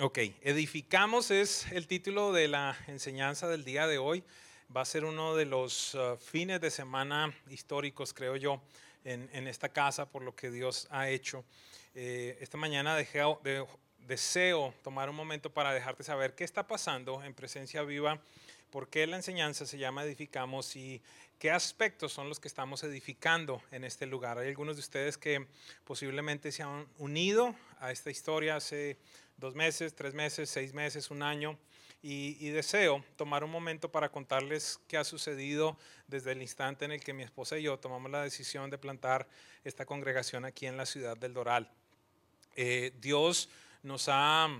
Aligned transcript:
Ok, 0.00 0.18
edificamos 0.42 1.30
es 1.30 1.70
el 1.70 1.86
título 1.86 2.32
de 2.32 2.48
la 2.48 2.76
enseñanza 2.88 3.46
del 3.46 3.62
día 3.62 3.86
de 3.86 3.98
hoy. 3.98 4.24
Va 4.76 4.80
a 4.80 4.84
ser 4.84 5.04
uno 5.04 5.36
de 5.36 5.44
los 5.44 5.94
uh, 5.94 6.16
fines 6.16 6.60
de 6.60 6.72
semana 6.72 7.32
históricos, 7.48 8.12
creo 8.12 8.34
yo, 8.34 8.60
en, 9.04 9.46
esta 9.46 9.68
casa 9.68 10.10
por 10.10 10.22
lo 10.22 10.34
que 10.34 10.50
Dios 10.50 10.88
ha 10.90 11.10
hecho. 11.10 11.44
Eh, 11.94 12.36
esta 12.40 12.58
mañana 12.58 12.96
deseo 14.08 14.74
tomar 14.82 15.08
un 15.08 15.14
momento 15.14 15.54
para 15.54 15.72
dejarte 15.72 16.02
saber 16.02 16.34
qué 16.34 16.42
está 16.42 16.66
pasando 16.66 17.22
en 17.22 17.32
presencia 17.32 17.82
viva, 17.82 18.20
por 18.70 18.88
qué 18.88 19.06
la 19.06 19.14
enseñanza 19.14 19.64
se 19.64 19.78
llama 19.78 20.02
edificamos 20.02 20.74
y 20.74 21.00
qué 21.38 21.52
aspectos 21.52 22.12
son 22.12 22.28
los 22.28 22.40
que 22.40 22.48
estamos 22.48 22.82
edificando 22.82 23.62
en 23.70 23.84
este 23.84 24.06
lugar. 24.06 24.38
Hay 24.38 24.48
algunos 24.48 24.74
de 24.74 24.80
ustedes 24.80 25.16
que 25.16 25.46
posiblemente 25.84 26.50
se 26.50 26.64
han 26.64 26.88
unido 26.98 27.54
a 27.78 27.92
esta 27.92 28.10
historia 28.10 28.56
hace 28.56 28.98
dos 29.36 29.54
meses, 29.54 29.94
tres 29.94 30.14
meses, 30.14 30.50
seis 30.50 30.72
meses, 30.72 31.10
un 31.10 31.22
año. 31.22 31.58
Y, 32.06 32.50
deseo 32.50 33.02
tomar 33.16 33.44
un 33.44 33.50
momento 33.50 33.90
para 33.90 34.10
contarles 34.10 34.78
qué 34.88 34.98
ha 34.98 35.04
sucedido 35.04 35.78
desde 36.06 36.32
el 36.32 36.42
instante 36.42 36.84
en 36.84 36.92
el 36.92 37.00
que 37.00 37.14
mi 37.14 37.22
esposa 37.22 37.56
y 37.56 37.62
yo 37.62 37.78
tomamos 37.78 38.10
la 38.10 38.22
decisión 38.22 38.68
de 38.68 38.76
plantar 38.76 39.26
esta 39.64 39.86
congregación 39.86 40.44
aquí 40.44 40.66
en 40.66 40.76
la 40.76 40.84
ciudad 40.84 41.16
del 41.16 41.32
Doral. 41.32 41.70
Eh, 42.56 42.92
Dios 43.00 43.48
nos 43.82 44.10
ha 44.10 44.50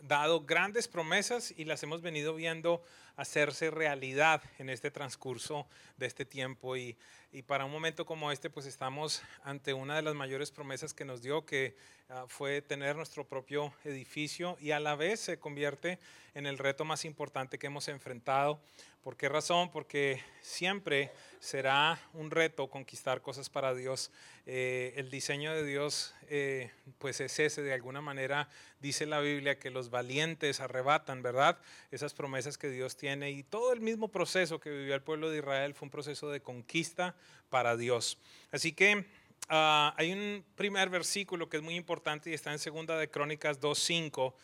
dado 0.00 0.40
grandes 0.46 0.88
promesas 0.88 1.52
y 1.54 1.66
las 1.66 1.82
hemos 1.82 2.00
venido 2.00 2.34
viendo 2.34 2.82
hacerse 3.16 3.70
realidad 3.70 4.42
en 4.58 4.70
este 4.70 4.90
transcurso 4.90 5.66
de 5.98 6.06
este 6.06 6.24
tiempo 6.24 6.78
y, 6.78 6.96
y, 7.32 7.42
para 7.42 7.64
un 7.64 7.72
momento 7.72 8.04
como 8.04 8.32
este 8.32 8.50
pues 8.50 8.66
estamos 8.66 9.22
ante 9.44 9.72
una 9.72 9.96
de 9.96 10.02
las 10.02 10.14
mayores 10.14 10.50
promesas 10.50 10.94
que 10.94 11.04
nos 11.04 11.22
dio 11.22 11.44
que 11.44 11.76
uh, 12.08 12.26
fue 12.26 12.62
tener 12.62 12.96
nuestro 12.96 13.26
propio 13.26 13.72
edificio 13.84 14.56
y 14.60 14.72
a 14.72 14.80
la 14.80 14.96
vez 14.96 15.20
se 15.20 15.38
convierte 15.38 15.98
en 16.34 16.46
el 16.46 16.58
reto 16.58 16.84
más 16.84 17.04
importante 17.04 17.58
que 17.58 17.66
hemos 17.66 17.88
enfrentado. 17.88 18.60
¿Por 19.02 19.16
qué 19.16 19.28
razón? 19.28 19.70
Porque 19.70 20.22
siempre 20.42 21.10
será 21.38 21.98
un 22.12 22.30
reto 22.30 22.68
conquistar 22.68 23.22
cosas 23.22 23.48
para 23.48 23.74
Dios. 23.74 24.10
Eh, 24.44 24.92
el 24.96 25.10
diseño 25.10 25.54
de 25.54 25.64
Dios 25.64 26.14
eh, 26.28 26.70
pues 26.98 27.20
es 27.20 27.38
ese, 27.38 27.62
de 27.62 27.72
alguna 27.72 28.02
manera 28.02 28.48
dice 28.80 29.06
la 29.06 29.20
Biblia 29.20 29.58
que 29.58 29.70
los 29.70 29.90
valientes 29.90 30.60
arrebatan, 30.60 31.22
¿verdad? 31.22 31.58
Esas 31.90 32.12
promesas 32.12 32.58
que 32.58 32.68
Dios 32.68 32.96
tiene 32.96 33.30
y 33.30 33.42
todo 33.42 33.72
el 33.72 33.80
mismo 33.80 34.08
proceso 34.08 34.60
que 34.60 34.70
vivió 34.70 34.94
el 34.94 35.02
pueblo 35.02 35.30
de 35.30 35.38
Israel 35.38 35.74
fue 35.74 35.86
un 35.86 35.90
proceso 35.90 36.30
de 36.30 36.40
conquista 36.40 37.14
para 37.48 37.76
Dios. 37.76 38.18
Así 38.52 38.72
que 38.72 38.96
uh, 38.96 39.92
hay 39.96 40.12
un 40.12 40.44
primer 40.54 40.88
versículo 40.88 41.48
que 41.48 41.58
es 41.58 41.62
muy 41.62 41.76
importante 41.76 42.30
y 42.30 42.34
está 42.34 42.52
en 42.52 42.58
segunda 42.58 42.98
de 42.98 43.10
Crónicas 43.10 43.60
2.5 43.60 44.34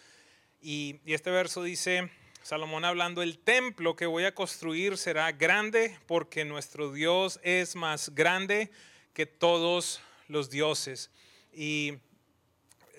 y, 0.60 1.00
y 1.04 1.14
este 1.14 1.30
verso 1.30 1.62
dice... 1.62 2.10
Salomón 2.46 2.84
hablando, 2.84 3.22
el 3.22 3.40
templo 3.40 3.96
que 3.96 4.06
voy 4.06 4.24
a 4.24 4.32
construir 4.32 4.98
será 4.98 5.32
grande 5.32 5.98
porque 6.06 6.44
nuestro 6.44 6.92
Dios 6.92 7.40
es 7.42 7.74
más 7.74 8.14
grande 8.14 8.70
que 9.14 9.26
todos 9.26 10.00
los 10.28 10.48
dioses. 10.48 11.10
Y 11.52 11.94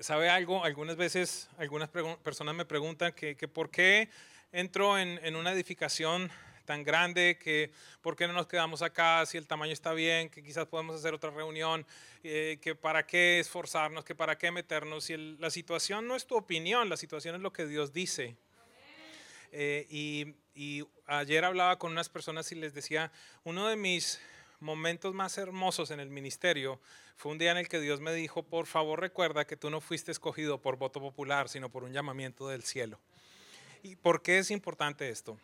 sabe 0.01 0.29
algo, 0.29 0.63
algunas 0.63 0.95
veces 0.95 1.49
algunas 1.57 1.89
personas 1.89 2.55
me 2.55 2.65
preguntan 2.65 3.13
que, 3.13 3.35
que 3.35 3.47
por 3.47 3.69
qué 3.69 4.09
entro 4.51 4.97
en, 4.97 5.19
en, 5.23 5.35
una 5.35 5.51
edificación 5.51 6.29
tan 6.67 6.83
grande, 6.83 7.39
que 7.41 7.71
por 8.01 8.15
qué 8.15 8.27
no 8.27 8.33
nos 8.33 8.45
quedamos 8.45 8.81
acá 8.83 9.25
si 9.25 9.37
el 9.37 9.47
tamaño 9.47 9.71
está 9.71 9.93
bien, 9.93 10.29
que 10.29 10.43
quizás 10.43 10.67
podemos 10.67 10.97
hacer 10.97 11.13
otra 11.13 11.31
reunión, 11.31 11.87
eh, 12.23 12.59
que 12.61 12.75
para 12.75 13.07
qué 13.07 13.39
esforzarnos, 13.39 14.03
que 14.03 14.13
para 14.13 14.37
qué 14.37 14.51
meternos. 14.51 15.05
Si 15.05 15.15
la 15.17 15.49
situación 15.49 16.07
no 16.07 16.15
es 16.15 16.27
tu 16.27 16.35
opinión, 16.35 16.89
la 16.89 16.97
situación 16.97 17.35
es 17.35 17.41
lo 17.41 17.53
que 17.53 17.65
Dios 17.65 17.93
dice. 17.93 18.35
Eh, 19.53 19.87
y, 19.89 20.35
y, 20.53 20.85
ayer 21.05 21.45
hablaba 21.45 21.79
con 21.79 21.93
unas 21.93 22.09
personas 22.09 22.51
y 22.51 22.55
les 22.55 22.73
decía, 22.73 23.13
uno 23.45 23.69
de 23.69 23.77
mis 23.77 24.19
momentos 24.59 25.13
más 25.13 25.37
hermosos 25.37 25.89
en 25.89 26.01
el 26.01 26.09
ministerio 26.09 26.81
fue 27.15 27.31
un 27.31 27.37
día 27.37 27.51
en 27.51 27.57
el 27.57 27.69
que 27.69 27.79
Dios 27.79 28.01
me 28.01 28.13
dijo, 28.13 28.43
por 28.43 28.65
favor 28.65 28.99
recuerda 28.99 29.47
que 29.47 29.55
tú 29.55 29.69
no 29.69 29.79
fuiste 29.79 30.11
escogido 30.11 30.61
por 30.61 30.75
voto 30.75 30.99
popular, 30.99 31.47
sino 31.47 31.69
por 31.69 31.85
un 31.85 31.93
llamamiento 31.93 32.49
del 32.49 32.63
cielo. 32.63 32.99
¿Y 33.83 33.95
por 33.95 34.21
qué 34.21 34.39
es 34.39 34.51
importante 34.51 35.07
esto? 35.07 35.39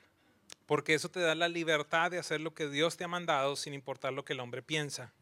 Porque 0.73 0.95
eso 0.95 1.11
te 1.11 1.19
da 1.19 1.35
la 1.35 1.49
libertad 1.49 2.09
de 2.09 2.17
hacer 2.17 2.41
lo 2.41 2.55
que 2.55 2.67
Dios 2.67 2.97
te 2.97 3.03
ha 3.03 3.07
mandado 3.07 3.55
sin 3.55 3.75
importar 3.75 4.11
lo 4.11 4.25
que 4.25 4.33
el 4.33 4.39
hombre 4.39 4.63
piensa. 4.63 5.13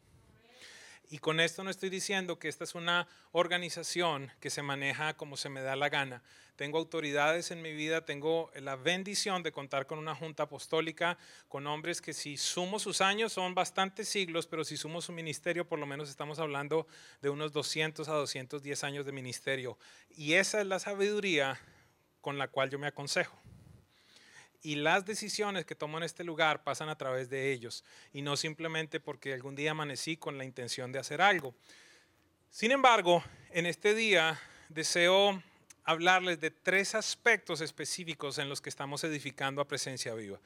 Y 1.10 1.18
con 1.18 1.40
esto 1.40 1.62
no 1.62 1.68
estoy 1.68 1.90
diciendo 1.90 2.38
que 2.38 2.48
esta 2.48 2.64
es 2.64 2.74
una 2.74 3.06
organización 3.32 4.32
que 4.40 4.48
se 4.48 4.62
maneja 4.62 5.12
como 5.12 5.36
se 5.36 5.50
me 5.50 5.60
da 5.60 5.76
la 5.76 5.90
gana. 5.90 6.22
Tengo 6.56 6.78
autoridades 6.78 7.50
en 7.50 7.60
mi 7.60 7.74
vida, 7.74 8.06
tengo 8.06 8.50
la 8.54 8.76
bendición 8.76 9.42
de 9.42 9.52
contar 9.52 9.86
con 9.86 9.98
una 9.98 10.14
junta 10.14 10.44
apostólica, 10.44 11.18
con 11.48 11.66
hombres 11.66 12.00
que 12.00 12.14
si 12.14 12.38
sumo 12.38 12.78
sus 12.78 13.02
años 13.02 13.34
son 13.34 13.54
bastantes 13.54 14.08
siglos, 14.08 14.46
pero 14.46 14.64
si 14.64 14.78
sumo 14.78 15.02
su 15.02 15.12
ministerio, 15.12 15.68
por 15.68 15.78
lo 15.78 15.84
menos 15.84 16.08
estamos 16.08 16.38
hablando 16.38 16.86
de 17.20 17.28
unos 17.28 17.52
200 17.52 18.08
a 18.08 18.12
210 18.14 18.84
años 18.84 19.04
de 19.04 19.12
ministerio. 19.12 19.76
Y 20.16 20.32
esa 20.32 20.62
es 20.62 20.66
la 20.66 20.78
sabiduría 20.78 21.60
con 22.22 22.38
la 22.38 22.48
cual 22.48 22.70
yo 22.70 22.78
me 22.78 22.86
aconsejo 22.86 23.38
y 24.62 24.76
las 24.76 25.04
decisiones 25.04 25.66
que 25.66 25.74
tomo 25.74 25.98
en 25.98 26.04
este 26.04 26.24
lugar 26.24 26.62
pasan 26.62 26.88
a 26.88 26.96
través 26.96 27.28
de 27.28 27.52
ellos 27.52 27.84
y 28.12 28.22
no 28.22 28.36
simplemente 28.36 29.00
porque 29.00 29.34
algún 29.34 29.56
día 29.56 29.72
amanecí 29.72 30.16
con 30.16 30.38
la 30.38 30.44
intención 30.44 30.92
de 30.92 31.00
hacer 31.00 31.20
algo. 31.20 31.54
Sin 32.50 32.70
embargo, 32.70 33.24
en 33.50 33.66
este 33.66 33.94
día 33.94 34.40
deseo 34.68 35.42
hablarles 35.84 36.40
de 36.40 36.50
tres 36.50 36.94
aspectos 36.94 37.60
específicos 37.60 38.38
en 38.38 38.48
los 38.48 38.60
que 38.60 38.70
estamos 38.70 39.02
edificando 39.02 39.60
a 39.60 39.66
presencia 39.66 40.14
viva. 40.14 40.40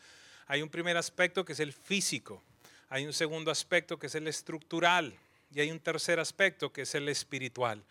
Hay 0.47 0.63
un 0.63 0.71
primer 0.71 0.97
aspecto 0.97 1.45
que 1.45 1.53
es 1.53 1.61
el 1.61 1.73
físico, 1.73 2.43
hay 2.89 3.05
un 3.05 3.13
segundo 3.13 3.51
aspecto 3.51 3.99
que 3.99 4.07
es 4.07 4.15
el 4.15 4.29
estructural 4.29 5.15
y 5.53 5.61
hay 5.61 5.71
un 5.71 5.81
tercer 5.81 6.21
aspecto 6.21 6.73
que 6.73 6.83
es 6.83 6.95
el 6.95 7.09
espiritual 7.09 7.85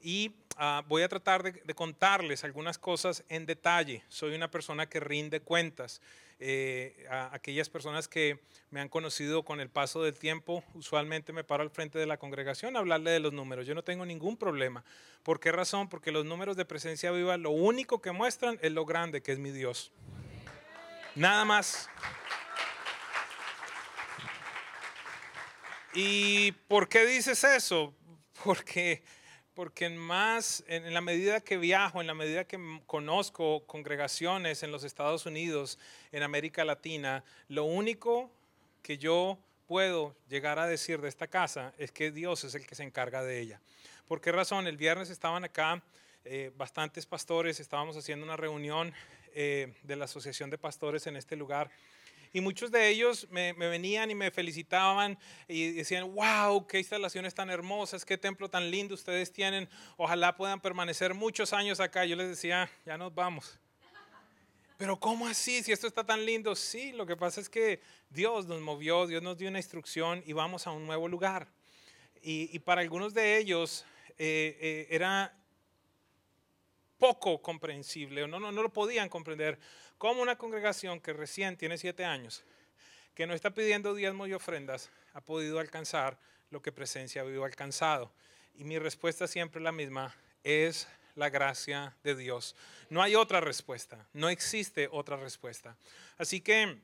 y 0.00 0.34
uh, 0.58 0.82
voy 0.88 1.02
a 1.02 1.08
tratar 1.08 1.42
de, 1.42 1.52
de, 1.52 1.74
contarles 1.74 2.44
algunas 2.44 2.78
cosas 2.78 3.24
en 3.28 3.46
detalle. 3.46 4.02
Soy 4.08 4.34
una 4.34 4.50
persona 4.50 4.88
que 4.88 5.00
rinde 5.00 5.40
cuentas. 5.40 6.00
Eh, 6.40 7.04
a 7.10 7.34
aquellas 7.34 7.68
personas 7.68 8.06
que 8.06 8.38
me 8.70 8.80
han 8.80 8.88
conocido 8.88 9.42
con 9.42 9.58
el 9.60 9.68
paso 9.68 10.04
del 10.04 10.14
tiempo, 10.14 10.62
usualmente 10.74 11.32
me 11.32 11.42
paro 11.42 11.64
al 11.64 11.70
frente 11.70 11.98
de 11.98 12.06
la 12.06 12.16
congregación 12.16 12.76
a 12.76 12.78
hablarle 12.78 13.10
de 13.10 13.18
los 13.18 13.32
números. 13.32 13.66
Yo 13.66 13.74
no 13.74 13.82
tengo 13.82 14.06
ningún 14.06 14.36
problema. 14.36 14.84
¿Por 15.24 15.40
qué 15.40 15.50
razón? 15.50 15.88
Porque 15.88 16.12
los 16.12 16.24
números 16.24 16.56
de 16.56 16.64
presencia 16.64 17.10
viva 17.10 17.36
lo 17.36 17.50
único 17.50 18.00
que 18.00 18.12
muestran 18.12 18.56
es 18.62 18.70
lo 18.70 18.84
grande 18.84 19.20
que 19.20 19.32
es 19.32 19.40
mi 19.40 19.50
Dios. 19.50 19.90
Nada 21.16 21.44
más. 21.44 21.88
¿Y 25.92 26.52
por 26.68 26.88
qué 26.88 27.04
dices 27.04 27.42
eso? 27.42 27.92
Porque 28.44 29.02
porque 29.58 29.86
en 29.86 29.96
más, 29.96 30.62
en 30.68 30.94
la 30.94 31.00
medida 31.00 31.40
que 31.40 31.56
viajo, 31.56 32.00
en 32.00 32.06
la 32.06 32.14
medida 32.14 32.44
que 32.44 32.80
conozco 32.86 33.66
congregaciones 33.66 34.62
en 34.62 34.70
los 34.70 34.84
Estados 34.84 35.26
Unidos, 35.26 35.80
en 36.12 36.22
América 36.22 36.64
Latina, 36.64 37.24
lo 37.48 37.64
único 37.64 38.30
que 38.82 38.98
yo 38.98 39.36
puedo 39.66 40.14
llegar 40.28 40.60
a 40.60 40.68
decir 40.68 41.00
de 41.00 41.08
esta 41.08 41.26
casa 41.26 41.74
es 41.76 41.90
que 41.90 42.12
Dios 42.12 42.44
es 42.44 42.54
el 42.54 42.68
que 42.68 42.76
se 42.76 42.84
encarga 42.84 43.24
de 43.24 43.40
ella. 43.40 43.60
¿Por 44.06 44.20
qué 44.20 44.30
razón? 44.30 44.68
El 44.68 44.76
viernes 44.76 45.10
estaban 45.10 45.42
acá 45.42 45.82
eh, 46.24 46.52
bastantes 46.56 47.04
pastores, 47.04 47.58
estábamos 47.58 47.96
haciendo 47.96 48.24
una 48.24 48.36
reunión 48.36 48.94
eh, 49.34 49.74
de 49.82 49.96
la 49.96 50.04
Asociación 50.04 50.50
de 50.50 50.58
Pastores 50.58 51.08
en 51.08 51.16
este 51.16 51.34
lugar 51.34 51.68
y 52.32 52.40
muchos 52.40 52.70
de 52.70 52.88
ellos 52.88 53.26
me, 53.30 53.52
venían 53.52 54.10
y 54.10 54.14
me 54.14 54.30
felicitaban 54.30 55.18
y 55.46 55.72
decían, 55.72 56.14
wow, 56.14 56.66
qué 56.66 56.78
instalaciones 56.78 57.34
tan 57.34 57.50
hermosas, 57.50 58.04
qué 58.04 58.18
templo 58.18 58.48
tan 58.48 58.70
lindo 58.70 58.94
ustedes 58.94 59.32
tienen, 59.32 59.68
ojalá 59.96 60.36
puedan 60.36 60.60
permanecer 60.60 61.14
muchos 61.14 61.52
años 61.52 61.80
acá. 61.80 62.04
Yo 62.04 62.16
les 62.16 62.28
decía, 62.28 62.70
ya 62.84 62.98
nos 62.98 63.14
vamos. 63.14 63.58
Pero 64.76 64.98
¿cómo 65.00 65.26
así? 65.26 65.62
Si 65.62 65.72
esto 65.72 65.88
está 65.88 66.04
tan 66.04 66.24
lindo. 66.24 66.54
Sí, 66.54 66.92
lo 66.92 67.04
que 67.04 67.16
pasa 67.16 67.40
es 67.40 67.48
que 67.48 67.80
Dios 68.10 68.46
nos 68.46 68.60
movió, 68.60 69.06
Dios 69.08 69.22
nos 69.22 69.36
dio 69.36 69.48
una 69.48 69.58
instrucción 69.58 70.22
y 70.24 70.32
vamos 70.32 70.66
a 70.66 70.70
un 70.70 70.86
nuevo 70.86 71.08
lugar. 71.08 71.48
Y, 72.22 72.58
para 72.60 72.80
algunos 72.80 73.14
de 73.14 73.38
ellos 73.38 73.84
eh, 74.18 74.56
eh, 74.60 74.86
era 74.90 75.34
poco 76.98 77.40
comprensible, 77.40 78.26
no, 78.26 78.40
no, 78.40 78.50
no 78.50 78.62
lo 78.62 78.72
podían 78.72 79.08
comprender 79.08 79.58
como 79.98 80.22
una 80.22 80.38
congregación 80.38 81.00
que 81.00 81.12
recién 81.12 81.56
tiene 81.56 81.76
siete 81.76 82.04
años, 82.04 82.44
que 83.14 83.26
no 83.26 83.34
está 83.34 83.50
pidiendo 83.50 83.94
diezmos 83.94 84.28
y 84.28 84.32
ofrendas, 84.32 84.90
ha 85.12 85.20
podido 85.20 85.58
alcanzar 85.58 86.18
lo 86.50 86.62
que 86.62 86.72
presencia 86.72 87.22
ha 87.22 87.44
alcanzado. 87.44 88.12
Y 88.54 88.64
mi 88.64 88.78
respuesta 88.78 89.26
siempre 89.26 89.58
es 89.58 89.64
la 89.64 89.72
misma, 89.72 90.14
es 90.44 90.88
la 91.16 91.30
gracia 91.30 91.96
de 92.04 92.14
Dios. 92.14 92.54
No 92.90 93.02
hay 93.02 93.16
otra 93.16 93.40
respuesta, 93.40 94.06
no 94.12 94.28
existe 94.28 94.88
otra 94.90 95.16
respuesta. 95.16 95.76
Así 96.16 96.40
que, 96.40 96.78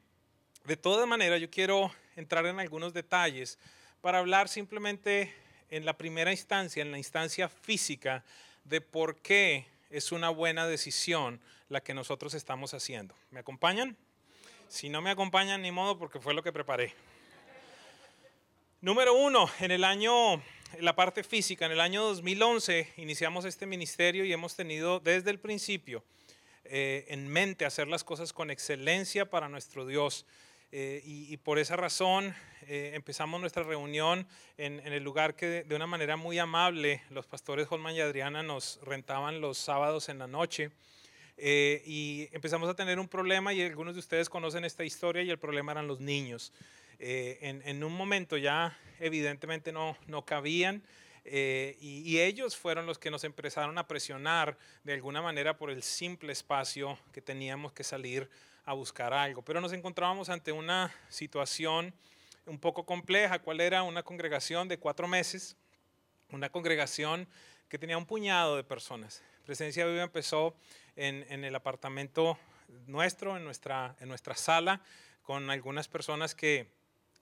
de 0.65 0.77
todas 0.77 1.07
maneras, 1.07 1.41
yo 1.41 1.51
quiero 1.51 1.93
entrar 2.17 2.45
en 2.47 2.59
algunos 2.59 2.93
detalles 2.93 3.59
para 4.01 4.19
hablar 4.19 4.49
simplemente 4.49 5.33
en 5.71 5.85
la 5.85 5.97
primera 5.97 6.33
instancia, 6.33 6.83
en 6.83 6.91
la 6.91 6.99
instancia 6.99 7.49
física, 7.49 8.25
de 8.65 8.81
por 8.81 9.17
qué 9.17 9.67
es 9.91 10.13
una 10.13 10.31
buena 10.31 10.67
decisión 10.67 11.41
la 11.69 11.83
que 11.83 11.95
nosotros 11.95 12.35
estamos 12.35 12.75
haciendo. 12.75 13.15
¿Me 13.31 13.41
acompañan? 13.41 13.97
Si 14.69 14.89
no 14.89 15.03
me 15.03 15.11
acompañan, 15.11 15.63
ni 15.63 15.71
modo, 15.71 15.99
porque 15.99 16.21
fue 16.21 16.35
lo 16.35 16.43
que 16.43 16.53
preparé. 16.53 16.95
Número 18.81 19.15
uno, 19.15 19.49
en 19.61 19.71
el 19.71 19.83
año, 19.83 20.35
en 20.35 20.85
la 20.85 20.95
parte 20.95 21.25
física, 21.25 21.65
en 21.67 21.73
el 21.73 21.81
año 21.81 22.03
2011 22.03 22.93
iniciamos 22.99 23.45
este 23.45 23.67
ministerio 23.67 24.25
y 24.25 24.33
hemos 24.33 24.57
tenido 24.57 25.01
desde 25.01 25.31
el 25.31 25.39
principio 25.39 26.05
eh, 26.65 27.07
en 27.09 27.29
mente 27.29 27.65
hacer 27.65 27.89
las 27.89 28.05
cosas 28.05 28.33
con 28.33 28.51
excelencia 28.51 29.31
para 29.31 29.49
nuestro 29.49 29.87
Dios. 29.87 30.27
Eh, 30.73 31.03
y, 31.05 31.37
por 31.37 31.59
esa 31.59 31.77
razón 31.77 32.35
eh, 32.63 32.93
empezamos 32.95 33.41
nuestra 33.41 33.63
reunión 33.63 34.27
en, 34.57 34.81
el 34.81 35.05
lugar 35.05 35.37
que 35.37 35.63
de, 35.63 35.77
una 35.77 35.87
manera 35.87 36.17
muy 36.17 36.39
amable 36.39 37.03
los 37.11 37.27
pastores 37.27 37.69
Holman 37.71 37.95
y 37.95 38.01
Adriana 38.01 38.43
nos 38.43 38.81
rentaban 38.83 39.41
los 39.41 39.57
sábados 39.57 40.09
en 40.09 40.19
la 40.19 40.27
noche. 40.27 40.73
y 41.39 42.29
empezamos 42.33 42.69
a 42.69 42.75
tener 42.75 42.99
un 42.99 43.09
problema 43.09 43.53
y 43.53 43.63
algunos 43.63 43.95
de 43.95 44.01
ustedes 44.01 44.29
conocen 44.29 44.65
esta 44.65 44.85
historia 44.85 45.23
y 45.23 45.31
el 45.31 45.39
problema 45.39 45.73
eran 45.73 45.87
los 45.87 46.01
niños. 46.01 46.53
Eh, 46.99 47.61
en, 47.65 47.85
un 47.85 47.93
momento 47.93 48.37
ya 48.37 48.79
evidentemente 49.01 49.73
no, 49.73 49.97
no 50.07 50.25
cabían. 50.25 50.83
Eh, 51.27 51.77
y, 51.81 52.19
ellos 52.21 52.57
fueron 52.57 52.85
los 52.87 52.99
que 52.99 53.11
nos 53.11 53.25
empezaron 53.25 53.79
a 53.79 53.87
presionar 53.89 54.59
de 54.85 54.93
alguna 54.93 55.23
manera 55.23 55.57
por 55.57 55.71
el 55.71 55.83
simple 55.83 56.33
espacio 56.33 56.99
que 57.13 57.23
teníamos 57.23 57.73
que 57.73 57.83
salir 57.83 58.29
a 58.65 58.73
buscar 58.73 59.13
algo. 59.13 59.43
Pero 59.43 59.61
nos 59.61 59.73
encontrábamos 59.73 60.29
ante 60.29 60.53
una 60.53 60.95
situación 61.09 61.95
un 62.47 62.59
poco 62.59 62.85
compleja. 62.85 63.39
¿Cuál 63.39 63.61
era? 63.61 63.83
Una 63.83 64.03
congregación 64.03 64.69
de 64.69 64.79
cuatro 64.79 65.09
meses, 65.09 65.57
una 66.31 66.49
congregación 66.49 67.29
que 67.69 67.79
tenía 67.79 67.99
un 67.99 68.07
puñado 68.07 68.57
de 68.57 68.65
personas. 68.65 69.23
Presencia 69.45 69.87
Viva 69.87 70.03
empezó 70.03 70.55
en, 70.97 71.27
en 71.29 71.45
el 71.45 71.55
apartamento 71.55 72.39
nuestro, 72.87 73.37
en 73.37 73.45
nuestra, 73.45 73.97
en 74.01 74.09
nuestra 74.09 74.35
sala, 74.35 74.81
con 75.23 75.51
algunas 75.51 75.89
personas 75.89 76.35
que 76.35 76.71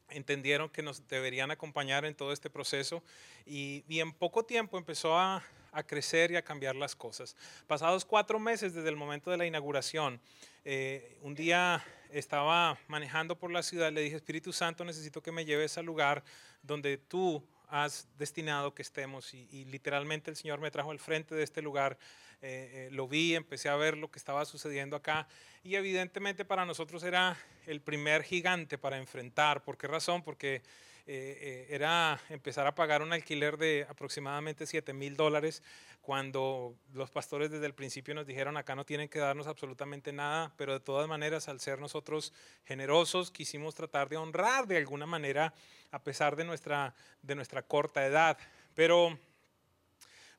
entendieron 0.08 0.68
que 0.68 0.82
nos 0.82 1.06
deberían 1.08 1.50
acompañar 1.50 2.04
en 2.04 2.14
todo 2.14 2.32
este 2.32 2.50
proceso 2.50 3.02
y, 3.46 3.84
en 3.88 4.12
poco 4.12 4.44
tiempo 4.44 4.78
empezó 4.78 5.18
a, 5.18 5.42
crecer 5.82 6.30
y 6.32 6.36
a 6.36 6.42
cambiar 6.42 6.76
las 6.76 6.94
cosas. 6.94 7.36
Pasados 7.66 8.04
cuatro 8.04 8.38
meses 8.38 8.74
desde 8.74 8.88
el 8.88 8.96
momento 8.96 9.30
de 9.30 9.36
la 9.36 9.46
inauguración, 9.46 10.20
eh, 10.64 11.18
un 11.22 11.34
día 11.34 11.84
estaba 12.10 12.78
manejando 12.88 13.38
por 13.38 13.50
la 13.50 13.62
ciudad, 13.62 13.90
le 13.90 14.02
dije, 14.02 14.16
Espíritu 14.16 14.52
Santo, 14.52 14.84
necesito 14.84 15.22
que 15.22 15.32
me 15.32 15.44
lleves 15.44 15.78
al 15.78 15.86
lugar 15.86 16.22
donde 16.62 16.98
tú 16.98 17.42
has 17.68 18.06
destinado 18.18 18.74
que 18.74 18.82
estemos. 18.82 19.32
Y, 19.32 19.64
literalmente 19.64 20.30
el 20.30 20.36
Señor 20.36 20.60
me 20.60 20.70
trajo 20.70 20.90
al 20.90 20.98
frente 20.98 21.34
de 21.34 21.42
este 21.42 21.62
lugar, 21.62 21.98
eh, 22.42 22.88
eh, 22.88 22.88
lo 22.92 23.08
vi, 23.08 23.34
empecé 23.34 23.70
a 23.70 23.76
ver 23.76 23.96
lo 23.96 24.10
que 24.10 24.18
estaba 24.18 24.44
sucediendo 24.44 24.96
acá 24.96 25.26
y 25.62 25.76
evidentemente 25.76 26.44
para 26.44 26.66
nosotros 26.66 27.02
era 27.04 27.36
el 27.66 27.80
primer 27.80 28.24
gigante 28.24 28.78
para 28.78 28.98
enfrentar. 28.98 29.62
¿Por 29.62 29.78
qué 29.78 29.86
razón? 29.86 30.22
Porque 30.22 30.62
eh, 31.06 31.66
era 31.70 32.20
empezar 32.28 32.66
a 32.66 32.74
pagar 32.74 33.02
un 33.02 33.12
alquiler 33.12 33.56
de 33.56 33.86
aproximadamente 33.88 34.66
7 34.66 34.92
mil 34.92 35.16
dólares 35.16 35.62
cuando 36.00 36.74
los 36.92 37.10
pastores 37.10 37.50
desde 37.50 37.66
el 37.66 37.74
principio 37.74 38.14
nos 38.14 38.26
dijeron 38.26 38.56
acá 38.56 38.74
no 38.74 38.84
tienen 38.84 39.08
que 39.08 39.18
darnos 39.18 39.46
absolutamente 39.46 40.12
nada, 40.12 40.52
pero 40.56 40.72
de 40.72 40.80
todas 40.80 41.08
maneras 41.08 41.48
al 41.48 41.60
ser 41.60 41.78
nosotros 41.78 42.32
generosos 42.64 43.30
quisimos 43.30 43.74
tratar 43.74 44.08
de 44.08 44.16
honrar 44.16 44.66
de 44.66 44.76
alguna 44.76 45.06
manera 45.06 45.54
a 45.92 46.02
pesar 46.02 46.36
de 46.36 46.44
nuestra, 46.44 46.94
de 47.22 47.34
nuestra 47.34 47.62
corta 47.62 48.04
edad. 48.04 48.36
Pero 48.74 49.18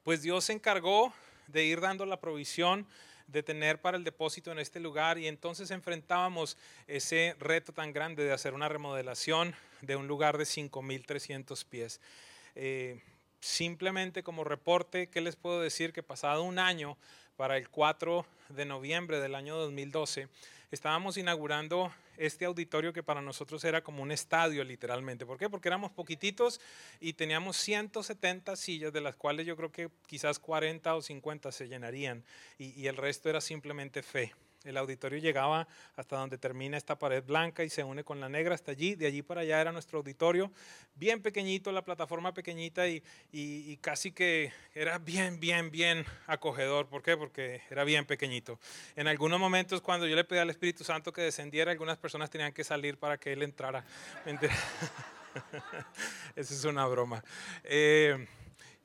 pues 0.04 0.22
Dios 0.22 0.44
se 0.44 0.54
encargó 0.54 1.14
de 1.48 1.64
ir 1.64 1.80
dando 1.80 2.06
la 2.06 2.20
provisión 2.20 2.86
de 3.28 3.42
tener 3.42 3.80
para 3.80 3.98
el 3.98 4.04
depósito 4.04 4.52
en 4.52 4.60
este 4.60 4.80
lugar 4.80 5.18
y 5.18 5.28
entonces 5.28 5.72
enfrentábamos 5.72 6.58
ese 6.88 7.36
reto 7.40 7.72
tan 7.72 7.94
grande 7.94 8.24
de 8.24 8.34
hacer 8.34 8.54
una 8.54 8.68
remodelación 8.68 9.56
de 9.84 9.96
un 9.96 10.08
lugar 10.08 10.38
de 10.38 10.46
5.300 10.46 11.66
pies. 11.66 12.02
Eh, 12.56 13.02
simplemente 13.40 14.24
como 14.24 14.44
reporte, 14.44 15.08
¿qué 15.08 15.22
les 15.22 15.36
puedo 15.36 15.62
decir? 15.62 15.94
Que 15.94 16.02
pasado 16.02 16.44
un 16.44 16.58
año, 16.58 16.98
para 17.36 17.58
el 17.58 17.70
4 17.70 18.26
de 18.50 18.66
noviembre 18.66 19.20
del 19.20 19.36
año 19.36 19.56
2012, 19.58 20.30
estábamos 20.72 21.18
inaugurando 21.18 21.92
este 22.18 22.46
auditorio 22.46 22.94
que 22.94 23.04
para 23.04 23.22
nosotros 23.22 23.64
era 23.64 23.84
como 23.84 24.04
un 24.04 24.12
estadio 24.12 24.64
literalmente. 24.64 25.26
¿Por 25.26 25.38
qué? 25.38 25.50
Porque 25.50 25.68
éramos 25.68 25.92
poquititos 25.92 26.62
y 27.02 27.14
teníamos 27.14 27.58
170 27.58 28.56
sillas, 28.56 28.94
de 28.94 29.02
las 29.02 29.16
cuales 29.16 29.46
yo 29.46 29.58
creo 29.58 29.72
que 29.72 29.90
quizás 30.08 30.40
40 30.40 30.96
o 30.96 31.02
50 31.02 31.52
se 31.52 31.68
llenarían 31.68 32.24
y, 32.58 32.80
y 32.80 32.88
el 32.88 32.96
resto 32.96 33.30
era 33.30 33.42
simplemente 33.42 34.04
fe. 34.04 34.32
El 34.64 34.78
auditorio 34.78 35.20
llegaba 35.20 35.68
hasta 35.98 36.16
donde 36.16 36.38
termina 36.38 36.78
esta 36.78 36.98
pared 36.98 37.22
blanca 37.24 37.64
y 37.64 37.70
se 37.70 37.84
une 37.84 38.04
con 38.04 38.20
la 38.20 38.30
negra 38.30 38.56
hasta 38.56 38.72
allí. 38.72 38.96
De 38.96 39.06
allí 39.08 39.22
para 39.22 39.42
allá 39.42 39.60
era 39.60 39.72
nuestro 39.74 40.00
auditorio, 40.00 40.52
bien 40.96 41.22
pequeñito, 41.22 41.72
la 41.72 41.84
plataforma 41.84 42.34
pequeñita 42.34 42.88
y, 42.88 43.04
y, 43.32 43.76
casi 43.78 44.12
que 44.12 44.54
era 44.74 45.00
bien, 45.00 45.40
bien, 45.40 45.70
bien 45.70 46.06
acogedor. 46.28 46.88
¿Por 46.88 47.04
qué? 47.04 47.18
Porque 47.18 47.62
era 47.70 47.84
bien 47.84 48.06
pequeñito. 48.06 48.60
En 48.96 49.08
algunos 49.08 49.40
momentos 49.40 49.82
cuando 49.82 50.08
yo 50.08 50.16
le 50.16 50.24
pedí 50.24 50.40
al 50.40 50.50
Espíritu 50.50 50.84
Santo 50.84 51.12
que 51.12 51.22
descendiera, 51.22 51.72
algunas 51.72 51.98
personas 51.98 52.30
tenían 52.30 52.54
que 52.54 52.64
salir 52.64 52.98
para 52.98 53.18
que 53.18 53.34
Él 53.34 53.44
entrara. 53.44 53.84
Esa 56.36 56.54
es 56.54 56.64
una 56.64 56.86
broma. 56.86 57.24
Eh, 57.64 58.28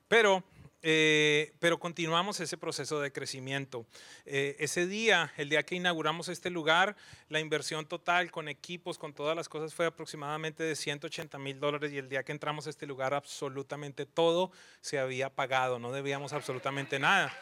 pero 0.09 0.43
eh, 0.83 1.53
pero 1.59 1.81
continuamos 1.81 2.39
ese 2.39 2.57
proceso 2.57 3.01
de 3.01 3.11
crecimiento. 3.11 3.85
Eh, 4.27 4.57
ese 4.61 4.87
día, 4.87 5.33
el 5.37 5.49
día 5.49 5.65
que 5.65 5.75
inauguramos 5.75 6.29
este 6.29 6.51
lugar, 6.51 6.97
la 7.29 7.41
inversión 7.41 7.87
total 7.87 8.31
con 8.31 8.49
equipos, 8.49 8.97
con 8.97 9.13
todas 9.13 9.35
las 9.35 9.49
cosas, 9.49 9.75
fue 9.75 9.87
aproximadamente 9.87 10.63
de 10.63 10.77
180 10.77 11.39
mil 11.39 11.59
dólares 11.59 11.93
y 11.93 11.99
el 11.99 12.09
día 12.09 12.23
que 12.23 12.31
entramos 12.31 12.69
a 12.69 12.71
este 12.71 12.87
lugar, 12.87 13.13
absolutamente 13.13 14.07
todo 14.07 14.53
se 14.81 14.99
había 15.01 15.31
pagado, 15.31 15.81
no 15.81 15.91
debíamos 15.91 16.33
absolutamente 16.33 16.99
nada. 17.01 17.37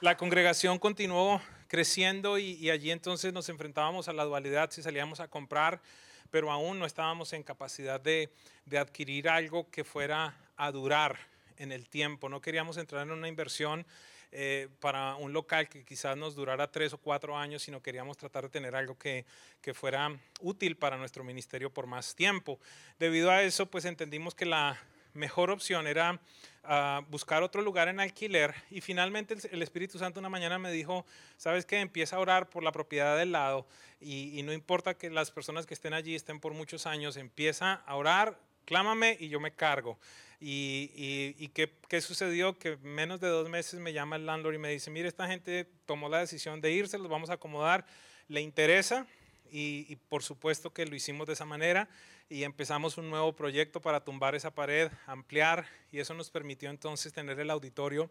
La 0.00 0.16
congregación 0.16 0.78
continuó 0.78 1.42
creciendo 1.68 2.38
y, 2.38 2.52
y 2.52 2.70
allí 2.70 2.90
entonces 2.90 3.34
nos 3.34 3.50
enfrentábamos 3.50 4.08
a 4.08 4.14
la 4.14 4.24
dualidad 4.24 4.70
si 4.70 4.82
salíamos 4.82 5.20
a 5.20 5.28
comprar 5.28 5.82
pero 6.30 6.50
aún 6.50 6.78
no 6.78 6.86
estábamos 6.86 7.32
en 7.32 7.42
capacidad 7.42 8.00
de, 8.00 8.30
adquirir 8.78 9.28
algo 9.28 9.70
que 9.70 9.84
fuera 9.84 10.34
a 10.56 10.70
durar 10.70 11.18
en 11.56 11.72
el 11.72 11.88
tiempo. 11.88 12.28
No 12.28 12.40
queríamos 12.40 12.76
entrar 12.76 13.06
en 13.06 13.12
una 13.12 13.28
inversión 13.28 13.84
eh, 14.32 14.68
para 14.78 15.16
un 15.16 15.32
local 15.32 15.68
que 15.68 15.84
quizás 15.84 16.16
nos 16.16 16.36
durara 16.36 16.70
tres 16.70 16.92
o 16.92 16.98
cuatro 16.98 17.36
años, 17.36 17.62
sino 17.62 17.82
queríamos 17.82 18.16
tratar 18.16 18.44
de 18.44 18.50
tener 18.50 18.76
algo 18.76 18.96
que, 18.96 19.24
que 19.60 19.74
fuera 19.74 20.16
útil 20.40 20.76
para 20.76 20.96
nuestro 20.96 21.24
ministerio 21.24 21.70
por 21.70 21.86
más 21.86 22.14
tiempo. 22.14 22.60
Debido 22.98 23.30
a 23.30 23.42
eso, 23.42 23.66
pues 23.66 23.84
entendimos 23.84 24.34
que 24.34 24.46
la 24.46 24.78
mejor 25.14 25.50
opción 25.50 25.86
era 25.86 26.20
a 26.62 27.02
buscar 27.08 27.42
otro 27.42 27.62
lugar 27.62 27.88
en 27.88 28.00
alquiler 28.00 28.54
y 28.70 28.80
finalmente 28.80 29.34
el, 29.50 29.62
Espíritu 29.62 29.98
Santo 29.98 30.20
una 30.20 30.28
mañana 30.28 30.58
me 30.58 30.70
dijo, 30.70 31.06
sabes 31.36 31.64
que 31.64 31.80
empieza 31.80 32.16
a 32.16 32.18
orar 32.18 32.50
por 32.50 32.62
la 32.62 32.72
propiedad 32.72 33.16
del 33.16 33.32
lado 33.32 33.66
y, 34.00 34.42
no 34.42 34.52
importa 34.52 34.94
que 34.94 35.10
las 35.10 35.30
personas 35.30 35.66
que 35.66 35.74
estén 35.74 35.94
allí 35.94 36.14
estén 36.14 36.40
por 36.40 36.54
muchos 36.54 36.86
años, 36.86 37.16
empieza 37.16 37.74
a 37.74 37.96
orar, 37.96 38.38
clámame 38.64 39.16
y 39.20 39.28
yo 39.28 39.40
me 39.40 39.52
cargo. 39.52 39.98
¿Y, 40.40 41.48
qué, 41.48 42.00
sucedió? 42.00 42.58
Que 42.58 42.78
menos 42.78 43.20
de 43.20 43.28
dos 43.28 43.48
meses 43.50 43.78
me 43.78 43.92
llama 43.92 44.16
el 44.16 44.24
landlord 44.24 44.54
y 44.54 44.58
me 44.58 44.70
dice, 44.70 44.90
mire, 44.90 45.08
esta 45.08 45.26
gente 45.26 45.68
tomó 45.84 46.08
la 46.08 46.20
decisión 46.20 46.62
de 46.62 46.72
irse, 46.72 46.98
los 46.98 47.08
vamos 47.08 47.28
a 47.28 47.34
acomodar, 47.34 47.84
¿le 48.28 48.40
interesa? 48.40 49.06
y, 49.52 49.96
por 50.08 50.22
supuesto 50.22 50.72
que 50.72 50.86
lo 50.86 50.94
hicimos 50.94 51.26
de 51.26 51.32
esa 51.32 51.44
manera 51.44 51.88
y 52.30 52.44
empezamos 52.44 52.96
un 52.96 53.10
nuevo 53.10 53.34
proyecto 53.34 53.80
para 53.80 54.04
tumbar 54.04 54.36
esa 54.36 54.54
pared, 54.54 54.90
ampliar 55.06 55.66
y 55.90 55.98
eso 55.98 56.14
nos 56.14 56.30
permitió 56.30 56.70
entonces 56.70 57.12
tener 57.12 57.40
el 57.40 57.50
auditorio 57.50 58.08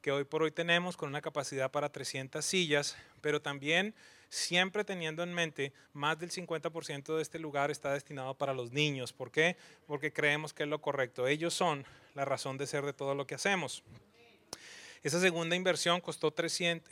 que 0.00 0.10
hoy 0.10 0.24
por 0.24 0.42
hoy 0.42 0.50
tenemos 0.50 0.96
con 0.96 1.10
una 1.10 1.20
capacidad 1.20 1.70
para 1.70 1.90
300 1.90 2.42
sillas, 2.42 2.96
pero 3.20 3.42
también 3.42 3.94
siempre 4.30 4.84
teniendo 4.84 5.22
en 5.22 5.34
mente 5.34 5.72
más 5.92 6.18
del 6.18 6.30
50% 6.30 7.14
de 7.14 7.22
este 7.22 7.38
lugar 7.38 7.70
está 7.70 7.92
destinado 7.92 8.34
para 8.34 8.54
los 8.54 8.72
niños. 8.72 9.12
¿Por 9.12 9.30
qué? 9.30 9.56
Porque 9.86 10.12
creemos 10.12 10.54
que 10.54 10.62
es 10.62 10.68
lo 10.68 10.80
correcto. 10.80 11.26
Ellos 11.26 11.52
son 11.52 11.84
la 12.14 12.24
razón 12.24 12.56
de 12.56 12.66
ser 12.66 12.84
de 12.84 12.94
todo 12.94 13.14
lo 13.14 13.26
que 13.26 13.34
hacemos. 13.34 13.82
Esa 15.02 15.20
segunda 15.20 15.56
inversión 15.56 16.00
costó 16.00 16.30
300, 16.30 16.88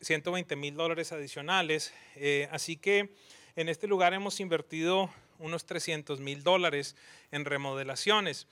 120 0.00 0.54
eh, 0.54 0.56
mil 0.56 0.74
dólares 0.74 1.10
adicionales, 1.12 1.92
eh, 2.16 2.48
así 2.52 2.76
que 2.76 3.14
en 3.56 3.68
este 3.68 3.86
lugar 3.86 4.14
hemos 4.14 4.40
invertido 4.40 5.10
unos 5.38 5.64
300 5.66 6.20
mil 6.20 6.42
dólares 6.42 6.96
en 7.30 7.44
remodelaciones. 7.44 8.46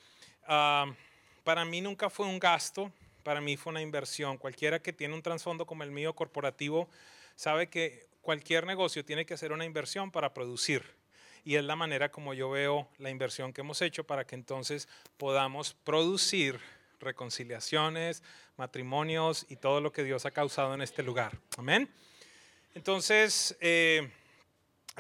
Ah, 0.47 0.93
para 1.45 1.65
mí 1.65 1.81
nunca 1.81 2.11
fue 2.11 2.27
un 2.27 2.39
gasto, 2.39 2.93
para 3.23 3.41
mí 3.41 3.57
fue 3.57 3.71
una 3.71 3.83
inversión. 3.83 4.37
Cualquiera 4.39 4.81
que 4.81 4.93
tiene 4.93 5.15
un 5.15 5.23
trasfondo 5.23 5.67
como 5.67 5.83
el 5.83 5.91
mío 5.91 6.15
corporativo 6.15 6.89
sabe 7.37 7.69
que 7.69 8.07
cualquier 8.21 8.67
negocio 8.67 9.05
tiene 9.05 9.27
que 9.27 9.35
hacer 9.35 9.53
una 9.53 9.65
inversión 9.65 10.11
para 10.11 10.35
producir. 10.35 10.85
Y 11.45 11.57
es 11.57 11.65
la 11.65 11.77
manera 11.77 12.11
como 12.11 12.35
yo 12.35 12.51
veo 12.51 12.89
la 12.99 13.11
inversión 13.11 13.53
que 13.53 13.63
hemos 13.63 13.81
hecho 13.81 14.05
para 14.05 14.27
que 14.27 14.35
entonces 14.35 14.89
podamos 15.17 15.75
producir 15.85 16.61
reconciliaciones, 17.01 18.23
matrimonios 18.57 19.47
y 19.49 19.57
todo 19.57 19.81
lo 19.81 19.93
que 19.93 20.05
Dios 20.05 20.27
ha 20.27 20.31
causado 20.31 20.75
en 20.75 20.83
este 20.83 21.03
lugar. 21.03 21.39
Amén. 21.57 21.89
Entonces, 22.75 23.57
eh, 23.61 24.11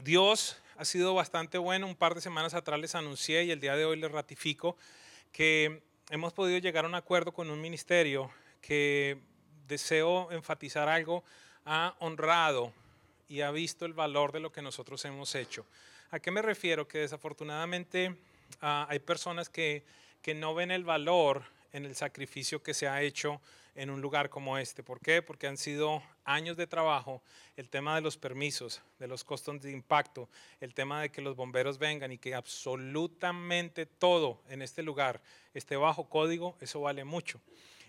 Dios 0.02 0.56
ha 0.80 0.84
sido 0.87 1.12
bastante 1.12 1.58
bueno. 1.58 1.87
Un 1.87 1.94
par 1.94 2.14
de 2.14 2.22
semanas 2.22 2.54
atrás 2.54 2.80
les 2.80 2.94
anuncié 2.94 3.44
y 3.44 3.50
el 3.50 3.60
día 3.60 3.76
de 3.76 3.84
hoy 3.84 3.99
les 3.99 4.10
ratifico 4.10 4.78
que 5.30 5.82
hemos 6.08 6.32
podido 6.32 6.56
llegar 6.56 6.87
a 6.87 6.88
un 6.88 6.94
acuerdo 6.94 7.32
con 7.32 7.50
un 7.50 7.60
ministerio 7.60 8.30
que 8.62 9.18
deseo 9.68 10.32
enfatizar 10.32 10.88
algo, 10.88 11.22
ha 11.66 11.94
honrado 11.99 12.72
y 13.28 13.42
ha 13.42 13.50
visto 13.50 13.84
el 13.84 13.92
valor 13.92 14.32
de 14.32 14.40
lo 14.40 14.52
que 14.52 14.62
nosotros 14.62 15.04
hemos 15.04 15.34
hecho. 15.34 15.66
¿A 16.12 16.18
qué 16.18 16.30
me 16.30 16.40
refiero? 16.40 16.88
Que 16.88 17.00
desafortunadamente 17.00 18.16
ah, 18.62 18.87
hay 18.88 19.00
personas 19.00 19.50
que, 19.50 19.84
que 20.22 20.32
no 20.32 20.54
ven 20.54 20.70
el 20.70 20.84
valor 20.84 21.42
en 21.75 21.84
el 21.84 21.94
sacrificio 21.94 22.62
que 22.62 22.72
se 22.72 22.88
ha 22.88 23.02
hecho 23.02 23.42
en 23.80 23.88
un 23.88 24.02
lugar 24.02 24.28
como 24.28 24.58
este. 24.58 24.82
¿Por 24.82 25.00
qué? 25.00 25.22
Porque 25.22 25.46
han 25.46 25.56
sido 25.56 26.02
años 26.26 26.54
de 26.58 26.66
trabajo, 26.66 27.22
el 27.56 27.70
tema 27.70 27.94
de 27.94 28.02
los 28.02 28.18
permisos, 28.18 28.82
de 28.99 29.08
los 29.08 29.25
costos 29.25 29.62
de 29.62 29.72
impacto, 29.72 30.28
el 30.60 30.75
tema 30.75 31.00
de 31.00 31.10
que 31.10 31.22
los 31.22 31.34
bomberos 31.34 31.78
vengan 31.78 32.12
y 32.12 32.18
que 32.18 32.34
absolutamente 32.34 33.87
todo 33.87 34.42
en 34.50 34.60
este 34.60 34.82
lugar 34.82 35.22
esté 35.54 35.76
bajo 35.76 36.10
código, 36.10 36.58
eso 36.60 36.82
vale 36.82 37.04
mucho. 37.04 37.40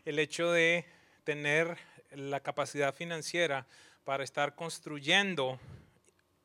El 0.06 0.18
hecho 0.20 0.50
de 0.54 0.86
tener 1.26 1.78
la 2.12 2.40
capacidad 2.40 2.96
financiera 2.96 3.68
para 4.06 4.24
estar 4.24 4.56
construyendo, 4.56 5.60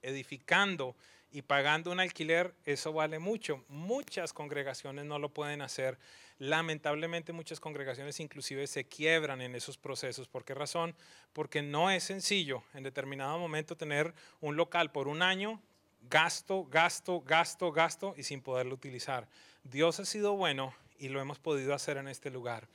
edificando 0.03 0.97
y 1.31 1.43
pagando 1.43 1.93
un 1.93 2.01
alquiler, 2.01 2.53
eso 2.65 2.93
vale 2.93 3.21
mucho. 3.21 3.65
Muchas 3.69 4.33
congregaciones 4.33 5.05
no 5.05 5.21
lo 5.21 5.29
pueden 5.29 5.63
hacer. 5.63 5.99
Lamentablemente 6.39 7.33
muchas 7.33 7.61
congregaciones 7.61 8.21
inclusive 8.21 8.67
se 8.67 8.85
quiebran 8.85 9.41
en 9.41 9.55
esos 9.55 9.79
procesos. 9.79 10.29
¿Por 10.29 10.45
qué 10.45 10.55
razón? 10.55 10.95
Porque 11.33 11.63
no 11.63 11.91
es 11.91 12.05
sencillo 12.05 12.63
en 12.75 12.83
determinado 12.83 13.39
momento 13.39 13.77
tener 13.77 14.15
un 14.41 14.57
local 14.57 14.93
por 14.93 15.09
un 15.09 15.23
año, 15.23 15.63
gasto, 16.11 16.65
gasto, 16.65 17.23
gasto, 17.23 17.73
gasto 17.73 18.15
y 18.19 18.23
sin 18.23 18.43
poderlo 18.43 18.75
utilizar. 18.75 19.29
Dios 19.65 19.99
ha 19.99 20.05
sido 20.05 20.35
bueno 20.35 20.75
y 20.99 21.09
lo 21.09 21.21
hemos 21.21 21.39
podido 21.39 21.75
hacer 21.75 21.97
en 21.97 22.09
este 22.09 22.31
lugar. 22.31 22.69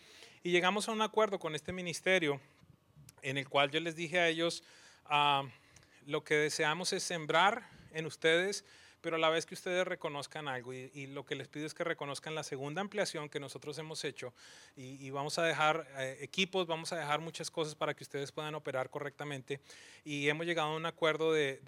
Y 0.44 0.52
llegamos 0.52 0.90
a 0.90 0.92
un 0.92 1.02
acuerdo 1.04 1.38
con 1.38 1.54
este 1.54 1.72
ministerio 1.72 2.42
en 3.22 3.38
el 3.38 3.48
cual 3.48 3.70
yo 3.70 3.80
les 3.80 3.96
dije 3.96 4.20
a 4.20 4.28
ellos, 4.28 4.64
ah, 5.06 5.44
lo 6.08 6.24
que 6.24 6.34
deseamos 6.34 6.94
es 6.94 7.04
sembrar 7.04 7.70
en 7.94 8.08
ustedes, 8.08 8.66
pero 9.02 9.16
a 9.16 9.20
la 9.20 9.30
vez 9.30 9.46
que 9.46 9.56
ustedes 9.56 9.86
reconozcan 9.86 10.48
algo 10.48 10.74
y, 10.74 11.08
lo 11.08 11.26
que 11.26 11.36
les 11.36 11.48
pido 11.48 11.66
es 11.66 11.74
que 11.74 11.84
reconozcan 11.84 12.36
la 12.36 12.44
segunda 12.44 12.82
ampliación 12.82 13.28
que 13.28 13.40
nosotros 13.40 13.78
hemos 13.78 14.04
hecho 14.04 14.34
y, 14.76 15.10
vamos 15.10 15.38
a 15.40 15.44
dejar 15.44 15.88
eh, 15.98 16.18
equipos, 16.22 16.68
vamos 16.68 16.94
a 16.94 16.98
dejar 16.98 17.20
muchas 17.20 17.52
cosas 17.52 17.76
para 17.76 17.94
que 17.94 18.04
ustedes 18.04 18.32
puedan 18.32 18.56
operar 18.56 18.90
correctamente 18.90 19.60
y 20.06 20.30
hemos 20.30 20.46
llegado 20.46 20.70
a 20.70 20.76
un 20.76 20.86
acuerdo 20.86 21.34
de, 21.34 21.60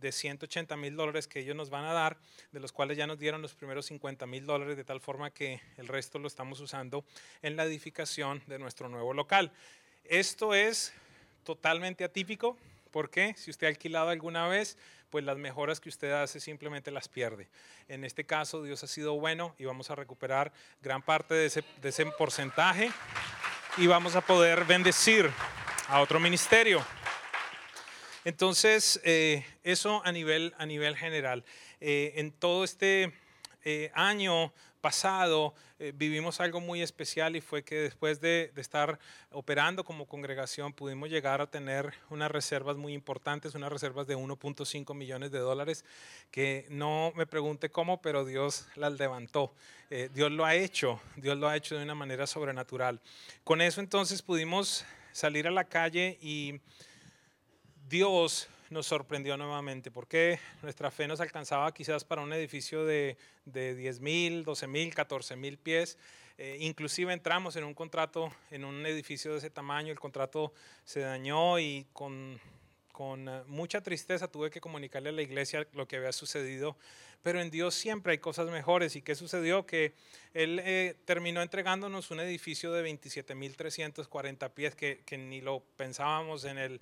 de, 0.00 0.12
180 0.12 0.76
mil 0.76 0.94
dólares 0.94 1.26
que 1.26 1.40
ellos 1.40 1.56
nos 1.56 1.70
van 1.70 1.84
a 1.84 1.92
dar, 1.92 2.18
de 2.52 2.60
los 2.60 2.70
cuales 2.70 2.96
ya 2.96 3.06
nos 3.06 3.18
dieron 3.18 3.42
los 3.42 3.54
primeros 3.54 3.86
50 3.86 4.26
mil 4.26 4.46
dólares 4.46 4.76
de 4.76 4.84
tal 4.84 5.00
forma 5.00 5.30
que 5.30 5.60
el 5.78 5.88
resto 5.88 6.18
lo 6.18 6.28
estamos 6.28 6.60
usando 6.60 7.04
en 7.40 7.56
la 7.56 7.64
edificación 7.64 8.42
de 8.46 8.58
nuestro 8.58 8.88
nuevo 8.88 9.14
local. 9.14 9.52
Esto 10.04 10.54
es 10.54 10.92
totalmente 11.44 12.04
atípico. 12.04 12.56
Porque 12.92 13.34
Si 13.36 13.50
usted 13.50 13.66
ha 13.66 13.70
alquilado 13.70 14.10
alguna 14.10 14.46
vez, 14.46 14.76
pues 15.10 15.24
las 15.24 15.36
mejoras 15.36 15.80
que 15.80 15.88
usted 15.88 16.12
hace 16.12 16.38
simplemente 16.38 16.90
las 16.90 17.08
pierde. 17.08 17.48
En 17.88 18.04
este 18.04 18.24
caso, 18.24 18.62
Dios 18.62 18.84
ha 18.84 18.86
sido 18.86 19.14
bueno 19.14 19.54
y 19.58 19.64
vamos 19.64 19.90
a 19.90 19.94
recuperar 19.94 20.52
gran 20.80 21.02
parte 21.02 21.34
de 21.34 21.46
ese, 21.46 21.64
de 21.80 21.88
ese 21.88 22.06
porcentaje 22.06 22.90
y 23.76 23.86
vamos 23.86 24.14
a 24.14 24.20
poder 24.20 24.64
bendecir 24.64 25.30
a 25.88 26.00
otro 26.00 26.20
ministerio. 26.20 26.84
Entonces, 28.24 29.00
eh, 29.04 29.44
eso 29.64 30.00
a 30.04 30.12
nivel, 30.12 30.54
a 30.58 30.66
nivel 30.66 30.96
general. 30.96 31.44
Eh, 31.80 32.12
en 32.16 32.30
todo 32.30 32.62
este 32.62 33.12
eh, 33.64 33.90
año 33.94 34.52
pasado 34.82 35.54
eh, 35.78 35.92
vivimos 35.94 36.40
algo 36.40 36.60
muy 36.60 36.82
especial 36.82 37.36
y 37.36 37.40
fue 37.40 37.62
que 37.62 37.76
después 37.76 38.20
de, 38.20 38.52
estar 38.56 38.98
operando 39.30 39.84
como 39.84 40.06
congregación 40.06 40.72
pudimos 40.72 41.08
llegar 41.08 41.40
a 41.40 41.46
tener 41.46 41.94
unas 42.10 42.30
reservas 42.30 42.76
muy 42.76 42.92
importantes, 42.92 43.54
unas 43.54 43.72
reservas 43.72 44.06
de 44.06 44.16
1.5 44.16 44.94
millones 44.94 45.30
de 45.30 45.38
dólares, 45.38 45.84
que 46.30 46.66
no 46.68 47.12
me 47.16 47.26
pregunte 47.26 47.70
cómo, 47.70 48.02
pero 48.02 48.24
Dios 48.24 48.66
las 48.74 48.98
levantó. 48.98 49.54
Eh, 49.88 50.10
Dios 50.12 50.30
lo 50.30 50.44
ha 50.44 50.54
hecho, 50.56 51.00
Dios 51.16 51.38
lo 51.38 51.48
ha 51.48 51.56
hecho 51.56 51.76
de 51.76 51.84
una 51.84 51.94
manera 51.94 52.26
sobrenatural. 52.26 53.00
Con 53.44 53.62
eso 53.62 53.80
entonces 53.80 54.20
pudimos 54.20 54.84
salir 55.12 55.46
a 55.46 55.50
la 55.50 55.64
calle 55.64 56.18
y 56.20 56.60
Dios 57.88 58.48
nos 58.72 58.86
sorprendió 58.86 59.36
nuevamente, 59.36 59.90
porque 59.90 60.40
nuestra 60.62 60.90
fe 60.90 61.06
nos 61.06 61.20
alcanzaba 61.20 61.72
quizás 61.72 62.04
para 62.04 62.22
un 62.22 62.32
edificio 62.32 62.84
de, 62.84 63.16
de 63.44 63.74
10 63.74 64.00
mil, 64.00 64.44
12 64.44 64.66
mil, 64.66 64.94
14 64.94 65.36
mil 65.36 65.58
pies. 65.58 65.98
Eh, 66.38 66.56
inclusive 66.60 67.12
entramos 67.12 67.56
en 67.56 67.64
un 67.64 67.74
contrato, 67.74 68.32
en 68.50 68.64
un 68.64 68.84
edificio 68.86 69.32
de 69.32 69.38
ese 69.38 69.50
tamaño, 69.50 69.92
el 69.92 70.00
contrato 70.00 70.52
se 70.84 71.00
dañó 71.00 71.58
y 71.58 71.86
con, 71.92 72.40
con 72.90 73.28
eh, 73.28 73.42
mucha 73.46 73.82
tristeza 73.82 74.28
tuve 74.28 74.50
que 74.50 74.60
comunicarle 74.60 75.10
a 75.10 75.12
la 75.12 75.22
iglesia 75.22 75.66
lo 75.74 75.86
que 75.86 75.96
había 75.96 76.12
sucedido, 76.12 76.76
pero 77.22 77.40
en 77.40 77.50
Dios 77.50 77.74
siempre 77.74 78.12
hay 78.12 78.18
cosas 78.18 78.48
mejores. 78.50 78.96
¿Y 78.96 79.02
qué 79.02 79.14
sucedió? 79.14 79.66
Que 79.66 79.94
Él 80.32 80.60
eh, 80.64 80.96
terminó 81.04 81.42
entregándonos 81.42 82.10
un 82.10 82.20
edificio 82.20 82.72
de 82.72 82.90
27.340 82.90 84.50
pies 84.50 84.74
que, 84.74 85.02
que 85.04 85.18
ni 85.18 85.40
lo 85.40 85.62
pensábamos 85.76 86.44
en 86.44 86.58
el 86.58 86.80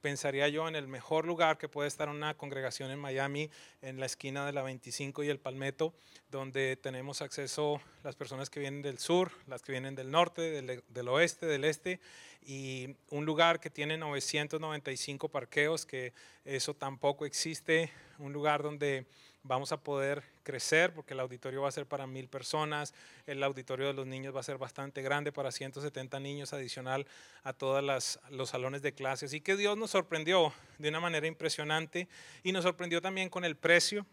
pensaría 0.00 0.48
yo 0.48 0.68
en 0.68 0.76
el 0.76 0.88
mejor 0.88 1.26
lugar 1.26 1.58
que 1.58 1.68
puede 1.68 1.88
estar 1.88 2.08
una 2.08 2.36
congregación 2.36 2.90
en 2.90 2.98
Miami, 2.98 3.50
en 3.82 4.00
la 4.00 4.06
esquina 4.06 4.46
de 4.46 4.52
la 4.52 4.62
25 4.62 5.22
y 5.24 5.28
el 5.28 5.38
Palmetto, 5.38 5.94
donde 6.30 6.76
tenemos 6.76 7.22
acceso 7.22 7.80
las 8.02 8.16
personas 8.16 8.50
que 8.50 8.60
vienen 8.60 8.82
del 8.82 8.98
sur, 8.98 9.30
las 9.46 9.62
que 9.62 9.72
vienen 9.72 9.94
del 9.94 10.10
norte, 10.10 10.42
del, 10.42 10.82
del 10.88 11.08
oeste, 11.08 11.46
del 11.46 11.64
este, 11.64 12.00
y 12.42 12.96
un 13.10 13.26
lugar 13.26 13.60
que 13.60 13.70
tiene 13.70 13.98
995 13.98 15.28
parqueos, 15.28 15.84
que 15.84 16.12
eso 16.44 16.74
tampoco 16.74 17.26
existe, 17.26 17.90
un 18.18 18.32
lugar 18.32 18.62
donde 18.62 19.06
vamos 19.42 19.72
a 19.72 19.80
poder 19.80 20.22
crecer 20.42 20.92
porque 20.92 21.14
el 21.14 21.20
auditorio 21.20 21.62
va 21.62 21.68
a 21.68 21.72
ser 21.72 21.86
para 21.86 22.06
mil 22.06 22.28
personas, 22.28 22.94
el 23.26 23.42
auditorio 23.42 23.86
de 23.86 23.92
los 23.92 24.06
niños 24.06 24.34
va 24.34 24.40
a 24.40 24.42
ser 24.44 24.58
bastante 24.58 25.02
grande 25.02 25.32
para 25.32 25.50
170 25.50 26.20
niños 26.20 26.52
adicional 26.52 27.06
a 27.42 27.52
todos 27.52 27.82
los 28.30 28.48
salones 28.48 28.82
de 28.82 28.92
clase. 28.92 29.26
Así 29.26 29.40
que 29.40 29.56
Dios 29.56 29.76
nos 29.76 29.90
sorprendió 29.90 30.52
de 30.78 30.88
una 30.88 31.00
manera 31.00 31.26
impresionante 31.26 32.08
y 32.42 32.52
nos 32.52 32.64
sorprendió 32.64 33.00
también 33.00 33.28
con 33.28 33.44
el 33.44 33.56
precio 33.56 34.06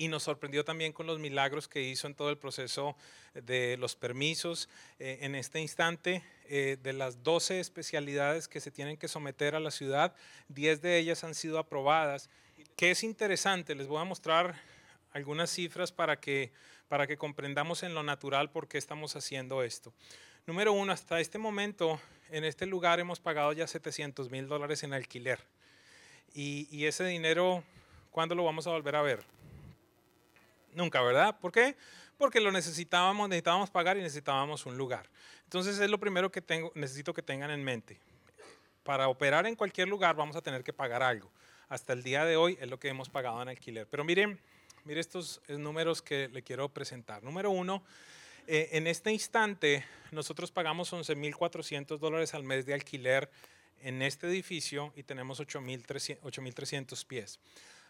y 0.00 0.08
nos 0.08 0.22
sorprendió 0.22 0.64
también 0.64 0.94
con 0.94 1.06
los 1.06 1.18
milagros 1.18 1.68
que 1.68 1.82
hizo 1.82 2.06
en 2.06 2.14
todo 2.14 2.30
el 2.30 2.38
proceso 2.38 2.96
de 3.34 3.76
los 3.76 3.96
permisos. 3.96 4.70
Eh, 4.98 5.18
en 5.20 5.34
este 5.34 5.60
instante, 5.60 6.24
eh, 6.46 6.78
de 6.82 6.94
las 6.94 7.22
12 7.22 7.60
especialidades 7.60 8.48
que 8.48 8.60
se 8.60 8.70
tienen 8.70 8.96
que 8.96 9.08
someter 9.08 9.54
a 9.54 9.60
la 9.60 9.70
ciudad, 9.70 10.14
10 10.48 10.80
de 10.80 10.96
ellas 10.96 11.22
han 11.22 11.34
sido 11.34 11.58
aprobadas 11.58 12.30
que 12.80 12.90
es 12.90 13.04
interesante, 13.04 13.74
les 13.74 13.88
voy 13.88 14.00
a 14.00 14.04
mostrar 14.04 14.54
algunas 15.12 15.50
cifras 15.50 15.92
para 15.92 16.18
que, 16.18 16.50
para 16.88 17.06
que 17.06 17.18
comprendamos 17.18 17.82
en 17.82 17.92
lo 17.92 18.02
natural 18.02 18.50
por 18.50 18.68
qué 18.68 18.78
estamos 18.78 19.16
haciendo 19.16 19.62
esto. 19.62 19.92
Número 20.46 20.72
uno, 20.72 20.90
hasta 20.90 21.20
este 21.20 21.36
momento 21.36 22.00
en 22.30 22.42
este 22.42 22.64
lugar 22.64 22.98
hemos 22.98 23.20
pagado 23.20 23.52
ya 23.52 23.66
700 23.66 24.30
mil 24.30 24.48
dólares 24.48 24.82
en 24.82 24.94
alquiler. 24.94 25.40
Y, 26.32 26.68
y, 26.70 26.86
ese 26.86 27.04
dinero, 27.04 27.62
¿cuándo 28.10 28.34
lo 28.34 28.44
vamos 28.44 28.66
a 28.66 28.70
volver 28.70 28.96
a 28.96 29.02
ver? 29.02 29.24
Nunca, 30.72 31.02
¿verdad? 31.02 31.38
¿Por 31.38 31.52
qué? 31.52 31.76
Porque 32.16 32.40
lo 32.40 32.50
necesitábamos, 32.50 33.28
necesitábamos 33.28 33.68
pagar 33.68 33.98
y 33.98 34.00
necesitábamos 34.00 34.64
un 34.64 34.78
lugar. 34.78 35.06
Entonces 35.44 35.78
es 35.78 35.90
lo 35.90 36.00
primero 36.00 36.32
que 36.32 36.40
tengo, 36.40 36.72
necesito 36.74 37.12
que 37.12 37.20
tengan 37.20 37.50
en 37.50 37.62
mente. 37.62 38.00
Para 38.84 39.08
operar 39.08 39.46
en 39.46 39.54
cualquier 39.54 39.86
lugar 39.86 40.16
vamos 40.16 40.34
a 40.34 40.40
tener 40.40 40.64
que 40.64 40.72
pagar 40.72 41.02
algo 41.02 41.30
hasta 41.70 41.94
el 41.94 42.02
día 42.02 42.26
de 42.26 42.36
hoy 42.36 42.58
es 42.60 42.68
lo 42.68 42.78
que 42.78 42.88
hemos 42.88 43.08
pagado 43.08 43.40
en 43.40 43.48
alquiler. 43.48 43.86
Pero 43.86 44.04
miren, 44.04 44.38
miren 44.84 45.00
estos 45.00 45.40
números 45.48 46.02
que 46.02 46.28
le 46.28 46.42
quiero 46.42 46.68
presentar. 46.68 47.22
Número 47.22 47.50
uno, 47.50 47.82
eh, 48.46 48.68
en 48.72 48.88
este 48.88 49.12
instante 49.12 49.86
nosotros 50.10 50.50
pagamos 50.50 50.92
11.400 50.92 51.98
dólares 51.98 52.34
al 52.34 52.42
mes 52.42 52.66
de 52.66 52.74
alquiler 52.74 53.30
en 53.82 54.02
este 54.02 54.26
edificio 54.26 54.92
y 54.96 55.04
tenemos 55.04 55.40
8.300 55.40 57.06
pies. 57.06 57.38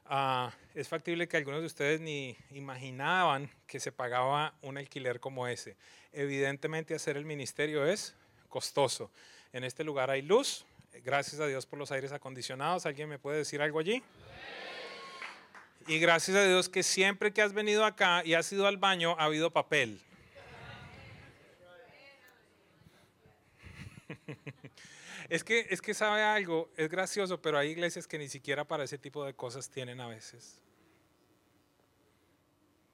Ah, 0.05 0.53
es 0.75 0.87
factible 0.89 1.27
que 1.27 1.39
algunos 1.39 1.61
de 1.61 1.67
ustedes 1.67 2.01
ni 2.01 2.37
imaginaban 2.51 3.51
que 3.67 3.81
se 3.81 3.93
pagaba 3.93 4.55
un 4.61 4.77
alquiler 4.77 5.21
como 5.21 5.49
ese. 5.49 5.77
Evidentemente 6.13 6.95
hacer 6.95 7.17
el 7.17 7.25
ministerio 7.25 7.87
es 7.87 8.15
costoso. 8.51 9.11
En 9.55 9.65
este 9.65 9.85
lugar 9.85 10.11
hay 10.11 10.21
luz, 10.21 10.67
Gracias 10.93 11.41
a 11.41 11.47
Dios 11.47 11.67
por 11.67 11.79
los 11.79 11.93
aires 11.93 12.13
acondicionados. 12.13 12.85
¿Alguien 12.87 13.09
me 13.09 13.19
puede 13.19 13.39
decir 13.39 13.63
algo 13.63 13.79
allí? 13.79 14.03
Y 15.87 15.99
gracias 15.99 16.37
a 16.37 16.45
Dios 16.45 16.69
que 16.69 16.83
siempre 16.83 17.33
que 17.33 17.43
has 17.43 17.53
venido 17.53 17.85
acá 17.85 18.23
y 18.25 18.35
has 18.35 18.53
ido 18.53 18.67
al 18.67 18.77
baño 18.77 19.17
ha 19.19 19.25
habido 19.25 19.51
papel. 19.51 20.01
es, 25.29 25.45
que, 25.45 25.67
es 25.71 25.81
que 25.81 25.95
sabe 25.95 26.23
algo, 26.23 26.71
es 26.77 26.89
gracioso, 26.89 27.41
pero 27.41 27.59
hay 27.59 27.71
iglesias 27.71 28.07
que 28.07 28.19
ni 28.19 28.29
siquiera 28.29 28.65
para 28.65 28.85
ese 28.85 28.99
tipo 28.99 29.25
de 29.25 29.35
cosas 29.35 29.71
tienen 29.71 30.01
a 30.01 30.09
veces. 30.09 30.61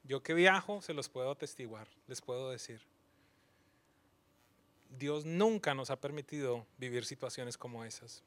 Yo 0.04 0.22
que 0.22 0.34
viajo, 0.34 0.80
se 0.82 0.94
los 0.94 1.08
puedo 1.08 1.32
atestiguar, 1.32 1.88
les 2.06 2.20
puedo 2.20 2.50
decir. 2.50 2.80
Dios 4.98 5.24
nunca 5.24 5.74
nos 5.74 5.90
ha 5.90 5.96
permitido 5.96 6.66
vivir 6.78 7.04
situaciones 7.04 7.56
como 7.56 7.84
esas. 7.84 8.22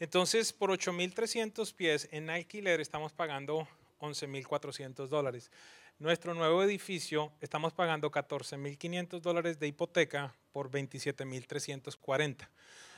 Entonces, 0.00 0.52
por 0.52 0.70
8.300 0.70 1.74
pies 1.74 2.08
en 2.10 2.30
alquiler 2.30 2.80
estamos 2.80 3.12
pagando 3.12 3.68
11.400 4.00 5.06
dólares. 5.06 5.50
Nuestro 5.98 6.34
nuevo 6.34 6.62
edificio 6.64 7.32
estamos 7.40 7.72
pagando 7.72 8.10
14.500 8.10 9.20
dólares 9.20 9.60
de 9.60 9.68
hipoteca 9.68 10.34
por 10.52 10.70
27.340. 10.70 12.48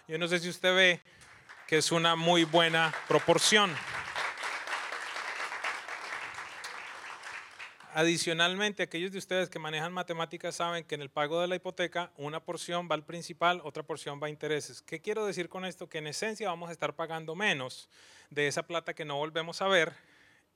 Yo 0.08 0.18
no 0.18 0.28
sé 0.28 0.38
si 0.38 0.48
usted 0.48 0.74
ve 0.74 1.00
que 1.66 1.78
es 1.78 1.92
una 1.92 2.16
muy 2.16 2.44
buena 2.44 2.94
proporción. 3.08 3.74
Adicionalmente, 7.96 8.82
aquellos 8.82 9.12
de 9.12 9.18
ustedes 9.18 9.48
que 9.48 9.60
manejan 9.60 9.92
matemáticas 9.92 10.56
saben 10.56 10.82
que 10.82 10.96
en 10.96 11.00
el 11.00 11.10
pago 11.10 11.40
de 11.40 11.46
la 11.46 11.54
hipoteca 11.54 12.10
una 12.16 12.40
porción 12.40 12.88
va 12.90 12.96
al 12.96 13.04
principal, 13.04 13.60
otra 13.62 13.84
porción 13.84 14.18
va 14.20 14.26
a 14.26 14.30
intereses. 14.30 14.82
¿Qué 14.82 15.00
quiero 15.00 15.24
decir 15.24 15.48
con 15.48 15.64
esto? 15.64 15.88
Que 15.88 15.98
en 15.98 16.08
esencia 16.08 16.48
vamos 16.48 16.70
a 16.70 16.72
estar 16.72 16.96
pagando 16.96 17.36
menos 17.36 17.88
de 18.30 18.48
esa 18.48 18.66
plata 18.66 18.94
que 18.94 19.04
no 19.04 19.16
volvemos 19.18 19.62
a 19.62 19.68
ver 19.68 19.92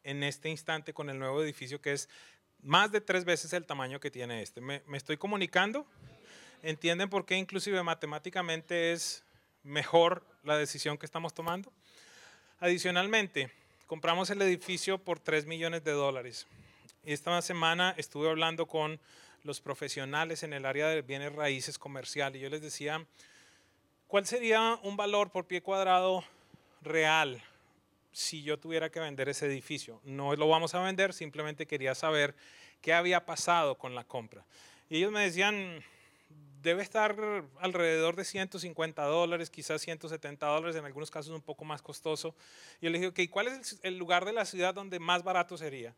en 0.02 0.25
este 0.25 0.49
instante 0.49 0.92
con 0.92 1.11
el 1.11 1.21
nuevo 1.21 1.40
edificio 1.40 1.80
que 1.80 1.92
es 1.92 2.09
más 2.61 2.90
de 2.90 3.00
tres 3.00 3.25
veces 3.25 3.52
el 3.52 3.64
tamaño 3.66 4.00
que 4.00 4.11
tiene 4.11 4.42
este. 4.42 4.61
¿Me, 4.61 4.83
estoy 4.95 5.16
comunicando? 5.16 5.87
¿Entienden 6.64 7.09
por 7.09 7.25
qué 7.25 7.37
inclusive 7.37 7.80
matemáticamente 7.85 8.90
es 8.90 9.23
mejor 9.62 10.26
la 10.42 10.59
decisión 10.59 10.99
que 10.99 11.07
estamos 11.07 11.35
tomando? 11.35 11.73
Adicionalmente, 12.59 13.52
compramos 13.87 14.28
el 14.30 14.42
edificio 14.42 14.99
por 14.99 15.21
3 15.21 15.47
millones 15.47 15.85
de 15.85 15.92
dólares. 15.92 16.49
Esta 17.09 17.41
semana 17.41 17.95
estuve 17.97 18.29
hablando 18.29 18.67
con 18.67 19.00
los 19.43 19.62
profesionales 19.62 20.43
en 20.43 20.53
el 20.53 20.67
área 20.67 20.88
de 20.88 21.00
bienes 21.00 21.33
raíces 21.33 21.79
comercial 21.79 22.37
y 22.37 22.41
yo 22.41 22.50
les 22.50 22.61
decía, 22.61 23.03
¿cuál 24.07 24.27
sería 24.27 24.79
un 24.83 24.95
valor 24.99 25.31
por 25.31 25.47
pie 25.47 25.62
cuadrado 25.62 26.23
real 26.83 27.43
si 28.12 28.43
yo 28.43 28.59
tuviera 28.59 28.91
que 28.91 29.00
vender 29.00 29.31
ese 29.31 29.47
edificio? 29.47 30.03
No 30.05 30.37
lo 30.37 30.50
vamos 30.50 30.75
a 30.75 30.83
vender, 30.83 31.15
simplemente 31.15 31.67
quería 31.67 31.95
saber 31.95 32.35
qué 32.83 32.93
había 32.93 33.25
pasado 33.25 33.79
con 33.79 33.95
la 33.95 34.05
compra. 34.05 34.45
Y 34.91 34.99
ellos 34.99 35.11
me 35.11 35.23
decían, 35.23 35.83
debe 36.61 36.83
estar 36.83 37.17
alrededor 37.61 38.17
de 38.17 38.27
150 38.27 39.03
dólares, 39.05 39.49
quizás 39.49 39.81
170 39.81 40.45
dólares, 40.45 40.77
en 40.77 40.85
algunos 40.85 41.11
casos 41.11 41.35
un 41.35 41.41
poco 41.41 41.65
más 41.65 41.81
costoso. 41.81 42.35
Y 42.83 42.85
yo 42.85 42.91
le 42.91 42.99
dije, 42.99 43.09
ok, 43.09 43.31
¿cuál 43.31 43.49
es 43.49 43.79
el 43.83 43.97
lugar 43.97 44.27
de 44.27 44.35
la 44.35 44.45
ciudad 44.45 44.75
donde 44.75 44.99
más 44.99 45.25
barato 45.25 45.57
sería? 45.57 45.95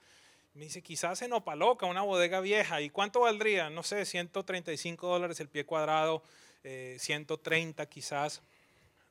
Me 0.55 0.65
dice, 0.65 0.83
quizás 0.83 1.23
en 1.23 1.33
Opaloca, 1.33 1.87
una 1.87 2.03
bodega 2.03 2.41
vieja. 2.41 2.81
¿Y 2.81 2.91
cuánto 2.91 3.21
valdría? 3.21 3.71
No 3.71 3.83
sé, 3.83 4.05
135 4.05 5.07
dólares 5.07 5.39
el 5.39 5.49
pie 5.49 5.65
cuadrado, 5.65 6.23
130 6.63 7.83
eh, 7.83 7.89
quizás. 7.89 8.43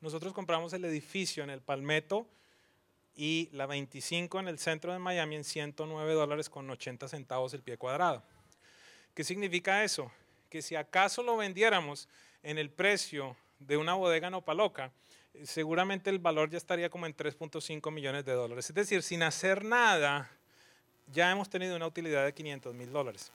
Nosotros 0.00 0.32
compramos 0.34 0.72
el 0.74 0.84
edificio 0.84 1.42
en 1.42 1.50
el 1.50 1.62
Palmetto 1.62 2.26
y 3.16 3.48
la 3.52 3.66
25 3.66 4.40
en 4.40 4.48
el 4.48 4.58
centro 4.58 4.92
de 4.92 4.98
Miami 4.98 5.36
en 5.36 5.44
109 5.44 6.12
dólares 6.12 6.48
con 6.48 6.68
80 6.68 7.08
centavos 7.08 7.54
el 7.54 7.62
pie 7.62 7.76
cuadrado. 7.76 8.22
¿Qué 9.14 9.24
significa 9.24 9.82
eso? 9.82 10.10
Que 10.48 10.62
si 10.62 10.76
acaso 10.76 11.22
lo 11.22 11.36
vendiéramos 11.36 12.08
en 12.42 12.58
el 12.58 12.70
precio 12.70 13.36
de 13.58 13.76
una 13.76 13.94
bodega 13.94 14.28
en 14.28 14.34
Opaloca, 14.34 14.92
eh, 15.34 15.46
seguramente 15.46 16.10
el 16.10 16.18
valor 16.18 16.50
ya 16.50 16.58
estaría 16.58 16.90
como 16.90 17.06
en 17.06 17.16
3.5 17.16 17.90
millones 17.90 18.24
de 18.24 18.32
dólares. 18.32 18.68
Es 18.68 18.74
decir, 18.74 19.02
sin 19.02 19.22
hacer 19.22 19.64
nada, 19.64 20.30
ya 21.12 21.30
hemos 21.30 21.48
tenido 21.48 21.76
una 21.76 21.86
utilidad 21.86 22.24
de 22.24 22.32
500 22.32 22.74
mil 22.74 22.92
dólares. 22.92 23.30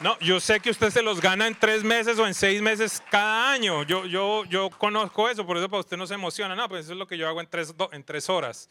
No, 0.00 0.18
yo 0.20 0.40
sé 0.40 0.60
que 0.60 0.70
usted 0.70 0.88
se 0.88 1.02
los 1.02 1.20
gana 1.20 1.46
en 1.46 1.54
tres 1.54 1.84
meses 1.84 2.18
o 2.18 2.26
en 2.26 2.32
seis 2.32 2.62
meses 2.62 3.02
cada 3.10 3.52
año. 3.52 3.82
Yo, 3.82 4.06
yo, 4.06 4.46
yo 4.46 4.70
conozco 4.70 5.28
eso, 5.28 5.46
por 5.46 5.58
eso 5.58 5.68
para 5.68 5.80
usted 5.80 5.98
no 5.98 6.06
se 6.06 6.14
emociona. 6.14 6.56
No, 6.56 6.70
pues 6.70 6.84
eso 6.86 6.92
es 6.92 6.98
lo 6.98 7.06
que 7.06 7.18
yo 7.18 7.28
hago 7.28 7.38
en 7.42 7.46
tres, 7.46 7.74
en 7.92 8.02
tres 8.02 8.30
horas. 8.30 8.70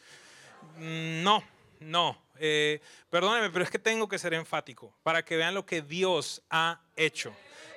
Mm, 0.76 1.22
no, 1.22 1.44
no. 1.78 2.20
Eh, 2.40 2.80
perdóneme, 3.10 3.50
pero 3.50 3.64
es 3.64 3.70
que 3.70 3.78
tengo 3.78 4.08
que 4.08 4.18
ser 4.18 4.34
enfático 4.34 4.92
para 5.04 5.24
que 5.24 5.36
vean 5.36 5.54
lo 5.54 5.64
que 5.64 5.82
Dios 5.82 6.42
ha 6.50 6.80
hecho. 6.96 7.32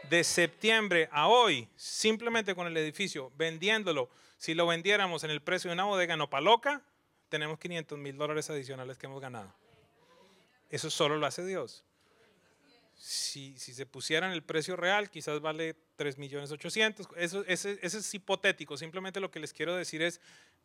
De 0.09 0.23
septiembre 0.23 1.07
a 1.11 1.27
hoy, 1.27 1.67
simplemente 1.75 2.55
con 2.55 2.65
el 2.65 2.75
edificio, 2.75 3.31
vendiéndolo, 3.35 4.09
si 4.37 4.55
lo 4.55 4.65
vendiéramos 4.65 5.23
en 5.23 5.29
el 5.29 5.41
precio 5.41 5.69
de 5.69 5.75
una 5.75 5.83
bodega 5.83 6.17
no 6.17 6.27
loca, 6.41 6.81
tenemos 7.33 7.57
500 7.57 7.97
mil 7.97 8.15
dólares 8.15 8.47
adicionales 8.51 8.99
que 8.99 9.07
hemos 9.07 9.19
ganado. 9.19 9.51
Eso 10.69 10.91
solo 10.91 11.17
lo 11.17 11.25
hace 11.25 11.43
Dios. 11.43 11.83
Si, 12.95 13.57
si 13.57 13.73
se 13.73 13.87
pusiera 13.87 14.27
en 14.27 14.33
el 14.33 14.43
precio 14.43 14.75
real, 14.75 15.09
quizás 15.09 15.41
vale 15.41 15.75
3 15.95 16.19
millones 16.19 16.51
800. 16.51 17.07
Eso, 17.17 17.43
ese, 17.47 17.79
ese 17.81 17.97
es 17.97 18.13
hipotético. 18.13 18.77
Simplemente 18.77 19.19
lo 19.19 19.31
que 19.31 19.39
les 19.39 19.51
quiero 19.51 19.75
decir 19.75 20.03
es, 20.03 20.21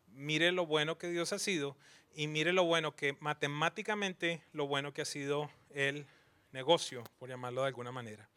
mire 0.08 0.52
lo 0.52 0.66
bueno 0.66 0.98
que 0.98 1.08
Dios 1.08 1.32
ha 1.32 1.38
sido 1.38 1.74
y 2.14 2.26
mire 2.26 2.52
lo 2.52 2.64
bueno 2.64 2.94
que 2.94 3.16
matemáticamente, 3.18 4.42
lo 4.52 4.66
bueno 4.66 4.92
que 4.92 5.00
ha 5.00 5.06
sido 5.06 5.50
el 5.70 6.06
negocio, 6.52 7.02
por 7.18 7.30
llamarlo 7.30 7.62
de 7.62 7.68
alguna 7.68 7.92
manera. 7.92 8.28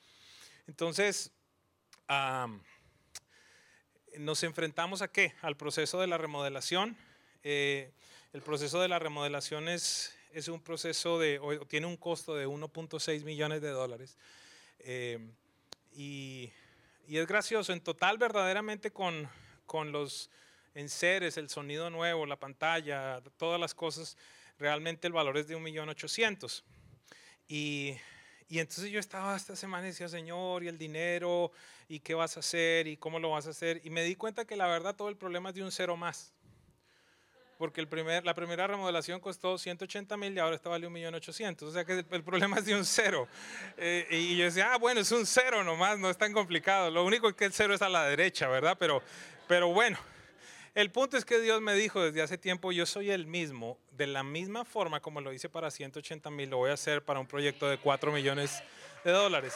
Entonces, 0.67 1.33
nos 4.17 4.43
enfrentamos 4.43 5.01
a 5.01 5.09
qué? 5.09 5.33
Al 5.41 5.57
proceso 5.57 5.99
de 5.99 6.07
la 6.07 6.17
remodelación. 6.17 6.95
Eh, 7.43 7.91
el 8.34 8.41
proceso 8.41 8.80
de 8.82 8.88
la 8.88 8.99
remodelación 8.99 9.67
es, 9.67 10.15
es 10.32 10.47
un 10.47 10.62
proceso 10.62 11.19
de, 11.19 11.39
tiene 11.67 11.88
un 11.88 11.97
costo 11.97 12.36
de 12.36 12.47
1.6 12.47 13.23
millones 13.23 13.62
de 13.62 13.69
dólares. 13.69 14.17
Eh, 14.80 15.19
y, 15.93 16.51
y, 17.08 17.17
es 17.17 17.27
gracioso, 17.27 17.73
en 17.73 17.82
total 17.82 18.17
verdaderamente 18.17 18.91
con, 18.91 19.30
con 19.65 19.91
los 19.91 20.30
enseres, 20.73 21.38
el 21.38 21.49
sonido 21.49 21.89
nuevo, 21.89 22.25
la 22.25 22.39
pantalla, 22.39 23.21
todas 23.38 23.60
las 23.60 23.75
cosas, 23.75 24.17
realmente 24.58 25.08
el 25.08 25.13
valor 25.13 25.38
es 25.38 25.47
de 25.47 25.58
1.800.000. 25.58 26.63
Y, 27.47 27.97
y 28.47 28.60
entonces 28.60 28.89
yo 28.91 28.99
estaba 28.99 29.36
esta 29.36 29.58
semana 29.58 29.88
y 29.88 29.89
decía, 29.89 30.08
Señor, 30.08 30.63
y 30.63 30.69
el 30.69 30.77
dinero, 30.77 31.51
y 31.89 31.99
qué 31.99 32.13
vas 32.13 32.38
a 32.38 32.39
hacer, 32.39 32.88
y 32.88 32.95
cómo 32.95 33.19
lo 33.19 33.32
vas 33.32 33.47
a 33.47 33.49
hacer. 33.49 33.82
Y 33.84 33.89
me 33.89 34.04
di 34.04 34.15
cuenta 34.15 34.45
que 34.45 34.56
la 34.56 34.67
verdad 34.67 34.95
todo 34.95 35.10
el 35.10 35.17
problema 35.17 35.49
es 35.49 35.56
de 35.56 35.63
un 35.63 35.71
cero 35.71 35.97
más 35.97 36.34
porque 37.62 37.80
el 37.80 37.88
primer, 37.88 38.26
la 38.26 38.34
primera 38.34 38.65
remodelación 38.65 39.19
costó 39.19 39.56
180 39.56 40.17
mil 40.17 40.34
y 40.34 40.39
ahora 40.39 40.56
está 40.56 40.67
vale 40.67 40.89
1.800.000. 40.89 41.62
O 41.62 41.71
sea 41.71 41.86
que 41.86 42.04
el, 42.10 42.24
problema 42.24 42.58
es 42.58 42.65
de 42.65 42.74
un 42.74 42.84
cero. 42.84 43.28
Eh, 43.78 44.08
y 44.10 44.36
yo 44.36 44.45
decía, 44.45 44.74
ah, 44.74 44.80
bueno, 44.80 45.00
es 45.00 45.12
un 45.12 45.28
cero 45.28 45.63
nomás, 45.63 46.00
no 46.00 46.10
es 46.10 46.17
tan 46.17 46.34
complicado. 46.34 46.89
Lo 46.89 47.06
único 47.06 47.30
es 47.30 47.36
que 47.36 47.45
el 47.45 47.54
cero 47.54 47.76
es 47.76 47.84
a 47.84 47.89
la 47.89 48.06
derecha, 48.06 48.47
¿verdad? 48.47 48.78
Pero, 48.80 49.04
pero 49.47 49.67
bueno, 49.67 50.00
el 50.74 50.89
punto 50.89 51.17
es 51.17 51.24
que 51.24 51.39
Dios 51.39 51.62
me 51.62 51.76
dijo 51.76 52.02
desde 52.02 52.24
hace 52.24 52.39
tiempo, 52.39 52.71
yo 52.71 52.88
soy 52.88 53.12
el 53.12 53.28
mismo, 53.28 53.78
de 53.91 54.08
la 54.08 54.24
misma 54.24 54.65
forma 54.65 55.00
como 55.00 55.21
lo 55.21 55.32
hice 55.32 55.47
para 55.47 55.69
180 55.69 56.32
mil, 56.32 56.50
lo 56.50 56.58
voy 56.58 56.71
a 56.71 56.74
hacer 56.74 57.06
para 57.06 57.19
un 57.19 57.28
proyecto 57.28 57.69
de 57.69 57.78
4 57.78 58.12
millones 58.12 58.63
de 59.06 59.12
dólares. 59.12 59.54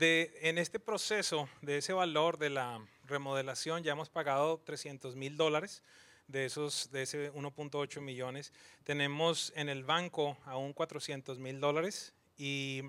En 0.00 0.58
este 0.58 0.80
proceso 0.80 1.48
de 1.60 1.78
ese 1.78 1.92
valor 1.92 2.38
de 2.38 2.50
la 2.50 2.84
remodelación 3.04 3.82
ya 3.82 3.92
hemos 3.92 4.08
pagado 4.08 4.58
300 4.58 5.16
mil 5.16 5.36
dólares 5.36 5.82
de 6.28 6.46
esos 6.46 6.90
de 6.90 7.02
ese 7.02 7.32
1.8 7.32 8.00
millones. 8.00 8.52
Tenemos 8.84 9.52
en 9.54 9.68
el 9.68 9.84
banco 9.84 10.36
aún 10.44 10.72
400 10.72 11.38
mil 11.38 11.60
dólares 11.60 12.14
y 12.36 12.82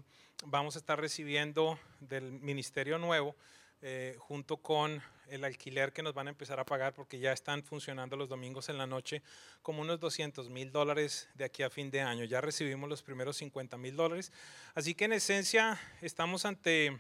vamos 0.45 0.75
a 0.75 0.79
estar 0.79 0.99
recibiendo 0.99 1.77
del 1.99 2.31
ministerio 2.31 2.97
nuevo 2.97 3.35
eh, 3.81 4.15
junto 4.17 4.57
con 4.57 5.01
el 5.27 5.43
alquiler 5.43 5.93
que 5.93 6.03
nos 6.03 6.13
van 6.13 6.27
a 6.27 6.29
empezar 6.29 6.59
a 6.59 6.65
pagar 6.65 6.93
porque 6.93 7.19
ya 7.19 7.31
están 7.31 7.63
funcionando 7.63 8.15
los 8.15 8.29
domingos 8.29 8.69
en 8.69 8.77
la 8.77 8.87
noche 8.87 9.21
como 9.61 9.81
unos 9.81 9.99
200 9.99 10.49
mil 10.49 10.71
dólares 10.71 11.29
de 11.35 11.45
aquí 11.45 11.63
a 11.63 11.69
fin 11.69 11.91
de 11.91 12.01
año. 12.01 12.25
Ya 12.25 12.41
recibimos 12.41 12.89
los 12.89 13.03
primeros 13.03 13.37
50 13.37 13.77
mil 13.77 13.95
dólares. 13.95 14.31
Así 14.75 14.95
que 14.95 15.05
en 15.05 15.13
esencia 15.13 15.79
estamos 16.01 16.45
ante, 16.45 16.97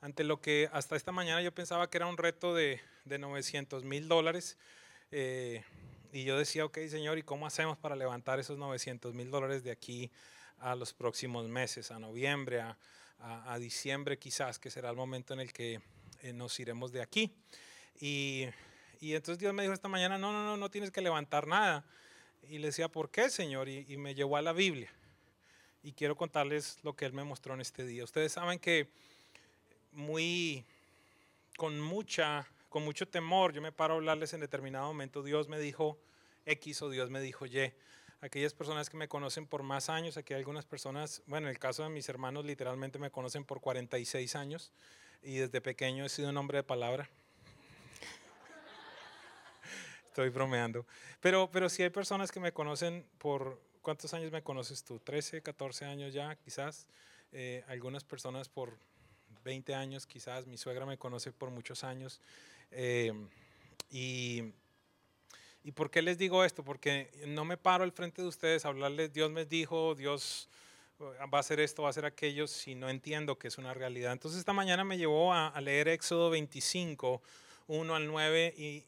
ante 0.00 0.24
lo 0.24 0.40
que 0.40 0.68
hasta 0.72 0.96
esta 0.96 1.12
mañana 1.12 1.42
yo 1.42 1.52
pensaba 1.52 1.88
que 1.88 1.98
era 1.98 2.06
un 2.06 2.16
reto 2.16 2.54
de, 2.54 2.80
de 3.04 3.18
900 3.18 3.84
mil 3.84 4.08
dólares. 4.08 4.56
Eh, 5.10 5.62
y 6.12 6.24
yo 6.24 6.38
decía, 6.38 6.64
ok, 6.64 6.78
Señor, 6.88 7.18
¿y 7.18 7.22
cómo 7.22 7.46
hacemos 7.46 7.76
para 7.76 7.96
levantar 7.96 8.38
esos 8.38 8.56
900 8.56 9.14
mil 9.14 9.30
dólares 9.30 9.64
de 9.64 9.72
aquí 9.72 10.12
a 10.58 10.74
los 10.74 10.92
próximos 10.92 11.48
meses, 11.48 11.90
a 11.90 11.98
noviembre, 11.98 12.60
a, 12.60 13.58
diciembre 13.58 14.18
quizás, 14.18 14.58
que 14.58 14.70
será 14.70 14.90
el 14.90 14.96
momento 14.96 15.34
en 15.34 15.40
el 15.40 15.52
que 15.52 15.80
nos 16.32 16.58
iremos 16.60 16.92
de 16.92 17.02
aquí. 17.02 17.32
Y, 18.00 18.46
y, 19.00 19.14
entonces 19.14 19.38
Dios 19.38 19.52
me 19.52 19.62
dijo 19.62 19.74
esta 19.74 19.88
mañana, 19.88 20.18
no, 20.18 20.32
no, 20.32 20.44
no, 20.44 20.56
no 20.56 20.70
tienes 20.70 20.90
que 20.90 21.00
levantar 21.00 21.46
nada. 21.46 21.84
Y 22.48 22.58
le 22.58 22.68
decía, 22.68 22.88
¿por 22.88 23.10
qué, 23.10 23.30
Señor? 23.30 23.68
Y, 23.68 23.96
me 23.96 24.14
llevó 24.14 24.36
a 24.36 24.42
la 24.42 24.52
Biblia. 24.52 24.90
Y 25.82 25.92
quiero 25.92 26.16
contarles 26.16 26.78
lo 26.82 26.94
que 26.94 27.04
Él 27.04 27.12
me 27.12 27.24
mostró 27.24 27.54
en 27.54 27.60
este 27.60 27.84
día. 27.84 28.04
Ustedes 28.04 28.32
saben 28.32 28.58
que 28.58 28.88
muy, 29.92 30.64
con 31.56 31.80
mucha, 31.80 32.46
con 32.68 32.84
mucho 32.84 33.06
temor, 33.06 33.52
yo 33.52 33.60
me 33.60 33.72
paro 33.72 33.94
a 33.94 33.96
hablarles 33.98 34.32
en 34.32 34.40
determinado 34.40 34.86
momento, 34.86 35.22
Dios 35.22 35.48
me 35.48 35.58
dijo 35.58 35.98
X 36.46 36.82
o 36.82 36.90
Dios 36.90 37.10
me 37.10 37.20
dijo 37.20 37.46
Y. 37.46 37.72
Aquellas 38.20 38.54
personas 38.54 38.88
que 38.88 38.96
me 38.96 39.08
conocen 39.08 39.46
por 39.46 39.62
más 39.62 39.90
años, 39.90 40.16
aquí 40.16 40.32
hay 40.32 40.38
algunas 40.38 40.64
personas, 40.64 41.22
bueno, 41.26 41.46
en 41.46 41.52
el 41.52 41.58
caso 41.58 41.82
de 41.82 41.90
mis 41.90 42.08
hermanos 42.08 42.46
literalmente 42.46 42.98
me 42.98 43.10
conocen 43.10 43.44
por 43.44 43.60
46 43.60 44.34
años 44.34 44.72
y 45.24 45.36
desde 45.36 45.60
pequeño 45.60 46.04
he 46.04 46.08
sido 46.08 46.28
un 46.28 46.36
hombre 46.36 46.58
de 46.58 46.62
palabra. 46.62 47.08
Estoy 50.06 50.28
bromeando. 50.28 50.86
Pero, 51.20 51.50
pero 51.50 51.68
sí 51.68 51.82
hay 51.82 51.90
personas 51.90 52.30
que 52.30 52.40
me 52.40 52.52
conocen 52.52 53.06
por, 53.18 53.60
¿cuántos 53.80 54.12
años 54.14 54.30
me 54.30 54.42
conoces 54.42 54.84
tú? 54.84 54.98
13, 54.98 55.42
14 55.42 55.86
años 55.86 56.12
ya, 56.12 56.36
quizás. 56.36 56.86
Eh, 57.32 57.64
algunas 57.68 58.04
personas 58.04 58.48
por 58.48 58.76
20 59.44 59.74
años, 59.74 60.06
quizás. 60.06 60.46
Mi 60.46 60.58
suegra 60.58 60.84
me 60.86 60.98
conoce 60.98 61.32
por 61.32 61.50
muchos 61.50 61.82
años. 61.82 62.20
Eh, 62.70 63.12
y, 63.90 64.52
¿Y 65.64 65.72
por 65.72 65.90
qué 65.90 66.02
les 66.02 66.18
digo 66.18 66.44
esto? 66.44 66.62
Porque 66.62 67.10
no 67.26 67.46
me 67.46 67.56
paro 67.56 67.84
al 67.84 67.92
frente 67.92 68.20
de 68.20 68.28
ustedes 68.28 68.66
a 68.66 68.68
hablarles, 68.68 69.14
Dios 69.14 69.30
me 69.30 69.46
dijo, 69.46 69.94
Dios 69.94 70.50
va 71.00 71.38
a 71.38 71.40
hacer 71.40 71.60
esto, 71.60 71.82
va 71.82 71.88
a 71.88 71.90
hacer 71.90 72.04
aquello, 72.04 72.46
si 72.46 72.74
no 72.74 72.88
entiendo 72.88 73.38
que 73.38 73.48
es 73.48 73.58
una 73.58 73.74
realidad. 73.74 74.12
Entonces 74.12 74.38
esta 74.38 74.52
mañana 74.52 74.84
me 74.84 74.98
llevó 74.98 75.32
a, 75.32 75.60
leer 75.60 75.88
Éxodo 75.88 76.30
25, 76.30 77.22
1 77.66 77.94
al 77.94 78.06
9, 78.06 78.54
y, 78.56 78.84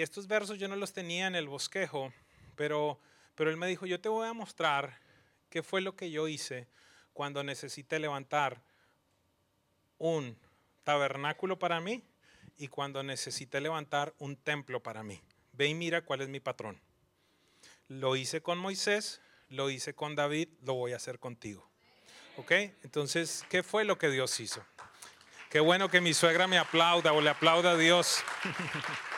estos 0.00 0.26
versos 0.26 0.58
yo 0.58 0.68
no 0.68 0.76
los 0.76 0.92
tenía 0.92 1.26
en 1.26 1.34
el 1.34 1.48
bosquejo, 1.48 2.12
pero 2.54 2.98
él 3.38 3.56
me 3.56 3.66
dijo, 3.66 3.86
yo 3.86 4.00
te 4.00 4.08
voy 4.08 4.28
a 4.28 4.32
mostrar 4.34 4.98
qué 5.48 5.62
fue 5.62 5.80
lo 5.80 5.96
que 5.96 6.10
yo 6.10 6.28
hice 6.28 6.68
cuando 7.12 7.42
necesité 7.42 7.98
levantar 7.98 8.62
un 9.98 10.36
tabernáculo 10.84 11.58
para 11.58 11.80
mí 11.80 12.02
y 12.56 12.68
cuando 12.68 13.02
necesité 13.02 13.60
levantar 13.60 14.14
un 14.18 14.36
templo 14.36 14.82
para 14.82 15.02
mí. 15.02 15.20
Ve 15.52 15.68
y 15.68 15.74
mira 15.74 16.04
cuál 16.04 16.20
es 16.20 16.28
mi 16.28 16.40
patrón. 16.40 16.80
Lo 17.88 18.16
hice 18.16 18.40
con 18.40 18.58
Moisés, 18.58 19.20
lo 19.50 19.68
hice 19.68 19.94
con 19.94 20.14
David, 20.14 20.48
lo 20.62 20.74
voy 20.74 20.92
a 20.92 20.96
hacer 20.96 21.18
contigo. 21.18 21.68
¿Ok? 22.36 22.52
Entonces, 22.82 23.44
¿qué 23.50 23.62
fue 23.62 23.84
lo 23.84 23.98
que 23.98 24.08
Dios 24.08 24.38
hizo? 24.40 24.64
Qué 25.50 25.60
bueno 25.60 25.90
que 25.90 26.00
mi 26.00 26.14
suegra 26.14 26.46
me 26.46 26.58
aplauda 26.58 27.12
o 27.12 27.20
le 27.20 27.28
aplauda 27.28 27.72
a 27.72 27.76
Dios. 27.76 28.22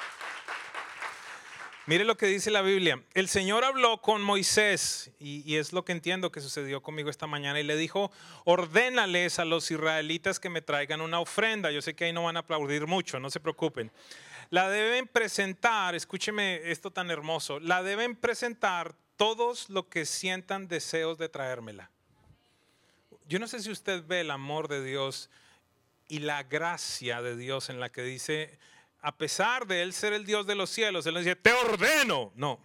Mire 1.86 2.04
lo 2.04 2.16
que 2.16 2.26
dice 2.26 2.50
la 2.50 2.62
Biblia. 2.62 3.02
El 3.12 3.28
Señor 3.28 3.64
habló 3.64 4.00
con 4.00 4.22
Moisés, 4.22 5.10
y, 5.18 5.56
es 5.56 5.72
lo 5.72 5.84
que 5.84 5.92
entiendo 5.92 6.30
que 6.32 6.40
sucedió 6.40 6.80
conmigo 6.80 7.10
esta 7.10 7.26
mañana, 7.26 7.60
y 7.60 7.64
le 7.64 7.76
dijo, 7.76 8.10
ordénales 8.44 9.38
a 9.40 9.44
los 9.44 9.70
israelitas 9.70 10.40
que 10.40 10.48
me 10.48 10.62
traigan 10.62 11.00
una 11.00 11.20
ofrenda. 11.20 11.70
Yo 11.70 11.82
sé 11.82 11.94
que 11.94 12.04
ahí 12.04 12.12
no 12.12 12.22
van 12.22 12.36
a 12.36 12.40
aplaudir 12.40 12.86
mucho, 12.86 13.18
no 13.18 13.30
se 13.30 13.40
preocupen. 13.40 13.90
La 14.48 14.70
deben 14.70 15.08
presentar, 15.08 15.94
escúcheme 15.94 16.70
esto 16.70 16.92
tan 16.92 17.10
hermoso, 17.10 17.58
la 17.58 17.82
deben 17.82 18.14
presentar 18.14 18.94
todos 19.22 19.70
los 19.70 19.86
que 19.86 20.04
sientan 20.04 20.66
deseos 20.66 21.16
de 21.16 21.28
traérmela. 21.28 21.92
Yo 23.28 23.38
no 23.38 23.46
sé 23.46 23.60
si 23.60 23.70
usted 23.70 24.04
ve 24.04 24.22
el 24.22 24.32
amor 24.32 24.66
de 24.66 24.82
Dios 24.82 25.30
y 26.08 26.18
la 26.18 26.42
gracia 26.42 27.22
de 27.22 27.36
Dios 27.36 27.70
en 27.70 27.78
la 27.78 27.92
que 27.92 28.02
dice, 28.02 28.58
a 29.00 29.16
pesar 29.16 29.68
de 29.68 29.82
él 29.82 29.92
ser 29.92 30.12
el 30.12 30.26
Dios 30.26 30.48
de 30.48 30.56
los 30.56 30.70
cielos, 30.70 31.06
él 31.06 31.14
le 31.14 31.20
dice, 31.20 31.36
te 31.36 31.52
ordeno. 31.52 32.32
No. 32.34 32.58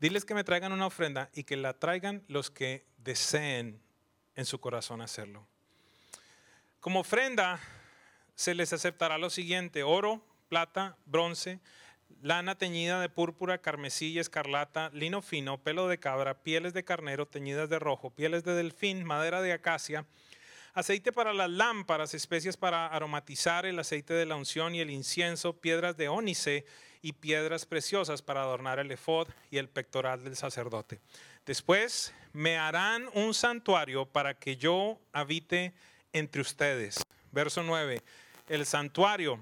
Diles 0.00 0.24
que 0.24 0.34
me 0.34 0.42
traigan 0.42 0.72
una 0.72 0.88
ofrenda 0.88 1.30
y 1.34 1.44
que 1.44 1.56
la 1.56 1.74
traigan 1.74 2.24
los 2.26 2.50
que 2.50 2.84
deseen 2.98 3.80
en 4.34 4.44
su 4.44 4.58
corazón 4.58 5.02
hacerlo. 5.02 5.46
Como 6.80 6.98
ofrenda 6.98 7.60
se 8.34 8.56
les 8.56 8.72
aceptará 8.72 9.18
lo 9.18 9.30
siguiente, 9.30 9.84
oro, 9.84 10.20
plata, 10.48 10.96
bronce, 11.06 11.60
lana 12.22 12.56
teñida 12.56 13.00
de 13.00 13.08
púrpura, 13.08 13.58
carmesí 13.58 14.12
y 14.12 14.18
escarlata, 14.18 14.90
lino 14.92 15.22
fino, 15.22 15.58
pelo 15.58 15.88
de 15.88 15.98
cabra, 15.98 16.42
pieles 16.42 16.74
de 16.74 16.84
carnero 16.84 17.26
teñidas 17.26 17.68
de 17.68 17.78
rojo, 17.78 18.10
pieles 18.10 18.44
de 18.44 18.54
delfín, 18.54 19.04
madera 19.04 19.42
de 19.42 19.52
acacia, 19.52 20.06
aceite 20.74 21.12
para 21.12 21.32
las 21.32 21.50
lámparas, 21.50 22.14
especias 22.14 22.56
para 22.56 22.86
aromatizar, 22.86 23.66
el 23.66 23.78
aceite 23.78 24.14
de 24.14 24.26
la 24.26 24.36
unción 24.36 24.74
y 24.74 24.80
el 24.80 24.90
incienso, 24.90 25.54
piedras 25.58 25.96
de 25.96 26.08
ónice 26.08 26.64
y 27.02 27.12
piedras 27.12 27.66
preciosas 27.66 28.22
para 28.22 28.42
adornar 28.42 28.78
el 28.78 28.90
efod 28.90 29.28
y 29.50 29.58
el 29.58 29.68
pectoral 29.68 30.24
del 30.24 30.36
sacerdote. 30.36 31.00
Después 31.46 32.12
me 32.32 32.58
harán 32.58 33.08
un 33.14 33.32
santuario 33.32 34.06
para 34.06 34.38
que 34.38 34.56
yo 34.56 34.98
habite 35.12 35.72
entre 36.12 36.42
ustedes. 36.42 37.00
Verso 37.30 37.62
9. 37.62 38.00
El 38.48 38.66
santuario 38.66 39.40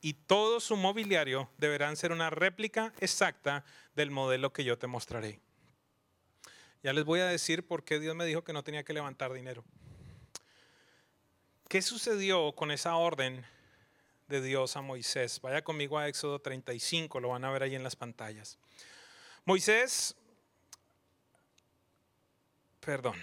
y 0.00 0.14
todo 0.14 0.60
su 0.60 0.76
mobiliario 0.76 1.50
deberán 1.58 1.96
ser 1.96 2.12
una 2.12 2.30
réplica 2.30 2.92
exacta 3.00 3.64
del 3.94 4.10
modelo 4.10 4.52
que 4.52 4.64
yo 4.64 4.78
te 4.78 4.86
mostraré. 4.86 5.40
Ya 6.82 6.92
les 6.92 7.04
voy 7.04 7.20
a 7.20 7.26
decir 7.26 7.66
por 7.66 7.84
qué 7.84 7.98
Dios 7.98 8.14
me 8.14 8.24
dijo 8.24 8.44
que 8.44 8.52
no 8.52 8.62
tenía 8.62 8.84
que 8.84 8.92
levantar 8.92 9.32
dinero. 9.32 9.64
¿Qué 11.68 11.82
sucedió 11.82 12.52
con 12.52 12.70
esa 12.70 12.96
orden 12.96 13.44
de 14.28 14.40
Dios 14.40 14.76
a 14.76 14.82
Moisés? 14.82 15.40
Vaya 15.40 15.62
conmigo 15.62 15.98
a 15.98 16.08
Éxodo 16.08 16.38
35, 16.38 17.20
lo 17.20 17.30
van 17.30 17.44
a 17.44 17.50
ver 17.50 17.64
ahí 17.64 17.74
en 17.74 17.82
las 17.82 17.96
pantallas. 17.96 18.58
Moisés, 19.44 20.16
perdón, 22.80 23.16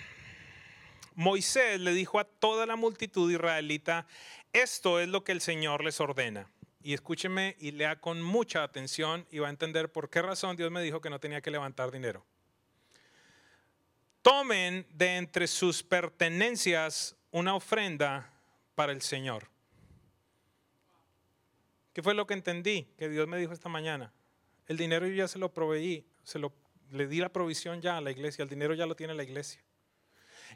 Moisés 1.16 1.80
le 1.80 1.94
dijo 1.94 2.20
a 2.20 2.26
toda 2.26 2.66
la 2.66 2.76
multitud 2.76 3.32
israelita, 3.32 4.06
esto 4.52 5.00
es 5.00 5.08
lo 5.08 5.24
que 5.24 5.32
el 5.32 5.42
Señor 5.42 5.84
les 5.84 6.00
ordena. 6.02 6.52
Y 6.86 6.93
escúcheme 6.93 7.56
y 7.60 7.71
lea 7.71 8.00
con 8.00 8.21
mucha 8.21 8.62
atención 8.62 9.26
y 9.32 9.39
va 9.39 9.48
a 9.48 9.50
entender 9.50 9.91
por 9.91 10.08
qué 10.08 10.21
razón 10.21 10.56
Dios 10.56 10.69
me 10.69 10.84
dijo 10.84 11.02
que 11.02 11.10
no 11.10 11.19
tenía 11.19 11.41
que 11.41 11.50
levantar 11.50 11.89
dinero. 11.89 12.24
Tomen 14.21 14.86
de 14.93 15.17
entre 15.17 15.48
sus 15.48 15.82
pertenencias 15.82 17.15
una 17.32 17.56
ofrenda 17.56 18.32
para 18.76 18.91
el 18.91 19.02
Señor. 19.02 19.50
¿Qué 21.91 22.04
fue 22.04 22.13
lo 22.13 22.28
que 22.28 22.36
entendí? 22.36 22.88
Que 23.00 23.10
Dios 23.10 23.28
me 23.28 23.39
dijo 23.39 23.52
esta 23.52 23.67
mañana. 23.67 24.13
El 24.67 24.78
dinero 24.78 25.08
yo 25.08 25.15
ya 25.15 25.28
se 25.28 25.39
lo 25.39 25.52
proveí, 25.52 26.06
se 26.24 26.38
lo, 26.38 26.54
le 26.91 27.08
di 27.08 27.19
la 27.19 27.30
provisión 27.30 27.82
ya 27.82 27.98
a 27.98 28.02
la 28.02 28.12
iglesia, 28.12 28.43
el 28.43 28.50
dinero 28.50 28.76
ya 28.76 28.86
lo 28.86 28.95
tiene 28.95 29.15
la 29.15 29.24
iglesia. 29.24 29.60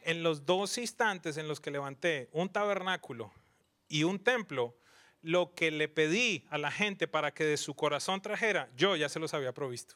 En 0.03 0.21
los 0.21 0.45
dos 0.45 0.77
instantes 0.77 1.37
en 1.37 1.47
los 1.47 1.59
que 1.59 1.71
levanté 1.71 2.29
un 2.33 2.49
tabernáculo 2.49 3.31
y 3.87 4.03
un 4.03 4.19
templo, 4.19 4.75
lo 5.21 5.53
que 5.53 5.71
le 5.71 5.87
pedí 5.87 6.45
a 6.49 6.57
la 6.57 6.71
gente 6.71 7.07
para 7.07 7.33
que 7.33 7.43
de 7.43 7.57
su 7.57 7.75
corazón 7.75 8.21
trajera, 8.21 8.69
yo 8.75 8.95
ya 8.95 9.09
se 9.09 9.19
los 9.19 9.33
había 9.33 9.53
provisto. 9.53 9.95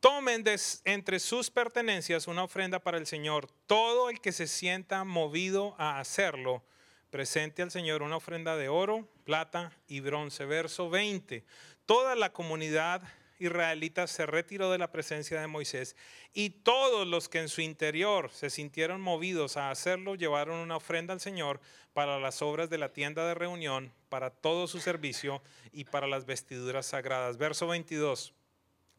Tomen 0.00 0.44
entre 0.84 1.18
sus 1.18 1.50
pertenencias 1.50 2.28
una 2.28 2.44
ofrenda 2.44 2.78
para 2.78 2.96
el 2.96 3.06
Señor. 3.06 3.48
Todo 3.66 4.08
el 4.08 4.20
que 4.20 4.30
se 4.30 4.46
sienta 4.46 5.02
movido 5.02 5.74
a 5.78 5.98
hacerlo, 5.98 6.62
presente 7.10 7.62
al 7.62 7.72
Señor 7.72 8.02
una 8.02 8.18
ofrenda 8.18 8.56
de 8.56 8.68
oro, 8.68 9.08
plata 9.24 9.72
y 9.88 9.98
bronce. 9.98 10.44
Verso 10.44 10.90
20. 10.90 11.44
Toda 11.86 12.14
la 12.14 12.32
comunidad 12.32 13.02
israelita 13.38 14.06
se 14.06 14.26
retiró 14.26 14.70
de 14.70 14.78
la 14.78 14.90
presencia 14.90 15.40
de 15.40 15.46
Moisés 15.46 15.96
y 16.32 16.50
todos 16.50 17.06
los 17.06 17.28
que 17.28 17.40
en 17.40 17.48
su 17.48 17.60
interior 17.60 18.30
se 18.32 18.50
sintieron 18.50 19.00
movidos 19.00 19.56
a 19.56 19.70
hacerlo 19.70 20.14
llevaron 20.14 20.58
una 20.58 20.76
ofrenda 20.76 21.12
al 21.12 21.20
Señor 21.20 21.60
para 21.92 22.18
las 22.18 22.42
obras 22.42 22.68
de 22.68 22.78
la 22.78 22.92
tienda 22.92 23.26
de 23.26 23.34
reunión, 23.34 23.92
para 24.08 24.30
todo 24.30 24.66
su 24.66 24.80
servicio 24.80 25.42
y 25.72 25.84
para 25.84 26.06
las 26.06 26.26
vestiduras 26.26 26.86
sagradas. 26.86 27.38
Verso 27.38 27.66
22. 27.66 28.34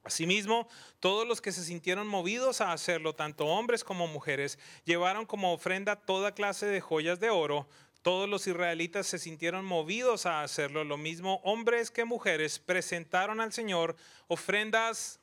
Asimismo, 0.08 0.70
todos 1.02 1.28
los 1.28 1.42
que 1.42 1.52
se 1.52 1.66
sintieron 1.66 2.08
movidos 2.08 2.62
a 2.62 2.72
hacerlo, 2.72 3.14
tanto 3.14 3.46
hombres 3.46 3.84
como 3.84 4.08
mujeres, 4.08 4.58
llevaron 4.86 5.26
como 5.26 5.52
ofrenda 5.52 5.98
toda 5.98 6.34
clase 6.34 6.66
de 6.66 6.80
joyas 6.80 7.20
de 7.20 7.30
oro. 7.30 7.68
Todos 8.08 8.30
los 8.30 8.48
israelitas 8.48 9.06
se 9.06 9.20
sintieron 9.20 9.66
movidos 9.66 10.26
a 10.26 10.42
hacerlo. 10.42 10.86
Lo 10.86 10.96
mismo 10.96 11.42
hombres 11.44 11.92
que 11.92 12.06
mujeres 12.06 12.58
presentaron 12.58 13.42
al 13.42 13.52
Señor 13.52 13.98
ofrendas 14.30 15.20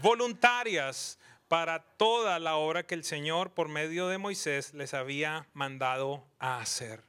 voluntarias 0.00 1.18
para 1.46 1.82
toda 1.82 2.38
la 2.38 2.56
obra 2.56 2.86
que 2.86 2.94
el 2.94 3.04
Señor 3.04 3.52
por 3.52 3.68
medio 3.68 4.08
de 4.08 4.16
Moisés 4.16 4.72
les 4.72 4.94
había 4.94 5.46
mandado 5.52 6.26
a 6.38 6.60
hacer. 6.60 7.04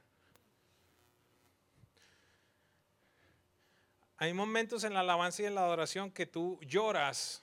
Hay 4.18 4.34
momentos 4.34 4.84
en 4.84 4.92
la 4.92 5.00
alabanza 5.00 5.44
y 5.44 5.46
en 5.46 5.54
la 5.54 5.62
adoración 5.62 6.10
que 6.10 6.26
tú 6.26 6.60
lloras 6.60 7.42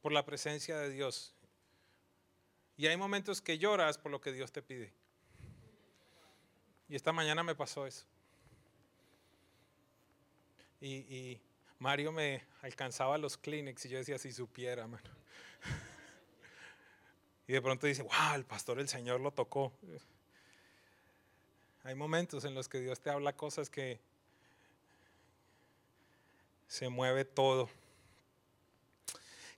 por 0.00 0.12
la 0.12 0.24
presencia 0.24 0.78
de 0.78 0.90
Dios. 0.90 1.34
Y 2.76 2.86
hay 2.86 2.96
momentos 2.96 3.42
que 3.42 3.58
lloras 3.58 3.98
por 3.98 4.12
lo 4.12 4.20
que 4.20 4.30
Dios 4.30 4.52
te 4.52 4.62
pide. 4.62 4.97
Y 6.88 6.96
esta 6.96 7.12
mañana 7.12 7.42
me 7.42 7.54
pasó 7.54 7.86
eso. 7.86 8.04
Y, 10.80 10.88
y 10.88 11.40
Mario 11.78 12.12
me 12.12 12.44
alcanzaba 12.62 13.18
los 13.18 13.36
Kleenex 13.36 13.84
y 13.86 13.88
yo 13.88 13.98
decía, 13.98 14.18
si 14.18 14.32
supiera, 14.32 14.86
mano. 14.86 15.10
Y 17.48 17.54
de 17.54 17.62
pronto 17.62 17.86
dice, 17.86 18.02
wow, 18.02 18.34
el 18.34 18.44
pastor, 18.44 18.78
el 18.78 18.88
Señor 18.88 19.20
lo 19.20 19.30
tocó. 19.30 19.72
Hay 21.82 21.94
momentos 21.94 22.44
en 22.44 22.54
los 22.54 22.68
que 22.68 22.78
Dios 22.78 23.00
te 23.00 23.08
habla 23.08 23.32
cosas 23.32 23.70
que 23.70 23.98
se 26.66 26.90
mueve 26.90 27.24
todo. 27.24 27.70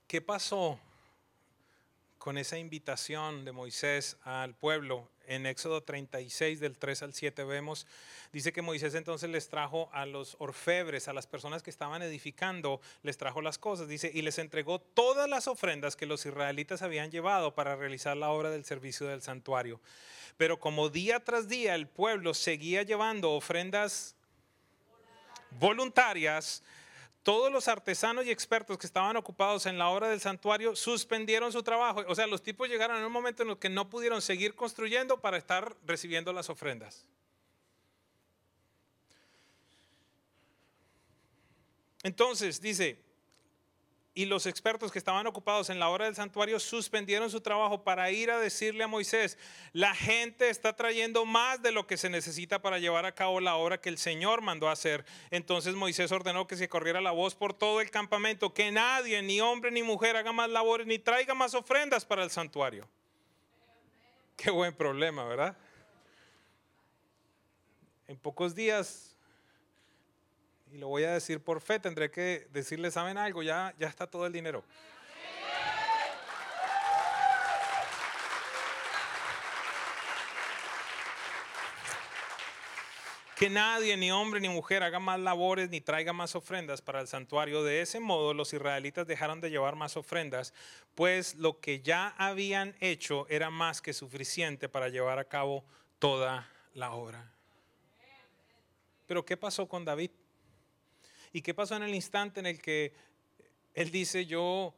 ¿Qué 0.07 0.21
pasó 0.21 0.79
con 2.21 2.37
esa 2.37 2.59
invitación 2.59 3.45
de 3.45 3.51
Moisés 3.51 4.15
al 4.23 4.53
pueblo? 4.53 5.09
En 5.25 5.47
Éxodo 5.47 5.81
36, 5.81 6.59
del 6.59 6.77
3 6.77 7.01
al 7.01 7.13
7 7.15 7.43
vemos, 7.45 7.87
dice 8.31 8.53
que 8.53 8.61
Moisés 8.61 8.93
entonces 8.93 9.27
les 9.31 9.49
trajo 9.49 9.89
a 9.91 10.05
los 10.05 10.35
orfebres, 10.37 11.07
a 11.07 11.13
las 11.13 11.25
personas 11.25 11.63
que 11.63 11.71
estaban 11.71 12.03
edificando, 12.03 12.79
les 13.01 13.17
trajo 13.17 13.41
las 13.41 13.57
cosas, 13.57 13.87
dice, 13.87 14.11
y 14.13 14.21
les 14.21 14.37
entregó 14.37 14.77
todas 14.79 15.27
las 15.27 15.47
ofrendas 15.47 15.95
que 15.95 16.05
los 16.05 16.23
israelitas 16.23 16.83
habían 16.83 17.09
llevado 17.09 17.55
para 17.55 17.75
realizar 17.75 18.15
la 18.15 18.29
obra 18.29 18.51
del 18.51 18.65
servicio 18.65 19.07
del 19.07 19.23
santuario. 19.23 19.81
Pero 20.37 20.59
como 20.59 20.89
día 20.89 21.21
tras 21.21 21.47
día 21.47 21.73
el 21.73 21.87
pueblo 21.87 22.35
seguía 22.35 22.83
llevando 22.83 23.31
ofrendas 23.31 24.15
voluntarias, 25.59 26.61
todos 27.23 27.51
los 27.51 27.67
artesanos 27.67 28.25
y 28.25 28.31
expertos 28.31 28.77
que 28.77 28.87
estaban 28.87 29.15
ocupados 29.15 29.65
en 29.65 29.77
la 29.77 29.89
obra 29.89 30.09
del 30.09 30.19
santuario 30.19 30.75
suspendieron 30.75 31.51
su 31.51 31.61
trabajo. 31.61 32.03
O 32.07 32.15
sea, 32.15 32.25
los 32.27 32.41
tipos 32.41 32.67
llegaron 32.67 32.97
en 32.97 33.03
un 33.03 33.11
momento 33.11 33.43
en 33.43 33.49
el 33.49 33.57
que 33.57 33.69
no 33.69 33.89
pudieron 33.89 34.21
seguir 34.21 34.55
construyendo 34.55 35.21
para 35.21 35.37
estar 35.37 35.75
recibiendo 35.85 36.33
las 36.33 36.49
ofrendas. 36.49 37.05
Entonces, 42.03 42.59
dice, 42.59 42.99
y 44.13 44.25
los 44.25 44.45
expertos 44.45 44.91
que 44.91 44.99
estaban 44.99 45.25
ocupados 45.25 45.69
en 45.69 45.79
la 45.79 45.89
obra 45.89 46.05
del 46.05 46.15
santuario 46.15 46.59
suspendieron 46.59 47.29
su 47.29 47.39
trabajo 47.39 47.83
para 47.83 48.11
ir 48.11 48.29
a 48.29 48.39
decirle 48.39 48.83
a 48.83 48.87
Moisés, 48.87 49.37
la 49.71 49.95
gente 49.95 50.49
está 50.49 50.75
trayendo 50.75 51.25
más 51.25 51.61
de 51.61 51.71
lo 51.71 51.87
que 51.87 51.95
se 51.95 52.09
necesita 52.09 52.61
para 52.61 52.79
llevar 52.79 53.05
a 53.05 53.15
cabo 53.15 53.39
la 53.39 53.55
obra 53.55 53.79
que 53.79 53.87
el 53.87 53.97
Señor 53.97 54.41
mandó 54.41 54.69
hacer. 54.69 55.05
Entonces 55.29 55.75
Moisés 55.75 56.11
ordenó 56.11 56.45
que 56.45 56.57
se 56.57 56.67
corriera 56.67 56.99
la 56.99 57.11
voz 57.11 57.35
por 57.35 57.53
todo 57.53 57.79
el 57.79 57.89
campamento, 57.89 58.53
que 58.53 58.71
nadie, 58.71 59.21
ni 59.21 59.39
hombre 59.39 59.71
ni 59.71 59.81
mujer, 59.81 60.17
haga 60.17 60.33
más 60.33 60.49
labores 60.49 60.87
ni 60.87 60.99
traiga 60.99 61.33
más 61.33 61.53
ofrendas 61.53 62.03
para 62.03 62.23
el 62.23 62.31
santuario. 62.31 62.87
Qué 64.35 64.51
buen 64.51 64.73
problema, 64.73 65.23
¿verdad? 65.23 65.55
En 68.07 68.17
pocos 68.17 68.55
días 68.55 69.10
y 70.71 70.77
lo 70.77 70.87
voy 70.87 71.03
a 71.03 71.13
decir 71.13 71.41
por 71.41 71.61
fe, 71.61 71.79
tendré 71.79 72.09
que 72.09 72.47
decirle, 72.51 72.91
¿saben 72.91 73.17
algo? 73.17 73.43
Ya, 73.43 73.73
ya 73.77 73.87
está 73.87 74.07
todo 74.07 74.25
el 74.25 74.33
dinero. 74.33 74.63
que 83.41 83.49
nadie, 83.49 83.97
ni 83.97 84.11
hombre 84.11 84.39
ni 84.39 84.49
mujer, 84.49 84.83
haga 84.83 84.99
más 84.99 85.19
labores 85.19 85.71
ni 85.71 85.81
traiga 85.81 86.13
más 86.13 86.35
ofrendas 86.35 86.79
para 86.79 87.01
el 87.01 87.07
santuario. 87.07 87.63
De 87.63 87.81
ese 87.81 87.99
modo 87.99 88.35
los 88.35 88.53
israelitas 88.53 89.07
dejaron 89.07 89.41
de 89.41 89.49
llevar 89.49 89.75
más 89.75 89.97
ofrendas, 89.97 90.53
pues 90.93 91.33
lo 91.33 91.59
que 91.59 91.81
ya 91.81 92.09
habían 92.19 92.75
hecho 92.81 93.25
era 93.29 93.49
más 93.49 93.81
que 93.81 93.93
suficiente 93.93 94.69
para 94.69 94.89
llevar 94.89 95.17
a 95.17 95.23
cabo 95.23 95.63
toda 95.97 96.47
la 96.75 96.91
obra. 96.91 97.31
Pero 99.07 99.25
¿qué 99.25 99.35
pasó 99.35 99.67
con 99.67 99.85
David? 99.85 100.11
¿Y 101.33 101.41
qué 101.41 101.53
pasó 101.53 101.75
en 101.75 101.83
el 101.83 101.95
instante 101.95 102.39
en 102.39 102.45
el 102.45 102.61
que 102.61 102.93
él 103.73 103.91
dice, 103.91 104.25
yo, 104.25 104.73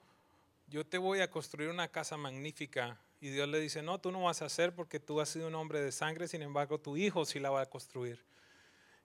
yo 0.67 0.85
te 0.85 0.97
voy 0.97 1.19
a 1.19 1.29
construir 1.29 1.69
una 1.69 1.87
casa 1.87 2.17
magnífica? 2.17 2.99
Y 3.19 3.29
Dios 3.29 3.47
le 3.47 3.59
dice, 3.59 3.81
no, 3.81 3.99
tú 3.99 4.11
no 4.11 4.23
vas 4.23 4.41
a 4.41 4.45
hacer 4.45 4.75
porque 4.75 4.99
tú 4.99 5.21
has 5.21 5.29
sido 5.29 5.47
un 5.47 5.55
hombre 5.55 5.81
de 5.81 5.91
sangre, 5.91 6.27
sin 6.27 6.41
embargo 6.41 6.79
tu 6.79 6.97
hijo 6.97 7.25
sí 7.25 7.39
la 7.39 7.49
va 7.49 7.61
a 7.61 7.65
construir. 7.65 8.19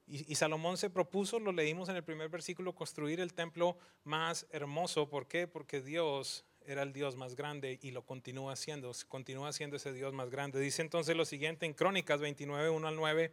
Y, 0.07 0.31
y, 0.33 0.35
Salomón 0.35 0.79
se 0.79 0.89
propuso, 0.89 1.39
lo 1.39 1.53
leímos 1.53 1.89
en 1.91 1.97
el 1.97 2.03
primer 2.03 2.31
versículo, 2.31 2.75
construir 2.75 3.21
el 3.21 3.35
templo 3.35 3.77
más 4.05 4.47
hermoso. 4.51 5.09
¿Por 5.09 5.29
qué? 5.29 5.47
Porque 5.47 5.83
Dios 5.83 6.47
era 6.69 6.83
el 6.83 6.93
Dios 6.93 7.17
más 7.17 7.35
grande 7.35 7.79
y 7.83 7.93
lo 7.93 8.05
continúa 8.05 8.53
haciendo, 8.53 8.93
continúa 9.09 9.53
siendo 9.53 9.77
ese 9.77 9.93
Dios 9.93 10.13
más 10.13 10.29
grande. 10.29 10.61
Dice 10.61 10.83
entonces 10.83 11.17
lo 11.17 11.25
siguiente 11.25 11.65
en 11.65 11.73
Crónicas 11.73 12.21
29, 12.21 12.69
1 12.69 12.89
al 12.89 12.97
9. 12.97 13.33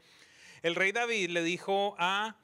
El 0.62 0.76
rey 0.76 0.94
David 0.94 1.30
le 1.32 1.44
dijo 1.44 1.96
a 1.98 2.38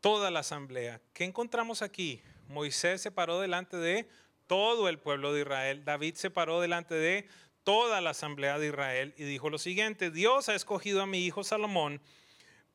toda 0.00 0.30
la 0.30 0.40
asamblea. 0.40 1.00
¿Qué 1.12 1.24
encontramos 1.24 1.82
aquí? 1.82 2.22
Moisés 2.48 3.00
se 3.02 3.10
paró 3.10 3.40
delante 3.40 3.76
de 3.76 4.08
todo 4.46 4.88
el 4.88 4.98
pueblo 4.98 5.32
de 5.32 5.42
Israel. 5.42 5.84
David 5.84 6.14
se 6.16 6.30
paró 6.30 6.60
delante 6.60 6.94
de 6.94 7.28
toda 7.64 8.00
la 8.00 8.10
asamblea 8.10 8.58
de 8.58 8.68
Israel 8.68 9.14
y 9.16 9.24
dijo 9.24 9.50
lo 9.50 9.58
siguiente, 9.58 10.10
Dios 10.10 10.48
ha 10.48 10.54
escogido 10.54 11.02
a 11.02 11.06
mi 11.06 11.24
hijo 11.24 11.44
Salomón, 11.44 12.00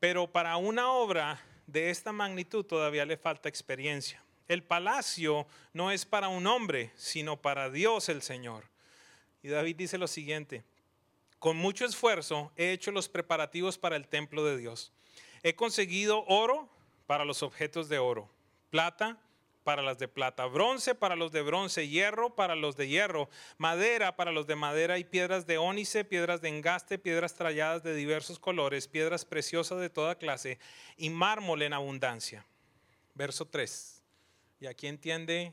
pero 0.00 0.30
para 0.30 0.56
una 0.56 0.90
obra 0.92 1.40
de 1.66 1.90
esta 1.90 2.12
magnitud 2.12 2.64
todavía 2.64 3.04
le 3.04 3.16
falta 3.16 3.48
experiencia. 3.48 4.22
El 4.48 4.62
palacio 4.62 5.46
no 5.72 5.90
es 5.90 6.06
para 6.06 6.28
un 6.28 6.46
hombre, 6.46 6.92
sino 6.96 7.36
para 7.40 7.68
Dios 7.68 8.08
el 8.08 8.22
Señor. 8.22 8.64
Y 9.42 9.48
David 9.48 9.76
dice 9.76 9.98
lo 9.98 10.06
siguiente, 10.06 10.64
con 11.38 11.56
mucho 11.56 11.84
esfuerzo 11.84 12.52
he 12.56 12.72
hecho 12.72 12.92
los 12.92 13.08
preparativos 13.08 13.76
para 13.76 13.96
el 13.96 14.06
templo 14.06 14.44
de 14.44 14.56
Dios. 14.56 14.92
He 15.42 15.54
conseguido 15.54 16.24
oro, 16.26 16.68
para 17.06 17.24
los 17.24 17.42
objetos 17.42 17.88
de 17.88 17.98
oro, 17.98 18.28
plata 18.70 19.18
para 19.66 19.82
las 19.82 19.98
de 19.98 20.06
plata, 20.06 20.46
bronce 20.46 20.94
para 20.94 21.16
los 21.16 21.32
de 21.32 21.42
bronce, 21.42 21.88
hierro 21.88 22.36
para 22.36 22.54
los 22.54 22.76
de 22.76 22.86
hierro, 22.86 23.28
madera 23.58 24.14
para 24.14 24.30
los 24.30 24.46
de 24.46 24.54
madera 24.54 24.96
y 24.96 25.02
piedras 25.02 25.44
de 25.44 25.58
ónice, 25.58 26.04
piedras 26.04 26.40
de 26.40 26.50
engaste, 26.50 26.98
piedras 26.98 27.34
tralladas 27.34 27.82
de 27.82 27.92
diversos 27.94 28.38
colores, 28.38 28.86
piedras 28.86 29.24
preciosas 29.24 29.80
de 29.80 29.90
toda 29.90 30.18
clase 30.18 30.60
y 30.96 31.10
mármol 31.10 31.62
en 31.62 31.72
abundancia. 31.72 32.46
Verso 33.14 33.44
3. 33.46 34.04
Y 34.60 34.66
aquí 34.66 34.86
entiende 34.86 35.52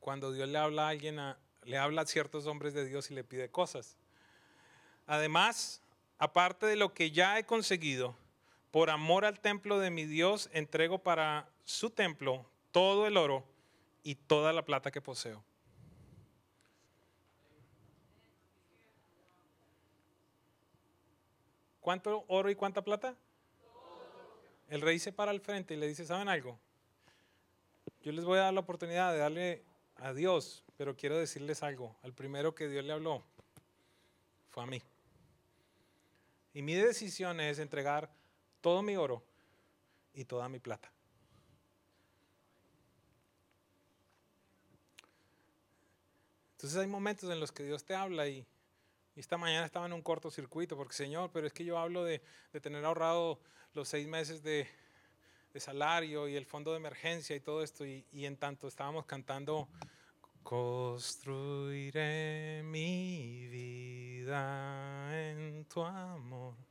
cuando 0.00 0.32
Dios 0.32 0.48
le 0.48 0.56
habla 0.56 0.86
a 0.86 0.88
alguien, 0.88 1.20
le 1.64 1.76
habla 1.76 2.00
a 2.00 2.06
ciertos 2.06 2.46
hombres 2.46 2.72
de 2.72 2.86
Dios 2.86 3.10
y 3.10 3.14
le 3.14 3.22
pide 3.22 3.50
cosas. 3.50 3.98
Además, 5.06 5.82
aparte 6.16 6.64
de 6.64 6.76
lo 6.76 6.94
que 6.94 7.10
ya 7.10 7.38
he 7.38 7.44
conseguido, 7.44 8.16
por 8.70 8.90
amor 8.90 9.24
al 9.24 9.40
templo 9.40 9.78
de 9.78 9.90
mi 9.90 10.04
Dios, 10.04 10.50
entrego 10.52 10.98
para 10.98 11.48
su 11.64 11.90
templo 11.90 12.46
todo 12.70 13.06
el 13.06 13.16
oro 13.16 13.44
y 14.02 14.14
toda 14.14 14.52
la 14.52 14.64
plata 14.64 14.90
que 14.90 15.00
poseo. 15.00 15.42
¿Cuánto 21.80 22.24
oro 22.28 22.50
y 22.50 22.54
cuánta 22.54 22.82
plata? 22.82 23.16
El 24.68 24.82
rey 24.82 24.98
se 24.98 25.12
para 25.12 25.30
al 25.30 25.40
frente 25.40 25.72
y 25.74 25.78
le 25.78 25.88
dice, 25.88 26.04
¿saben 26.04 26.28
algo? 26.28 26.58
Yo 28.02 28.12
les 28.12 28.24
voy 28.24 28.38
a 28.38 28.42
dar 28.42 28.52
la 28.52 28.60
oportunidad 28.60 29.12
de 29.12 29.18
darle 29.18 29.64
a 29.96 30.12
Dios, 30.12 30.64
pero 30.76 30.94
quiero 30.94 31.16
decirles 31.16 31.62
algo. 31.62 31.96
Al 32.02 32.12
primero 32.12 32.54
que 32.54 32.68
Dios 32.68 32.84
le 32.84 32.92
habló 32.92 33.24
fue 34.50 34.62
a 34.62 34.66
mí. 34.66 34.82
Y 36.52 36.60
mi 36.60 36.74
decisión 36.74 37.40
es 37.40 37.58
entregar 37.58 38.10
todo 38.60 38.82
mi 38.82 38.96
oro 38.96 39.22
y 40.14 40.24
toda 40.24 40.48
mi 40.48 40.58
plata. 40.58 40.90
Entonces 46.52 46.80
hay 46.80 46.88
momentos 46.88 47.30
en 47.30 47.38
los 47.38 47.52
que 47.52 47.62
Dios 47.62 47.84
te 47.84 47.94
habla 47.94 48.26
y, 48.26 48.44
esta 49.14 49.36
mañana 49.36 49.66
estaba 49.66 49.86
en 49.86 49.92
un 49.92 50.02
cortocircuito 50.02 50.76
porque 50.76 50.94
Señor, 50.94 51.30
pero 51.32 51.48
es 51.48 51.52
que 51.52 51.64
yo 51.64 51.76
hablo 51.76 52.04
de, 52.04 52.22
tener 52.62 52.84
ahorrado 52.84 53.40
los 53.74 53.88
seis 53.88 54.06
meses 54.06 54.44
de, 54.44 54.68
salario 55.56 56.28
y 56.28 56.36
el 56.36 56.46
fondo 56.46 56.70
de 56.70 56.76
emergencia 56.76 57.34
y 57.34 57.40
todo 57.40 57.64
esto 57.64 57.84
y, 57.84 58.06
y 58.12 58.26
en 58.26 58.36
tanto 58.36 58.68
estábamos 58.68 59.06
cantando, 59.06 59.68
construiré 60.44 62.62
mi 62.64 63.48
vida 63.48 65.30
en 65.30 65.64
tu 65.64 65.82
amor. 65.82 66.67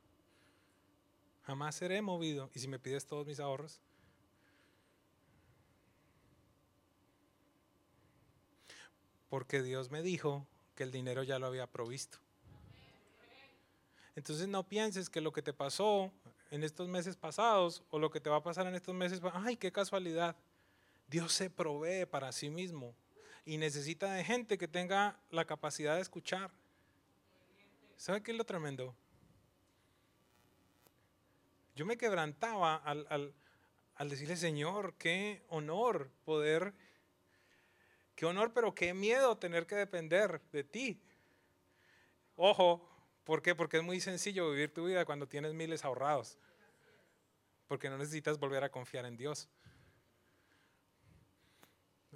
Jamás 1.48 1.76
seré 1.76 2.02
movido. 2.02 2.50
¿Y 2.54 2.58
si 2.58 2.68
me 2.68 2.78
pides 2.78 3.06
todos 3.06 3.26
mis 3.26 3.40
ahorros? 3.40 3.80
Porque 9.30 9.62
Dios 9.62 9.90
me 9.90 10.02
dijo 10.02 10.46
que 10.74 10.82
el 10.82 10.92
dinero 10.92 11.22
ya 11.22 11.38
lo 11.38 11.46
había 11.46 11.66
provisto. 11.66 12.18
Entonces 14.14 14.46
no 14.46 14.62
pienses 14.62 15.08
que 15.08 15.22
lo 15.22 15.32
que 15.32 15.40
te 15.40 15.54
pasó 15.54 16.12
en 16.50 16.64
estos 16.64 16.86
meses 16.86 17.16
pasados 17.16 17.82
o 17.88 17.98
lo 17.98 18.10
que 18.10 18.20
te 18.20 18.28
va 18.28 18.36
a 18.36 18.42
pasar 18.42 18.66
en 18.66 18.74
estos 18.74 18.94
meses, 18.94 19.18
ay, 19.32 19.56
qué 19.56 19.72
casualidad. 19.72 20.36
Dios 21.08 21.32
se 21.32 21.48
provee 21.48 22.04
para 22.04 22.30
sí 22.30 22.50
mismo 22.50 22.94
y 23.46 23.56
necesita 23.56 24.12
de 24.12 24.22
gente 24.22 24.58
que 24.58 24.68
tenga 24.68 25.18
la 25.30 25.46
capacidad 25.46 25.94
de 25.94 26.02
escuchar. 26.02 26.50
¿Sabe 27.96 28.22
qué 28.22 28.32
es 28.32 28.36
lo 28.36 28.44
tremendo? 28.44 28.94
Yo 31.78 31.86
me 31.86 31.96
quebrantaba 31.96 32.74
al, 32.74 33.06
al, 33.08 33.32
al 33.94 34.08
decirle, 34.08 34.36
Señor, 34.36 34.94
qué 34.98 35.44
honor 35.46 36.10
poder, 36.24 36.74
qué 38.16 38.26
honor, 38.26 38.52
pero 38.52 38.74
qué 38.74 38.94
miedo 38.94 39.38
tener 39.38 39.64
que 39.64 39.76
depender 39.76 40.40
de 40.50 40.64
ti. 40.64 41.00
Ojo, 42.34 42.84
¿por 43.22 43.42
qué? 43.42 43.54
Porque 43.54 43.76
es 43.76 43.84
muy 43.84 44.00
sencillo 44.00 44.50
vivir 44.50 44.74
tu 44.74 44.86
vida 44.86 45.04
cuando 45.04 45.28
tienes 45.28 45.54
miles 45.54 45.84
ahorrados. 45.84 46.36
Porque 47.68 47.88
no 47.88 47.96
necesitas 47.96 48.40
volver 48.40 48.64
a 48.64 48.72
confiar 48.72 49.06
en 49.06 49.16
Dios. 49.16 49.48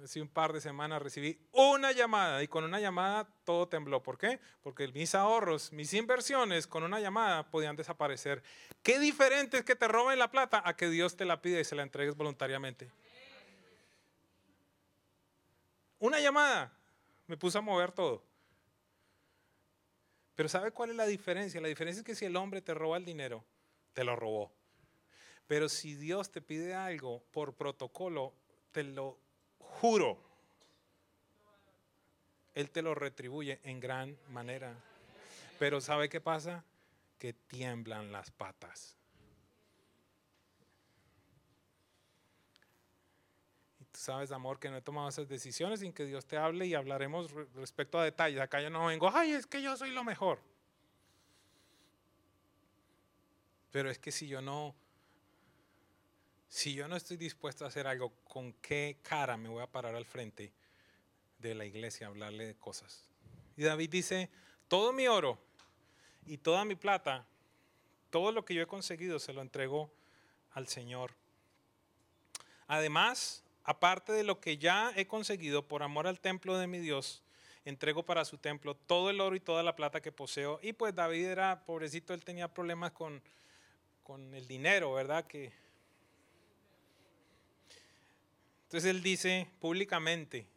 Hace 0.01 0.21
un 0.21 0.27
par 0.27 0.51
de 0.53 0.59
semanas 0.59 1.01
recibí 1.01 1.39
una 1.51 1.91
llamada 1.91 2.41
y 2.41 2.47
con 2.47 2.63
una 2.63 2.79
llamada 2.79 3.27
todo 3.43 3.67
tembló. 3.67 4.01
¿Por 4.01 4.17
qué? 4.17 4.39
Porque 4.61 4.87
mis 4.87 5.13
ahorros, 5.13 5.71
mis 5.71 5.93
inversiones 5.93 6.65
con 6.65 6.83
una 6.83 6.99
llamada 6.99 7.49
podían 7.49 7.75
desaparecer. 7.75 8.41
¿Qué 8.81 8.99
diferente 8.99 9.57
es 9.57 9.63
que 9.63 9.75
te 9.75 9.87
roben 9.87 10.17
la 10.17 10.31
plata 10.31 10.63
a 10.65 10.75
que 10.75 10.89
Dios 10.89 11.15
te 11.15 11.25
la 11.25 11.41
pida 11.41 11.59
y 11.59 11.63
se 11.63 11.75
la 11.75 11.83
entregues 11.83 12.15
voluntariamente? 12.15 12.91
Una 15.99 16.19
llamada 16.19 16.73
me 17.27 17.37
puso 17.37 17.59
a 17.59 17.61
mover 17.61 17.91
todo. 17.91 18.23
Pero 20.35 20.49
¿sabe 20.49 20.71
cuál 20.71 20.89
es 20.89 20.95
la 20.95 21.05
diferencia? 21.05 21.61
La 21.61 21.67
diferencia 21.67 21.99
es 21.99 22.05
que 22.05 22.15
si 22.15 22.25
el 22.25 22.35
hombre 22.35 22.61
te 22.61 22.73
roba 22.73 22.97
el 22.97 23.05
dinero, 23.05 23.45
te 23.93 24.03
lo 24.03 24.15
robó. 24.15 24.51
Pero 25.45 25.69
si 25.69 25.93
Dios 25.93 26.31
te 26.31 26.41
pide 26.41 26.73
algo 26.73 27.23
por 27.31 27.53
protocolo, 27.55 28.33
te 28.71 28.83
lo 28.83 29.22
juro, 29.83 30.17
Él 32.53 32.69
te 32.69 32.81
lo 32.81 32.95
retribuye 32.95 33.59
en 33.63 33.81
gran 33.81 34.17
manera. 34.29 34.73
Pero 35.59 35.81
¿sabe 35.81 36.07
qué 36.07 36.21
pasa? 36.21 36.63
Que 37.19 37.33
tiemblan 37.33 38.09
las 38.09 38.31
patas. 38.31 38.95
Y 43.81 43.83
tú 43.83 43.99
sabes, 43.99 44.31
amor, 44.31 44.57
que 44.57 44.69
no 44.69 44.77
he 44.77 44.81
tomado 44.81 45.09
esas 45.09 45.27
decisiones 45.27 45.81
sin 45.81 45.91
que 45.91 46.05
Dios 46.05 46.25
te 46.25 46.37
hable 46.37 46.65
y 46.65 46.75
hablaremos 46.75 47.33
respecto 47.53 47.99
a 47.99 48.05
detalles. 48.05 48.39
Acá 48.39 48.61
yo 48.61 48.69
no 48.69 48.85
vengo, 48.85 49.11
ay, 49.13 49.33
es 49.33 49.45
que 49.45 49.61
yo 49.61 49.75
soy 49.75 49.91
lo 49.91 50.05
mejor. 50.05 50.39
Pero 53.69 53.89
es 53.89 53.99
que 53.99 54.13
si 54.13 54.29
yo 54.29 54.41
no 54.41 54.75
si 56.53 56.75
yo 56.75 56.87
no 56.87 56.95
estoy 56.95 57.17
dispuesto 57.17 57.65
a 57.65 57.69
hacer 57.69 57.87
algo, 57.87 58.13
¿con 58.25 58.53
qué 58.53 58.99
cara 59.01 59.37
me 59.37 59.49
voy 59.49 59.63
a 59.63 59.71
parar 59.71 59.95
al 59.95 60.05
frente 60.05 60.53
de 61.39 61.55
la 61.55 61.65
iglesia 61.65 62.05
a 62.05 62.09
hablarle 62.11 62.45
de 62.45 62.53
cosas? 62.53 63.09
Y 63.57 63.63
David 63.63 63.89
dice, 63.89 64.29
todo 64.67 64.93
mi 64.93 65.07
oro 65.07 65.39
y 66.27 66.37
toda 66.37 66.63
mi 66.63 66.75
plata, 66.75 67.25
todo 68.11 68.31
lo 68.31 68.45
que 68.45 68.53
yo 68.53 68.61
he 68.61 68.67
conseguido 68.67 69.17
se 69.17 69.33
lo 69.33 69.41
entrego 69.41 69.91
al 70.51 70.67
Señor. 70.67 71.15
Además, 72.67 73.43
aparte 73.63 74.13
de 74.13 74.23
lo 74.23 74.39
que 74.39 74.59
ya 74.59 74.93
he 74.95 75.07
conseguido 75.07 75.67
por 75.67 75.81
amor 75.81 76.05
al 76.05 76.19
templo 76.19 76.59
de 76.59 76.67
mi 76.67 76.77
Dios, 76.77 77.23
entrego 77.65 78.03
para 78.03 78.25
su 78.25 78.37
templo 78.37 78.75
todo 78.75 79.09
el 79.09 79.21
oro 79.21 79.35
y 79.35 79.39
toda 79.39 79.63
la 79.63 79.75
plata 79.75 80.03
que 80.03 80.11
poseo. 80.11 80.59
Y 80.61 80.73
pues 80.73 80.93
David 80.93 81.25
era 81.25 81.65
pobrecito, 81.65 82.13
él 82.13 82.23
tenía 82.23 82.53
problemas 82.53 82.91
con, 82.91 83.23
con 84.03 84.35
el 84.35 84.47
dinero, 84.47 84.93
¿verdad? 84.93 85.25
Que 85.25 85.62
Entonces 88.73 88.89
él 88.89 89.03
dice 89.03 89.47
públicamente, 89.59 90.47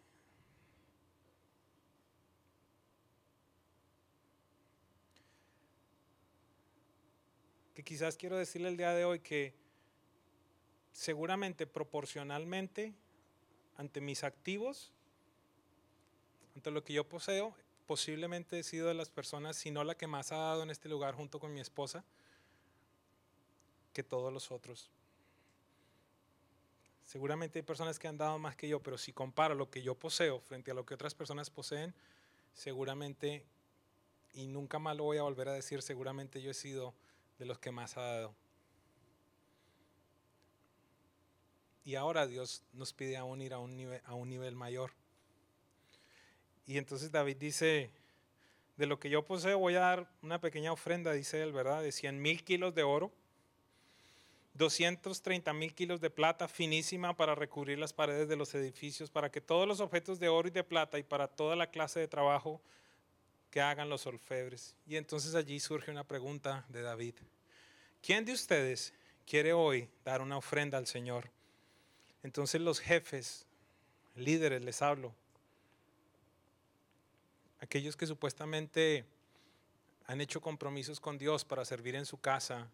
que 7.74 7.82
quizás 7.84 8.16
quiero 8.16 8.38
decirle 8.38 8.70
el 8.70 8.78
día 8.78 8.94
de 8.94 9.04
hoy 9.04 9.20
que 9.20 9.52
seguramente 10.92 11.66
proporcionalmente 11.66 12.94
ante 13.76 14.00
mis 14.00 14.24
activos, 14.24 14.94
ante 16.54 16.70
lo 16.70 16.82
que 16.84 16.94
yo 16.94 17.06
poseo, 17.06 17.54
posiblemente 17.86 18.58
he 18.58 18.62
sido 18.62 18.88
de 18.88 18.94
las 18.94 19.10
personas, 19.10 19.58
si 19.58 19.70
no 19.70 19.84
la 19.84 19.94
que 19.94 20.06
más 20.06 20.32
ha 20.32 20.38
dado 20.38 20.62
en 20.62 20.70
este 20.70 20.88
lugar 20.88 21.14
junto 21.14 21.38
con 21.38 21.52
mi 21.52 21.60
esposa, 21.60 22.02
que 23.92 24.02
todos 24.02 24.32
los 24.32 24.50
otros. 24.50 24.95
Seguramente 27.06 27.60
hay 27.60 27.62
personas 27.62 28.00
que 28.00 28.08
han 28.08 28.18
dado 28.18 28.36
más 28.38 28.56
que 28.56 28.68
yo, 28.68 28.80
pero 28.80 28.98
si 28.98 29.12
comparo 29.12 29.54
lo 29.54 29.70
que 29.70 29.80
yo 29.80 29.94
poseo 29.94 30.40
frente 30.40 30.72
a 30.72 30.74
lo 30.74 30.84
que 30.84 30.94
otras 30.94 31.14
personas 31.14 31.50
poseen, 31.50 31.94
seguramente, 32.52 33.46
y 34.34 34.48
nunca 34.48 34.80
más 34.80 34.96
lo 34.96 35.04
voy 35.04 35.18
a 35.18 35.22
volver 35.22 35.48
a 35.48 35.52
decir, 35.52 35.82
seguramente 35.82 36.42
yo 36.42 36.50
he 36.50 36.54
sido 36.54 36.94
de 37.38 37.46
los 37.46 37.60
que 37.60 37.70
más 37.70 37.96
ha 37.96 38.02
dado. 38.02 38.34
Y 41.84 41.94
ahora 41.94 42.26
Dios 42.26 42.64
nos 42.72 42.92
pide 42.92 43.16
aún 43.16 43.40
ir 43.40 43.54
a 43.54 43.60
un 43.60 43.76
nivel, 43.76 44.02
a 44.04 44.14
un 44.14 44.28
nivel 44.28 44.56
mayor. 44.56 44.90
Y 46.66 46.76
entonces 46.76 47.12
David 47.12 47.36
dice, 47.36 47.92
de 48.76 48.86
lo 48.86 48.98
que 48.98 49.10
yo 49.10 49.24
poseo 49.24 49.60
voy 49.60 49.76
a 49.76 49.80
dar 49.80 50.10
una 50.22 50.40
pequeña 50.40 50.72
ofrenda, 50.72 51.12
dice 51.12 51.40
él, 51.40 51.52
¿verdad? 51.52 51.82
De 51.82 51.92
100 51.92 52.20
mil 52.20 52.42
kilos 52.42 52.74
de 52.74 52.82
oro 52.82 53.12
230 54.56 55.52
mil 55.52 55.74
kilos 55.74 56.00
de 56.00 56.10
plata 56.10 56.48
finísima 56.48 57.16
para 57.16 57.34
recubrir 57.34 57.78
las 57.78 57.92
paredes 57.92 58.28
de 58.28 58.36
los 58.36 58.54
edificios, 58.54 59.10
para 59.10 59.30
que 59.30 59.40
todos 59.40 59.68
los 59.68 59.80
objetos 59.80 60.18
de 60.18 60.28
oro 60.28 60.48
y 60.48 60.50
de 60.50 60.64
plata 60.64 60.98
y 60.98 61.02
para 61.02 61.28
toda 61.28 61.56
la 61.56 61.70
clase 61.70 62.00
de 62.00 62.08
trabajo 62.08 62.60
que 63.50 63.60
hagan 63.60 63.88
los 63.88 64.06
orfebres. 64.06 64.74
Y 64.86 64.96
entonces 64.96 65.34
allí 65.34 65.60
surge 65.60 65.90
una 65.90 66.04
pregunta 66.04 66.64
de 66.68 66.82
David. 66.82 67.14
¿Quién 68.02 68.24
de 68.24 68.32
ustedes 68.32 68.92
quiere 69.26 69.52
hoy 69.52 69.88
dar 70.04 70.20
una 70.20 70.36
ofrenda 70.36 70.78
al 70.78 70.86
Señor? 70.86 71.30
Entonces 72.22 72.60
los 72.60 72.80
jefes, 72.80 73.46
líderes, 74.14 74.62
les 74.62 74.82
hablo, 74.82 75.14
aquellos 77.60 77.96
que 77.96 78.06
supuestamente 78.06 79.04
han 80.06 80.20
hecho 80.20 80.40
compromisos 80.40 81.00
con 81.00 81.18
Dios 81.18 81.44
para 81.44 81.64
servir 81.64 81.94
en 81.94 82.06
su 82.06 82.18
casa, 82.18 82.68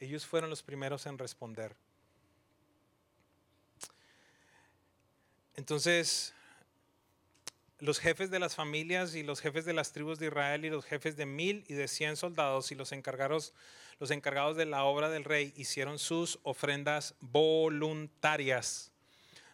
ellos 0.00 0.26
fueron 0.26 0.50
los 0.50 0.62
primeros 0.62 1.06
en 1.06 1.18
responder. 1.18 1.76
Entonces, 5.54 6.34
los 7.78 7.98
jefes 7.98 8.30
de 8.30 8.38
las 8.38 8.54
familias 8.54 9.14
y 9.14 9.22
los 9.22 9.40
jefes 9.40 9.66
de 9.66 9.74
las 9.74 9.92
tribus 9.92 10.18
de 10.18 10.26
Israel 10.26 10.64
y 10.64 10.70
los 10.70 10.86
jefes 10.86 11.16
de 11.16 11.26
mil 11.26 11.64
y 11.68 11.74
de 11.74 11.86
cien 11.86 12.16
soldados 12.16 12.72
y 12.72 12.74
los 12.74 12.92
encargados, 12.92 13.52
los 13.98 14.10
encargados 14.10 14.56
de 14.56 14.64
la 14.66 14.84
obra 14.84 15.10
del 15.10 15.24
rey 15.24 15.52
hicieron 15.56 15.98
sus 15.98 16.38
ofrendas 16.42 17.14
voluntarias. 17.20 18.92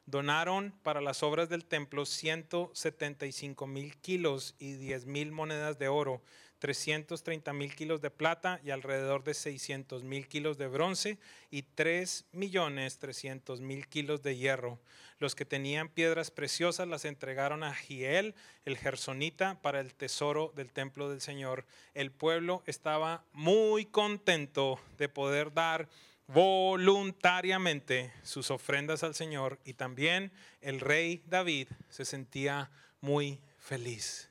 Donaron 0.07 0.73
para 0.85 1.01
las 1.01 1.25
obras 1.25 1.49
del 1.49 1.65
templo 1.65 2.07
175 2.07 3.67
mil 3.67 3.97
kilos 3.97 4.55
y 4.61 4.75
10 4.75 5.07
mil 5.07 5.33
monedas 5.33 5.81
de 5.81 5.89
oro 5.89 6.23
330 6.59 7.53
mil 7.53 7.75
kilos 7.75 8.01
de 8.01 8.11
plata 8.11 8.61
y 8.65 8.71
alrededor 8.71 9.25
de 9.25 9.35
600 9.35 10.05
mil 10.05 10.27
kilos 10.29 10.59
de 10.59 10.69
bronce 10.69 11.19
y 11.51 11.63
3 11.63 12.25
millones 12.33 12.99
300 12.99 13.61
mil 13.61 13.87
kilos 13.89 14.23
de 14.23 14.37
hierro. 14.37 14.79
Los 15.19 15.35
que 15.35 15.45
tenían 15.45 15.89
piedras 15.89 16.31
preciosas 16.31 16.89
las 16.89 17.05
entregaron 17.05 17.65
a 17.65 17.75
Giel, 17.75 18.35
el 18.65 18.77
gersonita, 18.77 19.61
para 19.63 19.81
el 19.81 19.95
tesoro 19.95 20.53
del 20.55 20.73
templo 20.73 21.09
del 21.09 21.21
Señor. 21.21 21.65
El 21.95 22.11
pueblo 22.11 22.63
estaba 22.67 23.25
muy 23.33 23.87
contento 23.87 24.79
de 24.99 25.09
poder 25.09 25.55
dar 25.55 25.89
voluntariamente 26.27 28.13
sus 28.23 28.51
ofrendas 28.51 29.03
al 29.05 29.15
Señor 29.15 29.59
y 29.65 29.75
también 29.75 30.33
el 30.61 30.81
rey 30.81 31.23
David 31.27 31.69
se 31.89 32.05
sentía 32.05 32.71
muy 33.01 33.41
feliz. 33.59 34.31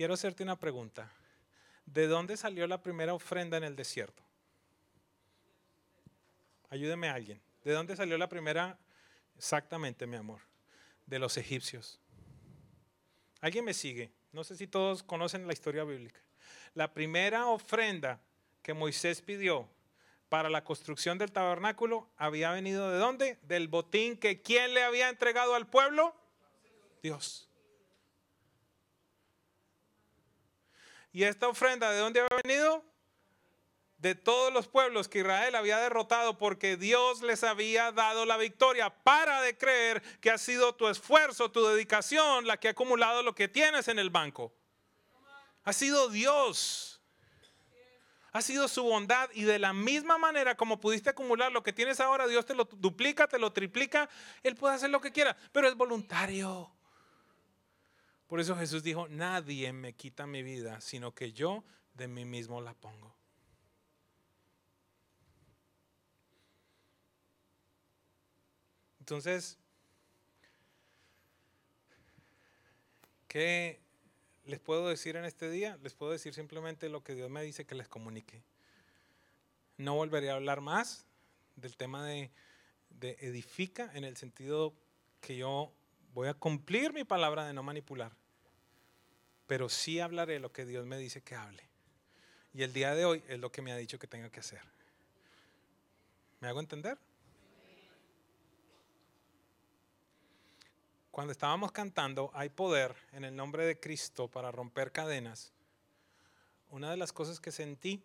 Quiero 0.00 0.14
hacerte 0.14 0.42
una 0.42 0.58
pregunta. 0.58 1.12
¿De 1.84 2.06
dónde 2.06 2.38
salió 2.38 2.66
la 2.66 2.82
primera 2.82 3.12
ofrenda 3.12 3.58
en 3.58 3.64
el 3.64 3.76
desierto? 3.76 4.22
Ayúdeme 6.70 7.10
a 7.10 7.12
alguien. 7.12 7.38
¿De 7.64 7.72
dónde 7.72 7.94
salió 7.94 8.16
la 8.16 8.26
primera? 8.26 8.78
Exactamente, 9.36 10.06
mi 10.06 10.16
amor. 10.16 10.40
De 11.04 11.18
los 11.18 11.36
egipcios. 11.36 12.00
¿Alguien 13.42 13.62
me 13.62 13.74
sigue? 13.74 14.10
No 14.32 14.42
sé 14.42 14.56
si 14.56 14.66
todos 14.66 15.02
conocen 15.02 15.46
la 15.46 15.52
historia 15.52 15.84
bíblica. 15.84 16.22
La 16.72 16.94
primera 16.94 17.48
ofrenda 17.48 18.22
que 18.62 18.72
Moisés 18.72 19.20
pidió 19.20 19.68
para 20.30 20.48
la 20.48 20.64
construcción 20.64 21.18
del 21.18 21.30
tabernáculo 21.30 22.08
había 22.16 22.52
venido 22.52 22.90
de 22.90 22.96
dónde? 22.96 23.38
Del 23.42 23.68
botín 23.68 24.16
que 24.16 24.40
quién 24.40 24.72
le 24.72 24.82
había 24.82 25.10
entregado 25.10 25.54
al 25.54 25.66
pueblo? 25.66 26.14
Dios. 27.02 27.49
¿Y 31.12 31.24
esta 31.24 31.48
ofrenda 31.48 31.90
de 31.90 31.98
dónde 31.98 32.20
había 32.20 32.40
venido? 32.42 32.84
De 33.98 34.14
todos 34.14 34.52
los 34.52 34.68
pueblos 34.68 35.08
que 35.08 35.18
Israel 35.18 35.54
había 35.54 35.78
derrotado 35.78 36.38
porque 36.38 36.76
Dios 36.76 37.20
les 37.20 37.44
había 37.44 37.92
dado 37.92 38.24
la 38.24 38.36
victoria. 38.36 38.90
Para 38.90 39.42
de 39.42 39.58
creer 39.58 40.02
que 40.20 40.30
ha 40.30 40.38
sido 40.38 40.74
tu 40.74 40.88
esfuerzo, 40.88 41.50
tu 41.50 41.64
dedicación 41.66 42.46
la 42.46 42.56
que 42.58 42.68
ha 42.68 42.70
acumulado 42.70 43.22
lo 43.22 43.34
que 43.34 43.48
tienes 43.48 43.88
en 43.88 43.98
el 43.98 44.10
banco. 44.10 44.54
Ha 45.64 45.72
sido 45.72 46.08
Dios. 46.08 47.00
Ha 48.32 48.42
sido 48.42 48.68
su 48.68 48.84
bondad 48.84 49.28
y 49.34 49.42
de 49.42 49.58
la 49.58 49.72
misma 49.72 50.16
manera 50.16 50.56
como 50.56 50.78
pudiste 50.78 51.10
acumular 51.10 51.50
lo 51.50 51.64
que 51.64 51.72
tienes 51.72 51.98
ahora, 51.98 52.28
Dios 52.28 52.46
te 52.46 52.54
lo 52.54 52.64
duplica, 52.64 53.26
te 53.26 53.40
lo 53.40 53.52
triplica, 53.52 54.08
Él 54.44 54.54
puede 54.54 54.76
hacer 54.76 54.88
lo 54.90 55.00
que 55.00 55.10
quiera, 55.10 55.36
pero 55.50 55.66
es 55.66 55.74
voluntario. 55.74 56.72
Por 58.30 58.38
eso 58.38 58.54
Jesús 58.54 58.84
dijo, 58.84 59.08
nadie 59.08 59.72
me 59.72 59.92
quita 59.92 60.24
mi 60.24 60.44
vida, 60.44 60.80
sino 60.80 61.12
que 61.12 61.32
yo 61.32 61.64
de 61.94 62.06
mí 62.06 62.24
mismo 62.24 62.60
la 62.60 62.74
pongo. 62.74 63.12
Entonces, 69.00 69.58
¿qué 73.26 73.80
les 74.44 74.60
puedo 74.60 74.88
decir 74.88 75.16
en 75.16 75.24
este 75.24 75.50
día? 75.50 75.76
Les 75.82 75.94
puedo 75.94 76.12
decir 76.12 76.32
simplemente 76.32 76.88
lo 76.88 77.02
que 77.02 77.16
Dios 77.16 77.28
me 77.30 77.42
dice 77.42 77.66
que 77.66 77.74
les 77.74 77.88
comunique. 77.88 78.44
No 79.76 79.96
volveré 79.96 80.30
a 80.30 80.34
hablar 80.34 80.60
más 80.60 81.04
del 81.56 81.76
tema 81.76 82.06
de, 82.06 82.30
de 82.90 83.16
edifica 83.22 83.90
en 83.92 84.04
el 84.04 84.16
sentido 84.16 84.72
que 85.20 85.36
yo 85.36 85.72
voy 86.14 86.28
a 86.28 86.34
cumplir 86.34 86.92
mi 86.92 87.02
palabra 87.02 87.44
de 87.44 87.54
no 87.54 87.64
manipular, 87.64 88.19
pero 89.50 89.68
sí 89.68 89.98
hablaré 89.98 90.38
lo 90.38 90.52
que 90.52 90.64
Dios 90.64 90.86
me 90.86 90.96
dice 90.96 91.22
que 91.22 91.34
hable. 91.34 91.64
Y 92.54 92.62
el 92.62 92.72
día 92.72 92.94
de 92.94 93.04
hoy 93.04 93.20
es 93.26 93.40
lo 93.40 93.50
que 93.50 93.62
me 93.62 93.72
ha 93.72 93.76
dicho 93.76 93.98
que 93.98 94.06
tenga 94.06 94.30
que 94.30 94.38
hacer. 94.38 94.62
¿Me 96.38 96.46
hago 96.46 96.60
entender? 96.60 96.96
Cuando 101.10 101.32
estábamos 101.32 101.72
cantando, 101.72 102.30
hay 102.32 102.48
poder 102.48 102.94
en 103.10 103.24
el 103.24 103.34
nombre 103.34 103.66
de 103.66 103.80
Cristo 103.80 104.28
para 104.28 104.52
romper 104.52 104.92
cadenas. 104.92 105.52
Una 106.68 106.92
de 106.92 106.96
las 106.96 107.12
cosas 107.12 107.40
que 107.40 107.50
sentí 107.50 108.04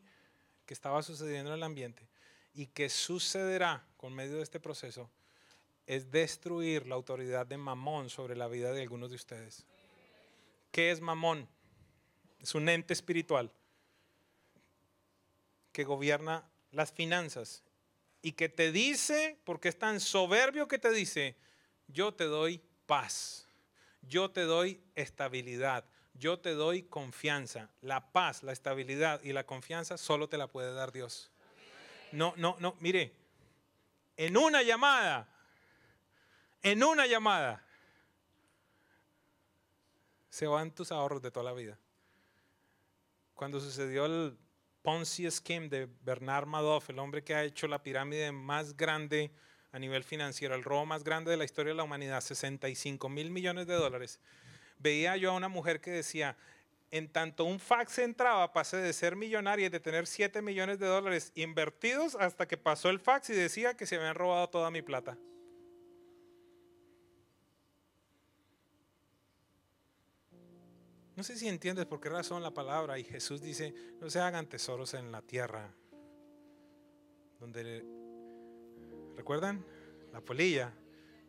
que 0.65 0.73
estaba 0.73 1.03
sucediendo 1.03 1.51
en 1.51 1.57
el 1.57 1.63
ambiente 1.63 2.07
y 2.55 2.65
que 2.65 2.89
sucederá 2.89 3.85
con 3.97 4.15
medio 4.15 4.37
de 4.37 4.41
este 4.41 4.59
proceso 4.59 5.11
es 5.85 6.09
destruir 6.09 6.87
la 6.87 6.95
autoridad 6.95 7.45
de 7.45 7.57
Mamón 7.57 8.09
sobre 8.09 8.35
la 8.35 8.47
vida 8.47 8.73
de 8.73 8.81
algunos 8.81 9.11
de 9.11 9.17
ustedes. 9.17 9.63
¿Qué 10.75 10.91
es 10.91 10.99
Mamón? 10.99 11.47
Es 12.37 12.53
un 12.53 12.67
ente 12.67 12.91
espiritual 12.91 13.49
que 15.71 15.85
gobierna 15.85 16.43
las 16.71 16.91
finanzas 16.91 17.63
y 18.21 18.33
que 18.33 18.49
te 18.49 18.73
dice, 18.73 19.39
porque 19.45 19.69
es 19.69 19.79
tan 19.79 20.01
soberbio 20.01 20.67
que 20.67 20.77
te 20.77 20.91
dice, 20.91 21.37
yo 21.87 22.13
te 22.13 22.25
doy 22.25 22.61
paz. 22.87 23.47
Yo 24.01 24.31
te 24.31 24.41
doy 24.41 24.83
estabilidad. 24.95 25.85
Yo 26.13 26.39
te 26.39 26.51
doy 26.51 26.83
confianza. 26.83 27.69
La 27.79 28.11
paz, 28.11 28.43
la 28.43 28.51
estabilidad 28.51 29.23
y 29.23 29.31
la 29.31 29.45
confianza 29.45 29.97
solo 29.97 30.27
te 30.27 30.37
la 30.37 30.47
puede 30.47 30.73
dar 30.73 30.91
Dios. 30.91 31.31
No, 32.11 32.33
no, 32.35 32.57
no, 32.59 32.75
mire, 32.81 33.13
en 34.17 34.35
una 34.35 34.61
llamada, 34.61 35.29
en 36.61 36.83
una 36.83 37.07
llamada, 37.07 37.64
se 40.35 40.47
van 40.47 40.69
tus 40.75 40.91
ahorros 40.91 41.21
de 41.21 41.31
toda 41.31 41.45
la 41.45 41.53
vida. 41.53 41.79
Cuando 43.35 43.61
sucedió 43.61 44.05
el 44.05 44.37
Ponzi 44.81 45.31
Scheme 45.31 45.69
de 45.69 45.87
Bernard 46.01 46.45
Madoff, 46.45 46.89
el 46.89 46.99
hombre 46.99 47.23
que 47.23 47.33
ha 47.33 47.45
hecho 47.45 47.69
la 47.69 47.81
pirámide 47.81 48.33
más 48.33 48.75
grande 48.75 49.31
a 49.71 49.79
nivel 49.79 50.03
financiero, 50.03 50.53
el 50.53 50.65
robo 50.65 50.85
más 50.85 51.05
grande 51.05 51.31
de 51.31 51.37
la 51.37 51.45
historia 51.45 51.71
de 51.71 51.77
la 51.77 51.83
humanidad, 51.83 52.19
65 52.19 53.07
mil 53.07 53.31
millones 53.31 53.65
de 53.65 53.75
dólares, 53.75 54.19
veía 54.77 55.15
yo 55.15 55.31
a 55.31 55.35
una 55.35 55.47
mujer 55.47 55.79
que 55.79 55.91
decía, 55.91 56.35
en 56.91 57.07
tanto 57.07 57.45
un 57.45 57.57
fax 57.57 57.99
entraba, 57.99 58.51
pasé 58.51 58.75
de 58.75 58.91
ser 58.91 59.15
millonaria 59.15 59.67
y 59.67 59.69
de 59.69 59.79
tener 59.79 60.05
7 60.05 60.41
millones 60.41 60.79
de 60.79 60.87
dólares 60.87 61.31
invertidos 61.35 62.15
hasta 62.15 62.45
que 62.45 62.57
pasó 62.57 62.89
el 62.89 62.99
fax 62.99 63.29
y 63.29 63.33
decía 63.35 63.77
que 63.77 63.85
se 63.85 63.95
habían 63.95 64.15
robado 64.15 64.49
toda 64.49 64.69
mi 64.69 64.81
plata. 64.81 65.17
No 71.15 71.23
sé 71.23 71.37
si 71.37 71.47
entiendes 71.47 71.85
por 71.85 72.01
qué 72.01 72.09
razón 72.09 72.43
la 72.43 72.53
palabra 72.53 72.99
y 72.99 73.03
Jesús 73.03 73.41
dice, 73.41 73.73
no 74.01 74.09
se 74.09 74.19
hagan 74.19 74.47
tesoros 74.47 74.93
en 74.93 75.11
la 75.11 75.21
tierra, 75.21 75.73
donde 77.39 77.83
¿Recuerdan? 79.15 79.65
La 80.11 80.21
polilla 80.21 80.73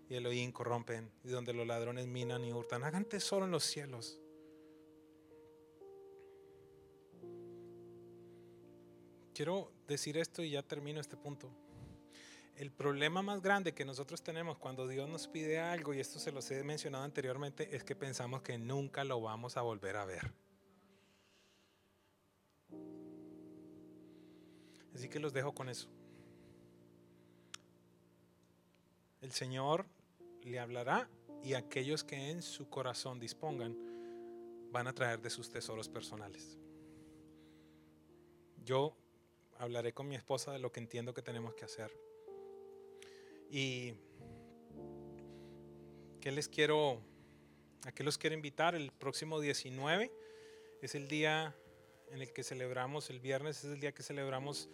y 0.08 0.14
el 0.14 0.26
oín 0.26 0.52
corrompen, 0.52 1.10
y 1.24 1.28
donde 1.28 1.52
los 1.52 1.66
ladrones 1.66 2.06
minan 2.06 2.44
y 2.44 2.52
hurtan. 2.52 2.84
Hagan 2.84 3.04
tesoro 3.04 3.44
en 3.44 3.50
los 3.50 3.64
cielos. 3.64 4.20
Quiero 9.34 9.70
decir 9.86 10.16
esto 10.16 10.42
y 10.42 10.50
ya 10.50 10.62
termino 10.62 11.00
este 11.00 11.16
punto. 11.16 11.50
El 12.56 12.72
problema 12.72 13.22
más 13.22 13.42
grande 13.42 13.74
que 13.74 13.84
nosotros 13.84 14.22
tenemos 14.22 14.58
cuando 14.58 14.88
Dios 14.88 15.08
nos 15.08 15.28
pide 15.28 15.58
algo, 15.58 15.94
y 15.94 16.00
esto 16.00 16.18
se 16.18 16.32
los 16.32 16.50
he 16.50 16.64
mencionado 16.64 17.04
anteriormente, 17.04 17.76
es 17.76 17.84
que 17.84 17.94
pensamos 17.94 18.42
que 18.42 18.58
nunca 18.58 19.04
lo 19.04 19.20
vamos 19.20 19.56
a 19.56 19.62
volver 19.62 19.96
a 19.96 20.04
ver. 20.04 20.32
Así 24.94 25.08
que 25.08 25.20
los 25.20 25.34
dejo 25.34 25.54
con 25.54 25.68
eso. 25.68 25.88
el 29.26 29.32
Señor 29.32 29.86
le 30.42 30.60
hablará 30.60 31.10
y 31.42 31.54
aquellos 31.54 32.04
que 32.04 32.30
en 32.30 32.42
su 32.42 32.70
corazón 32.70 33.18
dispongan 33.18 33.76
van 34.70 34.86
a 34.86 34.92
traer 34.92 35.20
de 35.20 35.30
sus 35.30 35.50
tesoros 35.50 35.88
personales. 35.88 36.56
Yo 38.64 38.96
hablaré 39.58 39.92
con 39.92 40.06
mi 40.06 40.14
esposa 40.14 40.52
de 40.52 40.60
lo 40.60 40.70
que 40.70 40.78
entiendo 40.78 41.12
que 41.12 41.22
tenemos 41.22 41.54
que 41.54 41.64
hacer. 41.64 41.92
Y 43.50 43.94
¿qué 46.20 46.32
les 46.32 46.48
quiero, 46.48 47.00
a 47.84 47.92
qué 47.92 48.02
los 48.04 48.18
quiero 48.18 48.34
invitar? 48.34 48.74
El 48.74 48.92
próximo 48.92 49.40
19 49.40 50.12
es 50.82 50.94
el 50.94 51.08
día 51.08 51.54
en 52.10 52.22
el 52.22 52.32
que 52.32 52.42
celebramos, 52.42 53.10
el 53.10 53.20
viernes 53.20 53.64
es 53.64 53.72
el 53.72 53.80
día 53.80 53.92
que 53.92 54.02
celebramos 54.02 54.68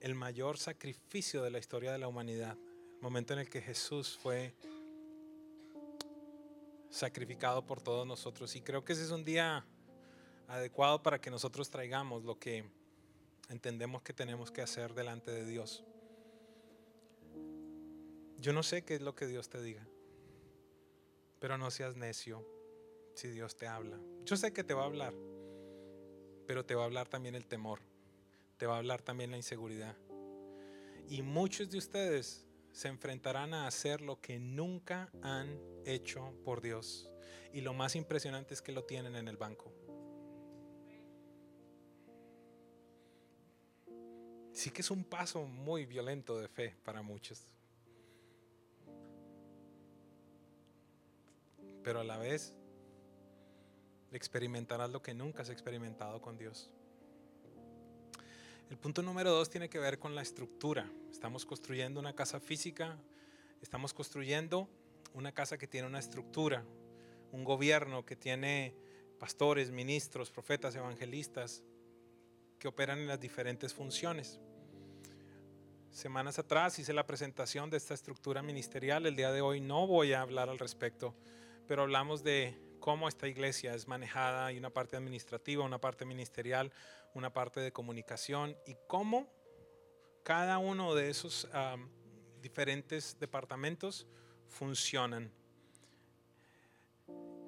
el 0.00 0.14
mayor 0.14 0.58
sacrificio 0.58 1.42
de 1.42 1.50
la 1.50 1.58
historia 1.58 1.92
de 1.92 1.98
la 1.98 2.08
humanidad 2.08 2.56
momento 3.04 3.34
en 3.34 3.40
el 3.40 3.50
que 3.50 3.60
Jesús 3.60 4.18
fue 4.18 4.54
sacrificado 6.88 7.66
por 7.66 7.82
todos 7.82 8.06
nosotros. 8.06 8.56
Y 8.56 8.62
creo 8.62 8.82
que 8.82 8.94
ese 8.94 9.04
es 9.04 9.10
un 9.10 9.24
día 9.24 9.66
adecuado 10.48 11.02
para 11.02 11.20
que 11.20 11.30
nosotros 11.30 11.68
traigamos 11.68 12.24
lo 12.24 12.38
que 12.38 12.64
entendemos 13.50 14.00
que 14.00 14.14
tenemos 14.14 14.50
que 14.50 14.62
hacer 14.62 14.94
delante 14.94 15.30
de 15.32 15.44
Dios. 15.44 15.84
Yo 18.44 18.52
no 18.52 18.62
sé 18.62 18.84
qué 18.84 18.96
es 18.96 19.00
lo 19.00 19.14
que 19.14 19.26
Dios 19.26 19.48
te 19.48 19.62
diga, 19.62 19.88
pero 21.40 21.56
no 21.56 21.70
seas 21.70 21.96
necio 21.96 22.46
si 23.14 23.28
Dios 23.28 23.56
te 23.56 23.66
habla. 23.66 23.98
Yo 24.26 24.36
sé 24.36 24.52
que 24.52 24.62
te 24.62 24.74
va 24.74 24.82
a 24.82 24.84
hablar, 24.84 25.14
pero 26.46 26.62
te 26.66 26.74
va 26.74 26.82
a 26.82 26.84
hablar 26.84 27.08
también 27.08 27.36
el 27.36 27.46
temor, 27.46 27.80
te 28.58 28.66
va 28.66 28.74
a 28.74 28.78
hablar 28.80 29.00
también 29.00 29.30
la 29.30 29.38
inseguridad. 29.38 29.96
Y 31.08 31.22
muchos 31.22 31.70
de 31.70 31.78
ustedes 31.78 32.44
se 32.70 32.88
enfrentarán 32.88 33.54
a 33.54 33.66
hacer 33.66 34.02
lo 34.02 34.20
que 34.20 34.38
nunca 34.38 35.10
han 35.22 35.58
hecho 35.86 36.34
por 36.44 36.60
Dios. 36.60 37.10
Y 37.50 37.62
lo 37.62 37.72
más 37.72 37.96
impresionante 37.96 38.52
es 38.52 38.60
que 38.60 38.72
lo 38.72 38.84
tienen 38.84 39.16
en 39.16 39.26
el 39.26 39.38
banco. 39.38 39.72
Sí 44.52 44.70
que 44.70 44.82
es 44.82 44.90
un 44.90 45.02
paso 45.02 45.46
muy 45.46 45.86
violento 45.86 46.38
de 46.38 46.48
fe 46.48 46.76
para 46.84 47.00
muchos. 47.00 47.48
Pero 51.84 52.00
a 52.00 52.04
la 52.04 52.18
vez 52.18 52.56
experimentarás 54.10 54.90
lo 54.90 55.02
que 55.02 55.14
nunca 55.14 55.42
has 55.42 55.50
experimentado 55.50 56.20
con 56.20 56.38
Dios. 56.38 56.70
El 58.70 58.78
punto 58.78 59.02
número 59.02 59.30
dos 59.30 59.50
tiene 59.50 59.68
que 59.68 59.78
ver 59.78 59.98
con 59.98 60.14
la 60.14 60.22
estructura. 60.22 60.90
Estamos 61.12 61.44
construyendo 61.44 62.00
una 62.00 62.14
casa 62.14 62.40
física, 62.40 62.96
estamos 63.60 63.92
construyendo 63.92 64.68
una 65.12 65.32
casa 65.32 65.58
que 65.58 65.68
tiene 65.68 65.86
una 65.86 65.98
estructura, 65.98 66.64
un 67.30 67.44
gobierno 67.44 68.04
que 68.04 68.16
tiene 68.16 68.74
pastores, 69.18 69.70
ministros, 69.70 70.30
profetas, 70.30 70.74
evangelistas, 70.74 71.62
que 72.58 72.68
operan 72.68 72.98
en 73.00 73.08
las 73.08 73.20
diferentes 73.20 73.74
funciones. 73.74 74.40
Semanas 75.90 76.38
atrás 76.38 76.78
hice 76.78 76.92
la 76.92 77.06
presentación 77.06 77.70
de 77.70 77.76
esta 77.76 77.94
estructura 77.94 78.42
ministerial, 78.42 79.06
el 79.06 79.14
día 79.14 79.30
de 79.30 79.42
hoy 79.42 79.60
no 79.60 79.86
voy 79.86 80.14
a 80.14 80.22
hablar 80.22 80.48
al 80.48 80.58
respecto, 80.58 81.14
pero 81.66 81.82
hablamos 81.82 82.22
de 82.22 82.58
cómo 82.80 83.08
esta 83.08 83.28
iglesia 83.28 83.74
es 83.74 83.88
manejada, 83.88 84.46
hay 84.46 84.58
una 84.58 84.70
parte 84.70 84.96
administrativa, 84.96 85.64
una 85.64 85.80
parte 85.80 86.04
ministerial, 86.04 86.72
una 87.14 87.32
parte 87.32 87.60
de 87.60 87.72
comunicación 87.72 88.56
y 88.66 88.76
cómo 88.86 89.28
cada 90.22 90.58
uno 90.58 90.94
de 90.94 91.10
esos 91.10 91.48
diferentes 92.42 93.18
departamentos 93.18 94.06
funcionan. 94.48 95.32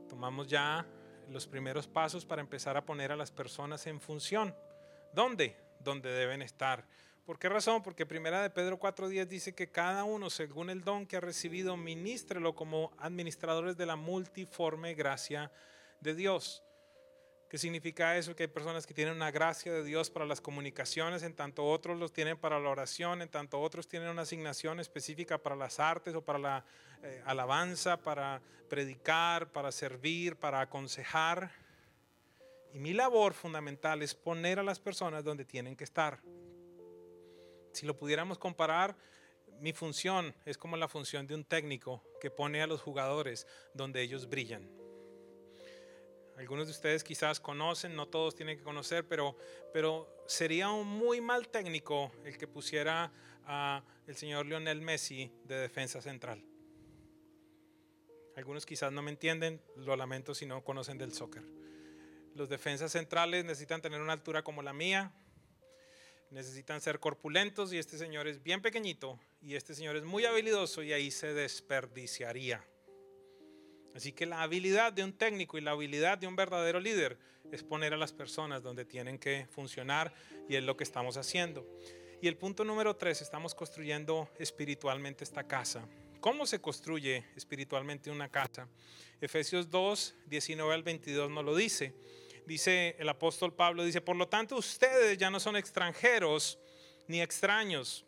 Tomamos 0.09 0.47
ya 0.47 0.87
los 1.29 1.47
primeros 1.47 1.87
pasos 1.87 2.25
para 2.25 2.41
empezar 2.41 2.77
a 2.77 2.87
poner 2.87 3.12
a 3.12 3.17
las 3.17 3.31
personas 3.31 3.87
en 3.87 4.01
función. 4.01 4.55
¿Dónde? 5.12 5.57
Donde 5.81 6.11
deben 6.11 6.43
estar. 6.43 6.87
¿Por 7.27 7.41
qué 7.41 7.49
razón? 7.49 7.83
Porque 7.83 8.07
primera 8.07 8.41
de 8.41 8.51
Pedro 8.51 8.79
4.10 8.79 9.27
dice 9.27 9.53
que 9.53 9.68
cada 9.68 10.05
uno, 10.05 10.31
según 10.31 10.70
el 10.70 10.85
don 10.85 11.07
que 11.07 11.16
ha 11.16 11.20
recibido, 11.20 11.77
ministrelo 11.77 12.55
como 12.55 12.93
administradores 12.99 13.77
de 13.77 13.85
la 13.85 13.97
multiforme 13.97 14.95
gracia 14.95 15.51
de 16.01 16.14
Dios. 16.14 16.62
¿Qué 17.51 17.59
significa 17.59 18.16
eso? 18.16 18.37
Que 18.37 18.45
hay 18.45 18.49
personas 18.49 18.87
que 18.87 18.95
tienen 18.95 19.16
una 19.16 19.33
gracia 19.33 19.72
de 19.72 19.83
Dios 19.83 20.09
para 20.09 20.24
las 20.24 20.41
comunicaciones, 20.41 21.24
en 21.24 21.35
tanto 21.35 21.64
otros 21.64 21.99
los 21.99 22.12
tienen 22.12 22.39
para 22.39 22.61
la 22.61 22.70
oración, 22.70 23.20
en 23.20 23.29
tanto 23.29 23.61
otros 23.61 23.89
tienen 23.89 24.09
una 24.09 24.22
asignación 24.22 24.79
específica 24.79 25.37
para 25.37 25.57
las 25.57 25.81
artes 25.81 26.14
o 26.14 26.22
para 26.22 26.39
la 26.39 26.64
eh, 27.03 27.22
alabanza, 27.27 27.97
para 27.97 28.41
predicar, 28.68 29.51
para 29.51 29.72
servir, 29.72 30.37
para 30.37 30.61
aconsejar. 30.61 31.51
Y 32.72 32.79
mi 32.79 32.93
labor 32.93 33.35
fundamental 33.35 34.03
es 34.03 34.14
poner 34.14 34.61
a 34.61 34.62
las 34.62 34.79
personas 34.79 35.24
donde 35.24 35.45
tienen 35.45 35.74
que 35.74 35.83
estar. 35.83 36.20
Si 37.77 37.85
lo 37.85 37.99
pudiéramos 37.99 38.39
comparar, 38.39 38.97
mi 39.61 39.74
función 39.74 40.35
es 40.47 40.57
como 40.57 40.79
la 40.79 40.89
función 40.89 41.27
de 41.27 41.35
un 41.35 41.45
técnico 41.45 42.03
que 42.22 42.31
pone 42.31 42.62
a 42.62 42.66
los 42.66 42.81
jugadores 42.81 43.47
donde 43.74 44.01
ellos 44.01 44.31
brillan. 44.31 44.66
Algunos 46.39 46.68
de 46.68 46.72
ustedes 46.72 47.05
quizás 47.05 47.39
conocen, 47.39 47.95
no 47.95 48.09
todos 48.09 48.35
tienen 48.35 48.57
que 48.57 48.64
conocer, 48.64 49.07
pero, 49.07 49.37
pero 49.74 50.09
sería 50.27 50.70
un 50.70 50.89
muy 50.89 51.20
mal 51.20 51.49
técnico 51.49 52.11
el 52.24 52.39
que 52.39 52.49
pusiera 52.49 53.12
a 53.45 53.85
el 54.07 54.16
señor 54.16 54.47
Lionel 54.47 54.81
Messi 54.81 55.31
de 55.45 55.57
defensa 55.57 56.01
central. 56.01 56.43
Algunos 58.37 58.64
quizás 58.64 58.91
no 58.91 59.03
me 59.03 59.11
entienden, 59.11 59.61
lo 59.77 59.95
lamento 59.97 60.35
si 60.35 60.47
no 60.47 60.64
conocen 60.64 60.97
del 60.97 61.12
soccer. 61.12 61.43
Los 62.35 62.49
defensas 62.49 62.93
centrales 62.93 63.45
necesitan 63.45 63.83
tener 63.83 64.01
una 64.01 64.14
altura 64.14 64.43
como 64.43 64.62
la 64.62 64.72
mía, 64.72 65.12
necesitan 66.31 66.81
ser 66.81 66.99
corpulentos 66.99 67.72
y 67.72 67.79
este 67.79 67.99
señor 67.99 68.27
es 68.29 68.43
bien 68.43 68.61
pequeñito 68.62 69.18
y 69.41 69.55
este 69.55 69.74
señor 69.74 69.97
es 69.97 70.05
muy 70.05 70.24
habilidoso 70.24 70.83
y 70.83 70.93
ahí 70.93 71.11
se 71.11 71.33
desperdiciaría. 71.33 72.64
Así 73.95 74.12
que 74.12 74.27
la 74.27 74.43
habilidad 74.43 74.93
de 74.93 75.05
un 75.05 75.12
técnico 75.12 75.57
y 75.57 75.62
la 75.62 75.70
habilidad 75.70 76.18
de 76.18 76.27
un 76.27 76.37
verdadero 76.37 76.81
líder 76.81 77.18
es 77.51 77.62
poner 77.62 77.95
a 77.95 77.97
las 77.97 78.12
personas 78.12 78.62
donde 78.62 78.85
tienen 78.85 79.18
que 79.18 79.47
funcionar 79.51 80.12
y 80.49 80.57
es 80.57 80.64
lo 80.64 80.77
que 80.77 80.85
estamos 80.85 81.16
haciendo. 81.16 81.66
Y 82.20 82.29
el 82.29 82.37
punto 82.37 82.64
número 82.64 82.97
tres, 82.97 83.22
estamos 83.22 83.55
construyendo 83.55 84.29
espiritualmente 84.39 85.24
esta 85.24 85.45
casa. 85.45 85.89
¿Cómo 86.20 86.47
se 86.47 86.61
construye 86.61 87.24
espiritualmente 87.37 88.11
una 88.11 88.29
casa? 88.29 88.68
Efesios 89.20 89.70
2, 89.70 90.14
19 90.27 90.74
al 90.74 90.83
22 90.83 91.31
nos 91.31 91.45
lo 91.45 91.55
dice. 91.55 91.95
Dice 92.47 92.94
el 93.01 93.09
apóstol 93.09 93.53
Pablo, 93.53 93.84
dice, 93.84 94.01
por 94.01 94.14
lo 94.14 94.28
tanto 94.28 94.57
ustedes 94.57 95.18
ya 95.18 95.30
no 95.30 95.40
son 95.40 95.57
extranjeros 95.57 96.59
ni 97.09 97.20
extraños, 97.20 98.05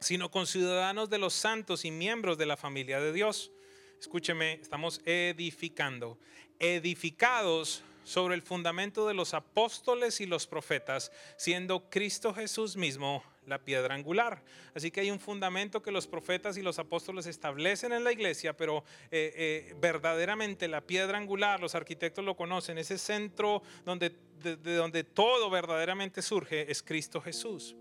sino 0.00 0.30
conciudadanos 0.30 1.08
de 1.08 1.18
los 1.18 1.32
santos 1.32 1.84
y 1.84 1.92
miembros 1.92 2.38
de 2.38 2.46
la 2.46 2.56
familia 2.56 3.00
de 3.00 3.12
Dios. 3.12 3.52
Escúcheme, 4.00 4.54
estamos 4.54 5.00
edificando, 5.04 6.18
edificados 6.58 7.84
sobre 8.08 8.34
el 8.34 8.42
fundamento 8.42 9.06
de 9.06 9.12
los 9.12 9.34
apóstoles 9.34 10.22
y 10.22 10.26
los 10.26 10.46
profetas, 10.46 11.12
siendo 11.36 11.90
Cristo 11.90 12.32
Jesús 12.32 12.74
mismo 12.74 13.22
la 13.46 13.58
piedra 13.58 13.94
angular. 13.94 14.42
Así 14.74 14.90
que 14.90 15.00
hay 15.00 15.10
un 15.10 15.20
fundamento 15.20 15.82
que 15.82 15.90
los 15.90 16.06
profetas 16.06 16.56
y 16.56 16.62
los 16.62 16.78
apóstoles 16.78 17.26
establecen 17.26 17.92
en 17.92 18.04
la 18.04 18.12
iglesia, 18.12 18.56
pero 18.56 18.82
eh, 19.10 19.32
eh, 19.36 19.74
verdaderamente 19.78 20.68
la 20.68 20.80
piedra 20.80 21.18
angular, 21.18 21.60
los 21.60 21.74
arquitectos 21.74 22.24
lo 22.24 22.34
conocen, 22.34 22.78
ese 22.78 22.96
centro 22.96 23.62
donde, 23.84 24.16
de 24.42 24.74
donde 24.74 25.04
todo 25.04 25.50
verdaderamente 25.50 26.22
surge 26.22 26.70
es 26.70 26.82
Cristo 26.82 27.20
Jesús. 27.20 27.76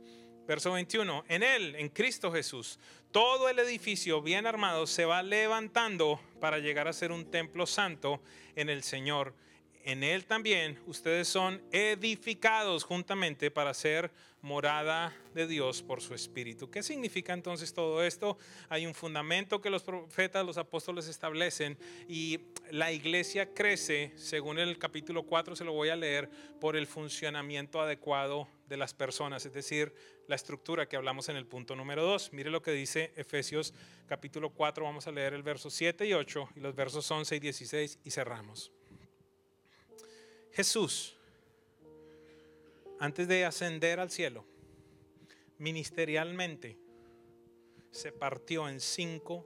Verso 0.46 0.72
21, 0.72 1.26
en 1.28 1.44
Él, 1.44 1.76
en 1.76 1.90
Cristo 1.90 2.32
Jesús, 2.32 2.80
todo 3.12 3.50
el 3.50 3.60
edificio 3.60 4.22
bien 4.22 4.46
armado 4.46 4.88
se 4.88 5.04
va 5.04 5.22
levantando 5.22 6.22
para 6.40 6.60
llegar 6.60 6.88
a 6.88 6.94
ser 6.94 7.12
un 7.12 7.30
templo 7.30 7.66
santo 7.66 8.22
en 8.56 8.70
el 8.70 8.84
Señor. 8.84 9.34
En 9.88 10.04
Él 10.04 10.26
también 10.26 10.78
ustedes 10.86 11.30
son 11.30 11.62
edificados 11.72 12.84
juntamente 12.84 13.50
para 13.50 13.74
ser 13.74 14.12
morada 14.42 15.16
de 15.34 15.48
Dios 15.48 15.82
por 15.82 16.02
su 16.02 16.14
Espíritu. 16.14 16.70
¿Qué 16.70 16.84
significa 16.84 17.32
entonces 17.32 17.74
todo 17.74 18.04
esto? 18.04 18.38
Hay 18.68 18.86
un 18.86 18.94
fundamento 18.94 19.62
que 19.62 19.70
los 19.70 19.84
profetas, 19.84 20.46
los 20.46 20.58
apóstoles 20.58 21.08
establecen 21.08 21.78
y 22.06 22.42
la 22.70 22.92
iglesia 22.92 23.54
crece, 23.54 24.12
según 24.18 24.60
el 24.60 24.78
capítulo 24.78 25.24
4 25.24 25.56
se 25.56 25.64
lo 25.64 25.72
voy 25.72 25.88
a 25.88 25.96
leer, 25.96 26.30
por 26.60 26.76
el 26.76 26.86
funcionamiento 26.86 27.80
adecuado 27.80 28.50
de 28.68 28.76
las 28.76 28.94
personas, 28.94 29.46
es 29.46 29.54
decir, 29.54 29.94
la 30.28 30.36
estructura 30.36 30.90
que 30.90 30.98
hablamos 30.98 31.30
en 31.30 31.38
el 31.38 31.46
punto 31.46 31.78
número 31.78 32.04
2. 32.04 32.34
Mire 32.34 32.50
lo 32.50 32.62
que 32.62 32.72
dice 32.72 33.14
Efesios 33.16 33.74
capítulo 34.06 34.50
4, 34.50 34.84
vamos 34.84 35.08
a 35.08 35.14
leer 35.14 35.34
el 35.34 35.44
verso 35.44 35.70
7 35.70 36.06
y 36.06 36.12
8 36.12 36.50
y 36.58 36.60
los 36.60 36.76
versos 36.76 37.10
11 37.10 37.38
y 37.38 37.40
16 37.40 38.00
y 38.04 38.12
cerramos. 38.12 38.74
Jesús 40.58 41.16
antes 43.00 43.28
de 43.28 43.46
ascender 43.46 44.00
al 44.00 44.10
cielo, 44.10 44.44
ministerialmente 45.60 46.80
se 47.92 48.12
partió 48.12 48.68
en 48.68 48.80
cinco, 48.80 49.46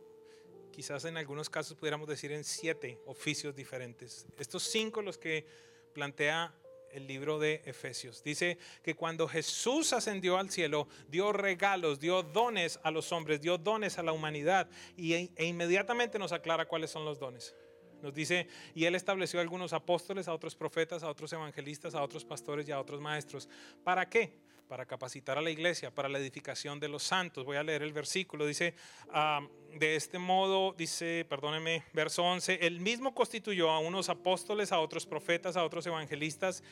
quizás 0.72 1.04
en 1.04 1.18
algunos 1.18 1.50
casos 1.50 1.76
pudiéramos 1.76 2.08
decir 2.08 2.32
en 2.32 2.46
siete 2.46 2.98
oficios 3.08 3.54
diferentes. 3.54 4.26
Estos 4.40 4.64
cinco 4.64 5.02
los 5.02 5.18
que 5.18 5.46
plantea 5.94 6.56
el 6.92 7.08
libro 7.08 7.40
de 7.40 7.62
Efesios. 7.66 8.24
Dice 8.24 8.58
que 8.82 8.96
cuando 8.96 9.28
Jesús 9.28 9.92
ascendió 9.92 10.38
al 10.38 10.50
cielo, 10.50 10.88
dio 11.10 11.34
regalos, 11.34 12.00
dio 12.00 12.24
dones 12.24 12.80
a 12.84 12.92
los 12.92 13.12
hombres, 13.12 13.42
dio 13.42 13.58
dones 13.58 13.98
a 13.98 14.04
la 14.04 14.14
humanidad 14.14 14.70
e 14.96 15.46
inmediatamente 15.46 16.18
nos 16.18 16.32
aclara 16.32 16.70
cuáles 16.70 16.90
son 16.90 17.04
los 17.04 17.20
dones. 17.20 17.54
Nos 18.02 18.14
dice, 18.14 18.48
y 18.74 18.86
él 18.86 18.96
estableció 18.96 19.40
a 19.40 19.44
algunos 19.44 19.74
apóstoles, 19.74 20.28
a 20.28 20.34
otros 20.34 20.56
profetas, 20.56 21.04
a 21.04 21.10
otros 21.10 21.32
evangelistas, 21.34 21.96
a 21.96 22.02
otros 22.02 22.26
pastores 22.26 22.68
y 22.68 22.72
a 22.72 22.80
otros 22.80 23.00
maestros. 23.00 23.48
¿Para 23.84 24.10
qué? 24.10 24.34
Para 24.68 24.86
capacitar 24.86 25.38
a 25.38 25.42
la 25.42 25.50
iglesia, 25.50 25.94
para 25.94 26.10
la 26.10 26.18
edificación 26.18 26.80
de 26.80 26.88
los 26.88 27.04
santos. 27.04 27.46
Voy 27.46 27.58
a 27.58 27.64
leer 27.64 27.84
el 27.84 27.94
versículo. 27.94 28.46
Dice, 28.46 28.74
ah, 29.12 29.46
de 29.78 29.96
este 29.96 30.18
modo, 30.18 30.74
dice, 30.74 31.26
perdóneme, 31.30 31.84
verso 31.94 32.24
11, 32.24 32.60
él 32.66 32.80
mismo 32.80 33.14
constituyó 33.14 33.70
a 33.70 33.80
unos 33.80 34.10
apóstoles, 34.10 34.72
a 34.72 34.80
otros 34.80 35.06
profetas, 35.06 35.58
a 35.58 35.64
otros 35.64 35.86
evangelistas, 35.86 36.64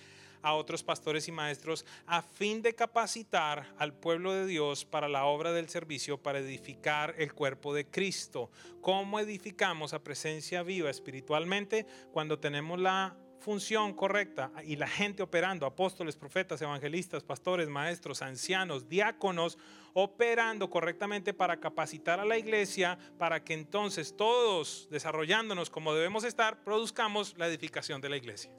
a 0.41 0.53
otros 0.53 0.83
pastores 0.83 1.27
y 1.27 1.31
maestros 1.31 1.85
a 2.05 2.21
fin 2.21 2.61
de 2.61 2.75
capacitar 2.75 3.73
al 3.77 3.93
pueblo 3.93 4.33
de 4.33 4.45
Dios 4.45 4.85
para 4.85 5.07
la 5.07 5.25
obra 5.25 5.51
del 5.51 5.69
servicio, 5.69 6.17
para 6.17 6.39
edificar 6.39 7.15
el 7.17 7.33
cuerpo 7.33 7.73
de 7.73 7.85
Cristo. 7.85 8.49
¿Cómo 8.81 9.19
edificamos 9.19 9.93
a 9.93 10.03
presencia 10.03 10.63
viva 10.63 10.89
espiritualmente 10.89 11.85
cuando 12.11 12.39
tenemos 12.39 12.79
la 12.79 13.15
función 13.39 13.93
correcta 13.93 14.51
y 14.65 14.75
la 14.75 14.87
gente 14.87 15.23
operando, 15.23 15.65
apóstoles, 15.65 16.15
profetas, 16.15 16.61
evangelistas, 16.61 17.23
pastores, 17.23 17.67
maestros, 17.67 18.21
ancianos, 18.21 18.87
diáconos, 18.87 19.57
operando 19.93 20.69
correctamente 20.69 21.33
para 21.33 21.59
capacitar 21.59 22.19
a 22.19 22.25
la 22.25 22.37
iglesia, 22.37 22.97
para 23.17 23.43
que 23.43 23.53
entonces 23.53 24.15
todos, 24.15 24.87
desarrollándonos 24.91 25.69
como 25.69 25.93
debemos 25.93 26.23
estar, 26.23 26.63
produzcamos 26.63 27.35
la 27.37 27.47
edificación 27.47 28.01
de 28.01 28.09
la 28.09 28.17
iglesia. 28.17 28.51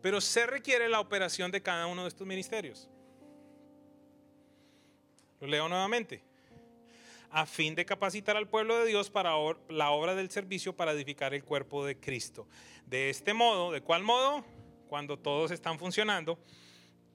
Pero 0.00 0.20
se 0.20 0.46
requiere 0.46 0.88
la 0.88 1.00
operación 1.00 1.50
de 1.50 1.62
cada 1.62 1.86
uno 1.86 2.02
de 2.02 2.08
estos 2.08 2.26
ministerios. 2.26 2.88
Lo 5.40 5.46
leo 5.46 5.68
nuevamente. 5.68 6.22
A 7.30 7.44
fin 7.46 7.74
de 7.74 7.84
capacitar 7.84 8.36
al 8.36 8.48
pueblo 8.48 8.78
de 8.78 8.86
Dios 8.86 9.10
para 9.10 9.32
la 9.68 9.90
obra 9.90 10.14
del 10.14 10.30
servicio 10.30 10.74
para 10.74 10.92
edificar 10.92 11.34
el 11.34 11.44
cuerpo 11.44 11.84
de 11.84 11.98
Cristo. 11.98 12.46
De 12.86 13.10
este 13.10 13.34
modo, 13.34 13.70
¿de 13.70 13.82
cuál 13.82 14.02
modo? 14.02 14.44
Cuando 14.88 15.18
todos 15.18 15.50
están 15.50 15.78
funcionando, 15.78 16.38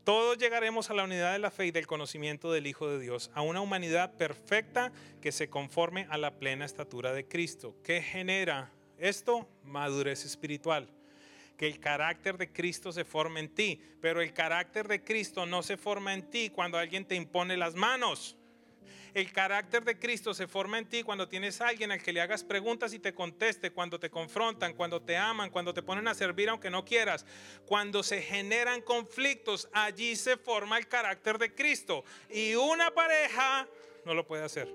todos 0.04 0.38
llegaremos 0.38 0.90
a 0.90 0.94
la 0.94 1.06
unidad 1.06 1.32
de 1.32 1.40
la 1.40 1.50
fe 1.50 1.68
y 1.68 1.72
del 1.72 1.88
conocimiento 1.88 2.52
del 2.52 2.68
Hijo 2.68 2.88
de 2.90 3.00
Dios, 3.00 3.32
a 3.34 3.42
una 3.42 3.62
humanidad 3.62 4.16
perfecta 4.16 4.92
que 5.22 5.32
se 5.32 5.50
conforme 5.50 6.06
a 6.12 6.18
la 6.18 6.38
plena 6.38 6.66
estatura 6.66 7.14
de 7.14 7.28
Cristo. 7.28 7.76
¿Qué 7.84 8.02
genera 8.02 8.72
esto? 9.00 9.48
Madurez 9.64 10.26
espiritual 10.26 10.90
que 11.58 11.68
el 11.68 11.80
carácter 11.80 12.38
de 12.38 12.52
Cristo 12.52 12.92
se 12.92 13.06
forme 13.06 13.40
en 13.40 13.54
ti. 13.54 13.82
Pero 14.02 14.22
el 14.22 14.34
carácter 14.34 14.88
de 14.88 15.04
Cristo 15.04 15.46
no 15.46 15.64
se 15.64 15.78
forma 15.78 16.14
en 16.14 16.30
ti 16.30 16.50
cuando 16.50 16.78
alguien 16.78 17.06
te 17.06 17.16
impone 17.16 17.58
las 17.58 17.76
manos. 17.76 18.38
El 19.14 19.32
carácter 19.32 19.84
de 19.84 20.00
Cristo 20.00 20.34
se 20.34 20.48
forma 20.48 20.80
en 20.80 20.90
ti 20.90 21.04
cuando 21.04 21.28
tienes 21.28 21.62
a 21.62 21.68
alguien 21.68 21.92
al 21.92 22.02
que 22.02 22.12
le 22.12 22.20
hagas 22.20 22.44
preguntas 22.44 22.94
y 22.94 23.00
te 23.00 23.14
conteste, 23.14 23.70
cuando 23.70 24.00
te 24.00 24.10
confrontan, 24.10 24.74
cuando 24.74 25.04
te 25.04 25.16
aman, 25.16 25.52
cuando 25.52 25.72
te 25.72 25.84
ponen 25.84 26.08
a 26.08 26.16
servir 26.16 26.50
aunque 26.50 26.72
no 26.72 26.84
quieras. 26.84 27.24
Cuando 27.68 28.02
se 28.02 28.24
generan 28.24 28.82
conflictos, 28.82 29.70
allí 29.72 30.16
se 30.16 30.36
forma 30.36 30.80
el 30.80 30.88
carácter 30.88 31.38
de 31.38 31.54
Cristo. 31.54 32.04
Y 32.28 32.56
una 32.56 32.92
pareja 32.92 33.68
no 34.04 34.16
lo 34.16 34.26
puede 34.26 34.44
hacer. 34.44 34.74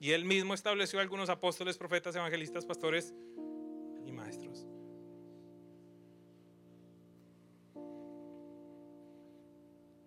Y 0.00 0.12
él 0.12 0.24
mismo 0.24 0.54
estableció 0.54 1.00
algunos 1.00 1.28
apóstoles, 1.28 1.76
profetas, 1.76 2.16
evangelistas, 2.16 2.64
pastores 2.64 3.12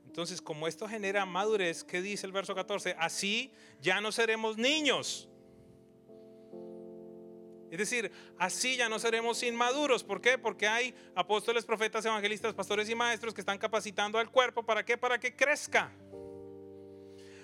Entonces, 0.09 0.41
como 0.41 0.67
esto 0.67 0.87
genera 0.87 1.23
madurez, 1.27 1.83
¿qué 1.83 2.01
dice 2.01 2.25
el 2.25 2.31
verso 2.31 2.55
14? 2.55 2.95
Así 2.97 3.53
ya 3.79 4.01
no 4.01 4.11
seremos 4.11 4.57
niños. 4.57 5.29
Es 7.69 7.77
decir, 7.77 8.11
así 8.39 8.75
ya 8.75 8.89
no 8.89 8.97
seremos 8.97 9.43
inmaduros. 9.43 10.03
¿Por 10.03 10.19
qué? 10.19 10.39
Porque 10.39 10.67
hay 10.67 10.95
apóstoles, 11.13 11.63
profetas, 11.63 12.03
evangelistas, 12.05 12.55
pastores 12.55 12.89
y 12.89 12.95
maestros 12.95 13.35
que 13.35 13.41
están 13.41 13.59
capacitando 13.59 14.17
al 14.17 14.31
cuerpo. 14.31 14.63
¿Para 14.63 14.83
qué? 14.83 14.97
Para 14.97 15.19
que 15.19 15.35
crezca. 15.35 15.91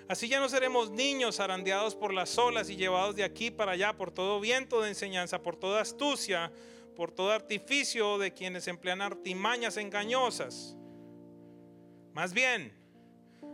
Así 0.08 0.26
ya 0.26 0.40
no 0.40 0.48
seremos 0.48 0.90
niños 0.90 1.38
arandeados 1.38 1.94
por 1.94 2.12
las 2.12 2.36
olas 2.36 2.68
y 2.68 2.74
llevados 2.74 3.14
de 3.14 3.22
aquí 3.22 3.52
para 3.52 3.72
allá 3.72 3.96
por 3.96 4.10
todo 4.10 4.40
viento 4.40 4.82
de 4.82 4.88
enseñanza, 4.88 5.40
por 5.40 5.54
toda 5.54 5.82
astucia, 5.82 6.50
por 6.96 7.12
todo 7.12 7.30
artificio 7.30 8.18
de 8.18 8.34
quienes 8.34 8.66
emplean 8.66 9.02
artimañas 9.02 9.76
engañosas. 9.76 10.76
Más 12.16 12.32
bien, 12.32 12.72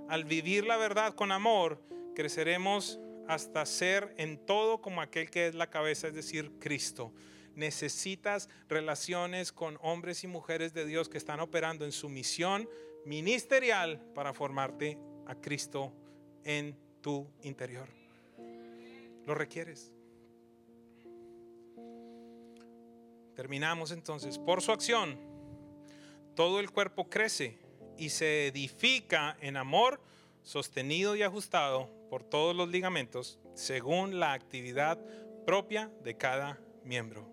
al 0.08 0.24
vivir 0.24 0.64
la 0.64 0.76
verdad 0.76 1.16
con 1.16 1.32
amor, 1.32 1.82
creceremos 2.14 3.00
hasta 3.26 3.66
ser 3.66 4.14
en 4.18 4.38
todo 4.38 4.80
como 4.80 5.00
aquel 5.00 5.30
que 5.30 5.48
es 5.48 5.56
la 5.56 5.68
cabeza, 5.68 6.06
es 6.06 6.14
decir, 6.14 6.52
Cristo. 6.60 7.12
Necesitas 7.56 8.48
relaciones 8.68 9.50
con 9.50 9.80
hombres 9.82 10.22
y 10.22 10.28
mujeres 10.28 10.74
de 10.74 10.86
Dios 10.86 11.08
que 11.08 11.18
están 11.18 11.40
operando 11.40 11.84
en 11.84 11.90
su 11.90 12.08
misión 12.08 12.68
ministerial 13.04 14.00
para 14.14 14.32
formarte 14.32 14.96
a 15.26 15.34
Cristo 15.34 15.92
en 16.44 16.78
tu 17.00 17.28
interior. 17.42 17.88
Lo 19.26 19.34
requieres. 19.34 19.92
Terminamos 23.34 23.90
entonces. 23.90 24.38
Por 24.38 24.62
su 24.62 24.70
acción, 24.70 25.18
todo 26.36 26.60
el 26.60 26.70
cuerpo 26.70 27.10
crece 27.10 27.61
y 28.02 28.10
se 28.10 28.48
edifica 28.48 29.36
en 29.40 29.56
amor, 29.56 30.00
sostenido 30.42 31.14
y 31.14 31.22
ajustado 31.22 31.88
por 32.10 32.24
todos 32.24 32.56
los 32.56 32.68
ligamentos, 32.68 33.38
según 33.54 34.18
la 34.18 34.32
actividad 34.32 34.98
propia 35.46 35.88
de 36.02 36.16
cada 36.16 36.58
miembro. 36.82 37.30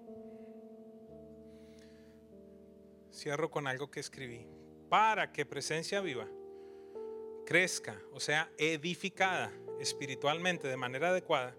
Cierro 3.11 3.49
con 3.49 3.65
algo 3.65 3.89
que 3.89 3.99
escribí. 3.99 4.45
Para 4.89 5.31
que 5.31 5.43
presencia 5.43 6.01
viva 6.01 6.27
crezca, 7.47 7.99
o 8.13 8.19
sea, 8.19 8.51
edificada 8.59 9.51
espiritualmente 9.79 10.67
de 10.67 10.77
manera 10.77 11.09
adecuada, 11.09 11.55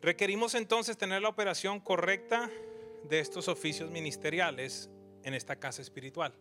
requerimos 0.00 0.54
entonces 0.54 0.96
tener 0.96 1.20
la 1.20 1.30
operación 1.30 1.80
correcta 1.80 2.48
de 3.02 3.18
estos 3.18 3.48
oficios 3.48 3.90
ministeriales 3.90 4.88
en 5.24 5.34
esta 5.34 5.56
casa 5.56 5.82
espiritual. 5.82 6.32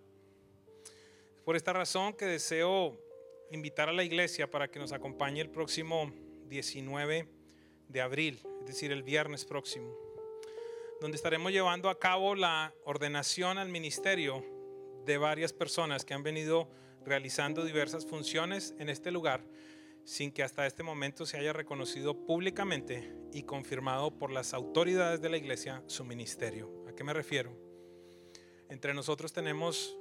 Por 1.45 1.57
esta 1.57 1.73
razón 1.73 2.13
que 2.13 2.25
deseo 2.25 2.97
invitar 3.51 3.89
a 3.89 3.93
la 3.93 4.03
iglesia 4.03 4.49
para 4.49 4.69
que 4.69 4.79
nos 4.79 4.93
acompañe 4.93 5.41
el 5.41 5.49
próximo 5.49 6.11
19 6.47 7.27
de 7.89 8.01
abril, 8.01 8.39
es 8.61 8.67
decir, 8.67 8.91
el 8.93 9.03
viernes 9.03 9.43
próximo, 9.43 9.93
donde 11.01 11.17
estaremos 11.17 11.51
llevando 11.51 11.89
a 11.89 11.99
cabo 11.99 12.35
la 12.35 12.73
ordenación 12.85 13.57
al 13.57 13.67
ministerio 13.67 14.43
de 15.05 15.17
varias 15.17 15.51
personas 15.51 16.05
que 16.05 16.13
han 16.13 16.23
venido 16.23 16.69
realizando 17.05 17.65
diversas 17.65 18.05
funciones 18.05 18.73
en 18.79 18.87
este 18.87 19.11
lugar 19.11 19.43
sin 20.05 20.31
que 20.31 20.43
hasta 20.43 20.65
este 20.65 20.83
momento 20.83 21.25
se 21.25 21.37
haya 21.37 21.51
reconocido 21.51 22.25
públicamente 22.25 23.13
y 23.33 23.43
confirmado 23.43 24.17
por 24.17 24.31
las 24.31 24.53
autoridades 24.53 25.21
de 25.21 25.29
la 25.29 25.37
iglesia 25.37 25.83
su 25.87 26.05
ministerio. 26.05 26.85
¿A 26.87 26.93
qué 26.93 27.03
me 27.03 27.13
refiero? 27.13 27.51
Entre 28.69 28.93
nosotros 28.93 29.33
tenemos 29.33 29.97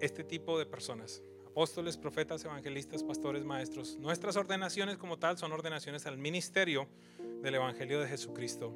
este 0.00 0.24
tipo 0.24 0.58
de 0.58 0.66
personas. 0.66 1.22
Apóstoles, 1.46 1.96
profetas, 1.96 2.44
evangelistas, 2.44 3.02
pastores, 3.02 3.44
maestros. 3.44 3.96
Nuestras 3.98 4.36
ordenaciones 4.36 4.98
como 4.98 5.18
tal 5.18 5.38
son 5.38 5.52
ordenaciones 5.52 6.06
al 6.06 6.18
ministerio 6.18 6.86
del 7.42 7.54
Evangelio 7.54 8.00
de 8.00 8.08
Jesucristo. 8.08 8.74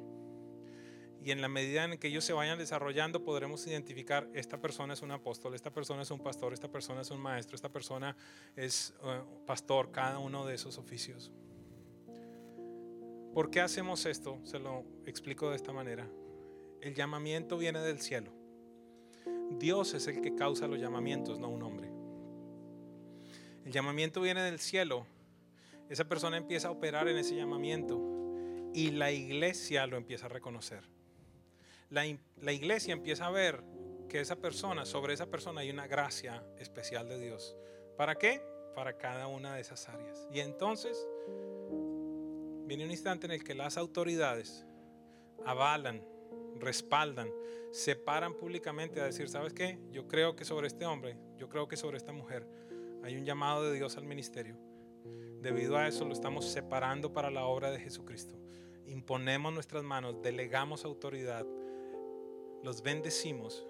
Y 1.23 1.29
en 1.29 1.41
la 1.41 1.47
medida 1.47 1.83
en 1.83 1.99
que 1.99 2.07
ellos 2.07 2.25
se 2.25 2.33
vayan 2.33 2.57
desarrollando, 2.57 3.23
podremos 3.23 3.67
identificar, 3.67 4.27
esta 4.33 4.59
persona 4.59 4.93
es 4.93 5.03
un 5.03 5.11
apóstol, 5.11 5.53
esta 5.53 5.71
persona 5.71 6.01
es 6.01 6.09
un 6.09 6.19
pastor, 6.19 6.53
esta 6.53 6.71
persona 6.71 7.01
es 7.01 7.11
un 7.11 7.19
maestro, 7.19 7.55
esta 7.55 7.69
persona 7.69 8.17
es 8.55 8.95
uh, 9.03 9.45
pastor, 9.45 9.91
cada 9.91 10.17
uno 10.17 10.47
de 10.47 10.55
esos 10.55 10.79
oficios. 10.79 11.31
¿Por 13.35 13.51
qué 13.51 13.61
hacemos 13.61 14.07
esto? 14.07 14.39
Se 14.43 14.57
lo 14.57 14.83
explico 15.05 15.51
de 15.51 15.55
esta 15.55 15.71
manera. 15.71 16.09
El 16.81 16.95
llamamiento 16.95 17.57
viene 17.57 17.79
del 17.79 18.01
cielo. 18.01 18.40
Dios 19.51 19.93
es 19.93 20.07
el 20.07 20.21
que 20.21 20.35
causa 20.35 20.67
los 20.67 20.79
llamamientos, 20.79 21.39
no 21.39 21.49
un 21.49 21.63
hombre. 21.63 21.89
El 23.65 23.71
llamamiento 23.71 24.21
viene 24.21 24.41
del 24.41 24.59
cielo. 24.59 25.05
Esa 25.89 26.05
persona 26.05 26.37
empieza 26.37 26.69
a 26.69 26.71
operar 26.71 27.07
en 27.07 27.17
ese 27.17 27.35
llamamiento 27.35 27.99
y 28.73 28.91
la 28.91 29.11
iglesia 29.11 29.85
lo 29.87 29.97
empieza 29.97 30.25
a 30.27 30.29
reconocer. 30.29 30.83
La, 31.89 32.05
iglesia 32.53 32.93
empieza 32.93 33.27
a 33.27 33.31
ver 33.31 33.61
que 34.07 34.21
esa 34.21 34.37
persona, 34.37 34.85
sobre 34.85 35.13
esa 35.13 35.25
persona 35.25 35.61
hay 35.61 35.69
una 35.69 35.87
gracia 35.87 36.43
especial 36.57 37.09
de 37.09 37.19
Dios. 37.19 37.55
¿Para 37.97 38.15
qué? 38.15 38.41
Para 38.73 38.97
cada 38.97 39.27
una 39.27 39.55
de 39.55 39.61
esas 39.61 39.89
áreas. 39.89 40.25
Y 40.31 40.39
entonces 40.39 41.05
viene 42.65 42.85
un 42.85 42.91
instante 42.91 43.25
en 43.25 43.33
el 43.33 43.43
que 43.43 43.53
las 43.53 43.75
autoridades 43.75 44.65
avalan 45.45 46.01
respaldan, 46.61 47.29
se 47.71 47.95
paran 47.95 48.33
públicamente 48.33 49.01
a 49.01 49.05
decir, 49.05 49.29
¿sabes 49.29 49.53
qué? 49.53 49.79
Yo 49.91 50.07
creo 50.07 50.35
que 50.35 50.45
sobre 50.45 50.67
este 50.67 50.85
hombre, 50.85 51.17
yo 51.37 51.49
creo 51.49 51.67
que 51.67 51.77
sobre 51.77 51.97
esta 51.97 52.13
mujer 52.13 52.47
hay 53.03 53.17
un 53.17 53.25
llamado 53.25 53.63
de 53.63 53.75
Dios 53.75 53.97
al 53.97 54.05
ministerio. 54.05 54.57
Debido 55.41 55.77
a 55.77 55.87
eso 55.87 56.05
lo 56.05 56.13
estamos 56.13 56.45
separando 56.45 57.13
para 57.13 57.31
la 57.31 57.45
obra 57.45 57.71
de 57.71 57.79
Jesucristo. 57.79 58.37
Imponemos 58.85 59.53
nuestras 59.53 59.83
manos, 59.83 60.21
delegamos 60.21 60.85
autoridad, 60.85 61.45
los 62.63 62.83
bendecimos 62.83 63.65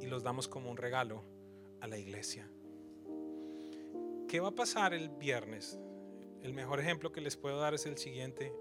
y 0.00 0.06
los 0.06 0.22
damos 0.22 0.48
como 0.48 0.70
un 0.70 0.76
regalo 0.76 1.24
a 1.80 1.86
la 1.86 1.96
iglesia. 1.96 2.50
¿Qué 4.28 4.40
va 4.40 4.48
a 4.48 4.54
pasar 4.54 4.92
el 4.92 5.08
viernes? 5.08 5.78
El 6.42 6.52
mejor 6.52 6.80
ejemplo 6.80 7.12
que 7.12 7.20
les 7.20 7.36
puedo 7.36 7.58
dar 7.58 7.72
es 7.72 7.86
el 7.86 7.96
siguiente. 7.96 8.52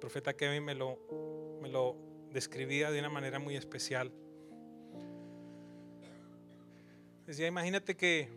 Profeta 0.00 0.34
Kevin 0.34 0.64
me 0.64 0.74
lo, 0.74 0.98
me 1.60 1.68
lo 1.68 1.96
describida 2.32 2.90
de 2.90 2.98
una 2.98 3.10
manera 3.10 3.38
muy 3.38 3.56
especial. 3.56 4.12
Decía, 7.26 7.46
imagínate 7.46 7.96
que 7.96 8.28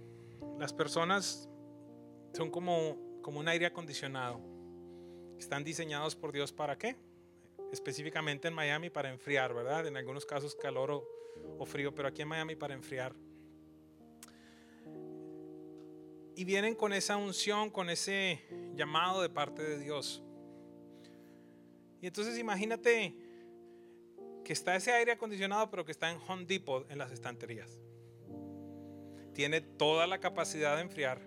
las 0.60 0.74
personas 0.74 1.50
son 2.34 2.52
como, 2.52 2.98
como 3.22 3.40
un 3.40 3.48
aire 3.48 3.66
acondicionado. 3.66 4.40
Están 5.40 5.64
diseñados 5.64 6.16
por 6.16 6.32
Dios 6.32 6.52
para 6.52 6.78
qué? 6.78 6.96
Específicamente 7.72 8.48
en 8.48 8.54
Miami 8.54 8.90
para 8.90 9.10
enfriar, 9.10 9.54
¿verdad? 9.54 9.88
En 9.88 9.98
algunos 9.98 10.26
casos 10.26 10.56
calor 10.56 10.92
o, 10.92 11.08
o 11.58 11.66
frío, 11.66 11.94
pero 11.94 12.08
aquí 12.08 12.22
en 12.22 12.28
Miami 12.28 12.56
para 12.56 12.74
enfriar. 12.74 13.16
Y 16.38 16.44
vienen 16.44 16.76
con 16.76 16.94
esa 16.94 17.18
unción, 17.18 17.70
con 17.70 17.90
ese 17.90 18.46
llamado 18.76 19.22
de 19.22 19.30
parte 19.30 19.64
de 19.64 19.80
Dios. 19.80 20.22
Y 22.02 22.08
entonces 22.08 22.38
imagínate 22.38 23.25
que 24.46 24.54
está 24.54 24.76
ese 24.76 24.94
aire 24.94 25.12
acondicionado, 25.12 25.70
pero 25.70 25.84
que 25.84 25.92
está 25.92 26.10
en 26.10 26.20
Home 26.28 26.46
Depot 26.46 26.90
en 26.90 27.00
las 27.00 27.12
estanterías. 27.12 27.82
Tiene 29.34 29.60
toda 29.60 30.08
la 30.08 30.20
capacidad 30.20 30.78
de 30.78 30.84
enfriar, 30.84 31.20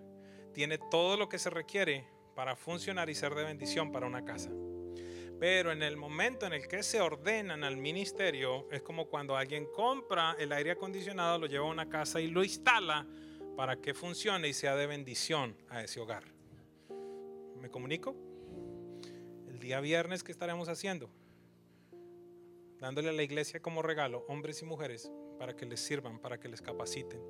tiene 0.55 0.79
todo 0.79 1.19
lo 1.19 1.29
que 1.29 1.39
se 1.39 1.51
requiere 1.51 2.07
para 2.35 2.57
funcionar 2.57 3.11
y 3.11 3.15
ser 3.15 3.35
de 3.35 3.45
bendición 3.45 3.93
para 3.93 4.07
una 4.07 4.25
casa. 4.25 4.51
Pero 5.39 5.73
en 5.73 5.83
el 5.83 5.97
momento 5.97 6.47
en 6.47 6.53
el 6.53 6.67
que 6.67 6.83
se 6.83 7.01
ordenan 7.01 7.65
al 7.65 7.77
ministerio, 7.77 8.67
es 8.71 8.83
como 8.83 9.07
cuando 9.09 9.37
alguien 9.37 9.67
compra 9.67 10.37
el 10.39 10.53
aire 10.53 10.71
acondicionado, 10.71 11.39
lo 11.39 11.47
lleva 11.47 11.67
a 11.67 11.71
una 11.71 11.89
casa 11.89 12.21
y 12.21 12.29
lo 12.29 12.43
instala 12.43 13.07
para 13.57 13.77
que 13.77 13.95
funcione 13.95 14.49
y 14.49 14.53
sea 14.53 14.77
de 14.77 14.87
bendición 14.87 15.57
a 15.69 15.83
ese 15.83 16.01
hogar. 16.01 16.25
¿Me 17.61 17.69
comunico? 17.69 18.17
El 19.49 19.59
día 19.59 19.81
viernes, 19.81 20.23
¿qué 20.23 20.33
estaremos 20.33 20.69
haciendo? 20.69 21.11
Dándole 22.81 23.11
a 23.11 23.13
la 23.13 23.23
iglesia 23.23 23.61
como 23.61 23.83
regalo 23.83 24.25
hombres 24.29 24.63
y 24.63 24.65
mujeres 24.65 25.11
para 25.39 25.55
que 25.57 25.67
les 25.67 25.81
sirvan, 25.81 26.21
para 26.21 26.39
que 26.39 26.49
les 26.49 26.63
capaciten. 26.63 27.21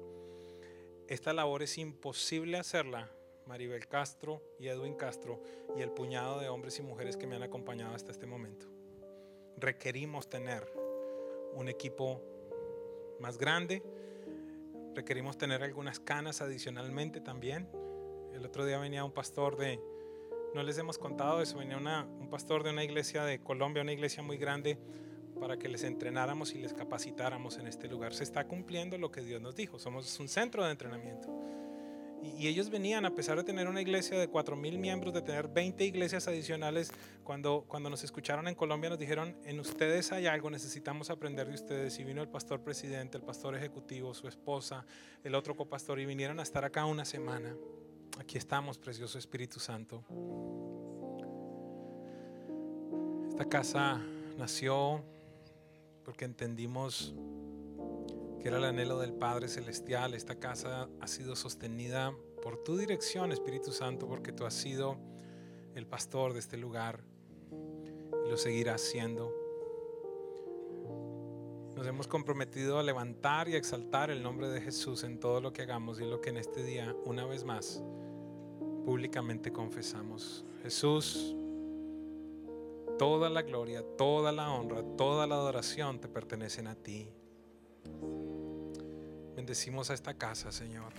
Esta 1.08 1.32
labor 1.32 1.62
es 1.62 1.78
imposible 1.78 2.58
hacerla, 2.58 3.10
Maribel 3.46 3.88
Castro 3.88 4.42
y 4.58 4.68
Edwin 4.68 4.94
Castro 4.94 5.42
y 5.74 5.80
el 5.80 5.90
puñado 5.90 6.38
de 6.38 6.50
hombres 6.50 6.78
y 6.78 6.82
mujeres 6.82 7.16
que 7.16 7.26
me 7.26 7.36
han 7.36 7.42
acompañado 7.42 7.94
hasta 7.94 8.12
este 8.12 8.26
momento. 8.26 8.66
Requerimos 9.56 10.28
tener 10.28 10.70
un 11.54 11.68
equipo 11.68 12.20
más 13.20 13.38
grande, 13.38 13.82
requerimos 14.94 15.38
tener 15.38 15.62
algunas 15.62 15.98
canas 15.98 16.42
adicionalmente 16.42 17.22
también. 17.22 17.68
El 18.34 18.44
otro 18.44 18.66
día 18.66 18.78
venía 18.78 19.02
un 19.02 19.12
pastor 19.12 19.56
de, 19.56 19.80
no 20.54 20.62
les 20.62 20.76
hemos 20.76 20.98
contado 20.98 21.40
eso, 21.40 21.56
venía 21.56 21.78
un 21.78 22.28
pastor 22.28 22.62
de 22.62 22.70
una 22.70 22.84
iglesia 22.84 23.24
de 23.24 23.42
Colombia, 23.42 23.82
una 23.82 23.92
iglesia 23.92 24.22
muy 24.22 24.36
grande, 24.36 24.78
para 25.38 25.58
que 25.58 25.68
les 25.68 25.84
entrenáramos 25.84 26.54
y 26.54 26.58
les 26.58 26.72
capacitáramos 26.72 27.58
en 27.58 27.66
este 27.66 27.88
lugar. 27.88 28.14
Se 28.14 28.24
está 28.24 28.46
cumpliendo 28.46 28.98
lo 28.98 29.10
que 29.10 29.22
Dios 29.22 29.40
nos 29.40 29.56
dijo. 29.56 29.78
Somos 29.78 30.18
un 30.20 30.28
centro 30.28 30.64
de 30.64 30.70
entrenamiento. 30.70 31.28
y 32.20 32.48
ellos 32.48 32.68
venían, 32.68 33.04
a 33.04 33.14
pesar 33.14 33.36
de 33.36 33.44
tener 33.44 33.68
una 33.68 33.80
iglesia 33.80 34.18
de 34.18 34.28
4.000 34.28 34.76
miembros, 34.76 35.14
de 35.14 35.22
tener 35.22 35.46
20 35.46 35.84
iglesias 35.84 36.26
adicionales, 36.26 36.90
cuando, 37.22 37.64
cuando 37.68 37.90
nos 37.90 38.02
escucharon 38.02 38.48
en 38.48 38.56
Colombia 38.56 38.90
nos 38.90 38.98
dijeron, 38.98 39.36
en 39.44 39.60
ustedes 39.60 40.10
hay 40.10 40.26
algo, 40.26 40.50
necesitamos 40.50 41.10
aprender 41.10 41.46
de 41.46 41.54
ustedes. 41.54 41.98
Y 42.00 42.04
vino 42.04 42.20
el 42.20 42.28
pastor 42.28 42.60
presidente, 42.62 43.16
el 43.18 43.22
pastor 43.22 43.54
ejecutivo, 43.54 44.14
su 44.14 44.26
esposa, 44.26 44.84
el 45.22 45.36
otro 45.36 45.54
copastor, 45.54 46.00
y 46.00 46.06
vinieron 46.06 46.40
a 46.40 46.42
estar 46.42 46.64
acá 46.64 46.86
una 46.86 47.04
semana. 47.04 47.54
Aquí 48.18 48.36
estamos, 48.36 48.78
precioso 48.78 49.16
Espíritu 49.16 49.60
Santo. 49.60 50.02
Esta 53.28 53.44
casa 53.44 54.00
nació 54.36 55.04
porque 56.08 56.24
entendimos 56.24 57.12
que 58.40 58.48
era 58.48 58.56
el 58.56 58.64
anhelo 58.64 58.98
del 58.98 59.12
Padre 59.12 59.46
Celestial. 59.46 60.14
Esta 60.14 60.36
casa 60.36 60.88
ha 61.02 61.06
sido 61.06 61.36
sostenida 61.36 62.14
por 62.42 62.64
tu 62.64 62.78
dirección, 62.78 63.30
Espíritu 63.30 63.72
Santo, 63.72 64.08
porque 64.08 64.32
tú 64.32 64.46
has 64.46 64.54
sido 64.54 64.96
el 65.74 65.86
pastor 65.86 66.32
de 66.32 66.38
este 66.38 66.56
lugar 66.56 67.04
y 68.24 68.30
lo 68.30 68.38
seguirás 68.38 68.80
siendo. 68.80 69.34
Nos 71.76 71.86
hemos 71.86 72.08
comprometido 72.08 72.78
a 72.78 72.82
levantar 72.82 73.50
y 73.50 73.52
a 73.52 73.58
exaltar 73.58 74.10
el 74.10 74.22
nombre 74.22 74.48
de 74.48 74.62
Jesús 74.62 75.04
en 75.04 75.20
todo 75.20 75.42
lo 75.42 75.52
que 75.52 75.60
hagamos 75.60 76.00
y 76.00 76.06
lo 76.06 76.22
que 76.22 76.30
en 76.30 76.38
este 76.38 76.64
día, 76.64 76.96
una 77.04 77.26
vez 77.26 77.44
más, 77.44 77.82
públicamente 78.86 79.52
confesamos. 79.52 80.46
Jesús, 80.62 81.36
toda 82.98 83.30
la 83.30 83.42
gloria, 83.42 83.82
toda 83.96 84.32
la 84.32 84.50
honra, 84.50 84.82
toda 84.96 85.26
la 85.26 85.36
adoración 85.36 86.00
te 86.00 86.08
pertenecen 86.08 86.66
a 86.66 86.74
ti. 86.74 87.08
Bendecimos 89.36 89.90
a 89.90 89.94
esta 89.94 90.14
casa, 90.14 90.50
Señor. 90.50 90.92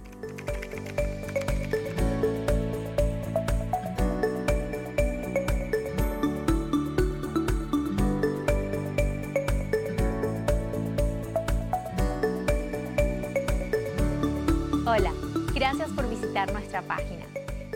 Hola, 14.86 15.14
gracias 15.54 15.92
por 15.92 16.10
visitar 16.10 16.52
nuestra 16.54 16.82
página. 16.82 17.26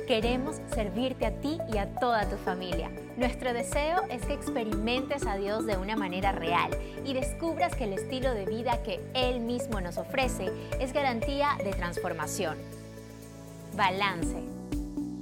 Queremos 0.07 0.61
servirte 0.73 1.25
a 1.25 1.41
ti 1.41 1.57
y 1.71 1.77
a 1.77 1.93
toda 1.95 2.27
tu 2.29 2.37
familia. 2.37 2.89
Nuestro 3.15 3.53
deseo 3.53 4.01
es 4.09 4.25
que 4.25 4.33
experimentes 4.33 5.27
a 5.27 5.37
Dios 5.37 5.67
de 5.67 5.77
una 5.77 5.95
manera 5.95 6.31
real 6.31 6.71
y 7.05 7.13
descubras 7.13 7.75
que 7.75 7.83
el 7.83 7.93
estilo 7.93 8.33
de 8.33 8.45
vida 8.45 8.81
que 8.81 8.99
Él 9.13 9.39
mismo 9.39 9.79
nos 9.81 9.99
ofrece 9.99 10.51
es 10.79 10.93
garantía 10.93 11.49
de 11.63 11.73
transformación. 11.73 12.57
Balance, 13.75 14.41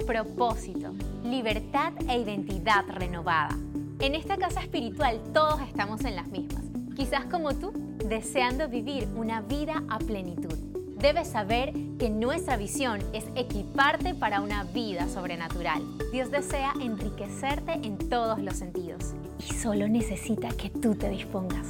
propósito, 0.08 0.94
libertad 1.26 1.92
e 2.08 2.18
identidad 2.18 2.86
renovada. 2.88 3.58
En 4.00 4.16
esta 4.16 4.38
casa 4.38 4.62
espiritual 4.62 5.20
todos 5.34 5.60
estamos 5.62 6.06
en 6.06 6.16
las 6.16 6.28
mismas. 6.28 6.64
Quizás 6.96 7.26
como 7.26 7.54
tú, 7.56 7.74
deseando 8.06 8.70
vivir 8.70 9.10
una 9.16 9.42
vida 9.42 9.84
a 9.90 10.00
plenitud 10.00 10.61
debes 11.02 11.30
saber 11.30 11.74
que 11.98 12.10
nuestra 12.10 12.58
visión 12.58 13.00
es 13.14 13.26
equiparte 13.36 14.14
para 14.14 14.42
una 14.42 14.64
vida 14.66 15.08
sobrenatural. 15.10 15.82
Dios 16.12 16.30
desea 16.30 16.74
enriquecerte 16.80 17.74
en 17.74 17.98
todos 17.98 18.40
los 18.40 18.56
sentidos 18.56 19.14
y 19.40 19.54
solo 19.54 19.88
necesita 19.88 20.50
que 20.50 20.70
tú 20.70 20.94
te 20.96 21.10
dispongas, 21.10 21.68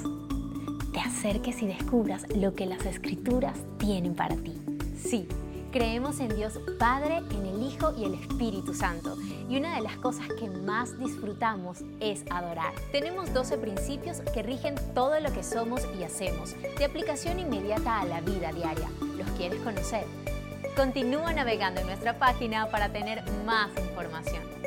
te 0.91 0.99
acerques 0.99 1.61
y 1.61 1.67
descubras 1.67 2.25
lo 2.35 2.53
que 2.55 2.65
las 2.65 2.85
escrituras 2.85 3.57
tienen 3.77 4.15
para 4.15 4.35
ti. 4.35 4.53
Sí, 5.01 5.27
Creemos 5.71 6.19
en 6.19 6.35
Dios 6.35 6.59
Padre, 6.77 7.21
en 7.31 7.45
el 7.45 7.63
Hijo 7.63 7.93
y 7.97 8.03
el 8.03 8.15
Espíritu 8.15 8.73
Santo. 8.73 9.15
Y 9.49 9.55
una 9.55 9.75
de 9.75 9.81
las 9.81 9.95
cosas 9.95 10.27
que 10.37 10.49
más 10.49 10.99
disfrutamos 10.99 11.79
es 12.01 12.25
adorar. 12.29 12.73
Tenemos 12.91 13.33
12 13.33 13.57
principios 13.57 14.19
que 14.33 14.43
rigen 14.43 14.75
todo 14.93 15.17
lo 15.21 15.31
que 15.31 15.43
somos 15.43 15.81
y 15.97 16.03
hacemos, 16.03 16.55
de 16.77 16.83
aplicación 16.83 17.39
inmediata 17.39 18.01
a 18.01 18.05
la 18.05 18.19
vida 18.19 18.51
diaria. 18.51 18.89
¿Los 19.17 19.29
quieres 19.37 19.61
conocer? 19.61 20.03
Continúa 20.75 21.31
navegando 21.31 21.79
en 21.79 21.87
nuestra 21.87 22.19
página 22.19 22.69
para 22.69 22.91
tener 22.91 23.23
más 23.45 23.69
información. 23.77 24.60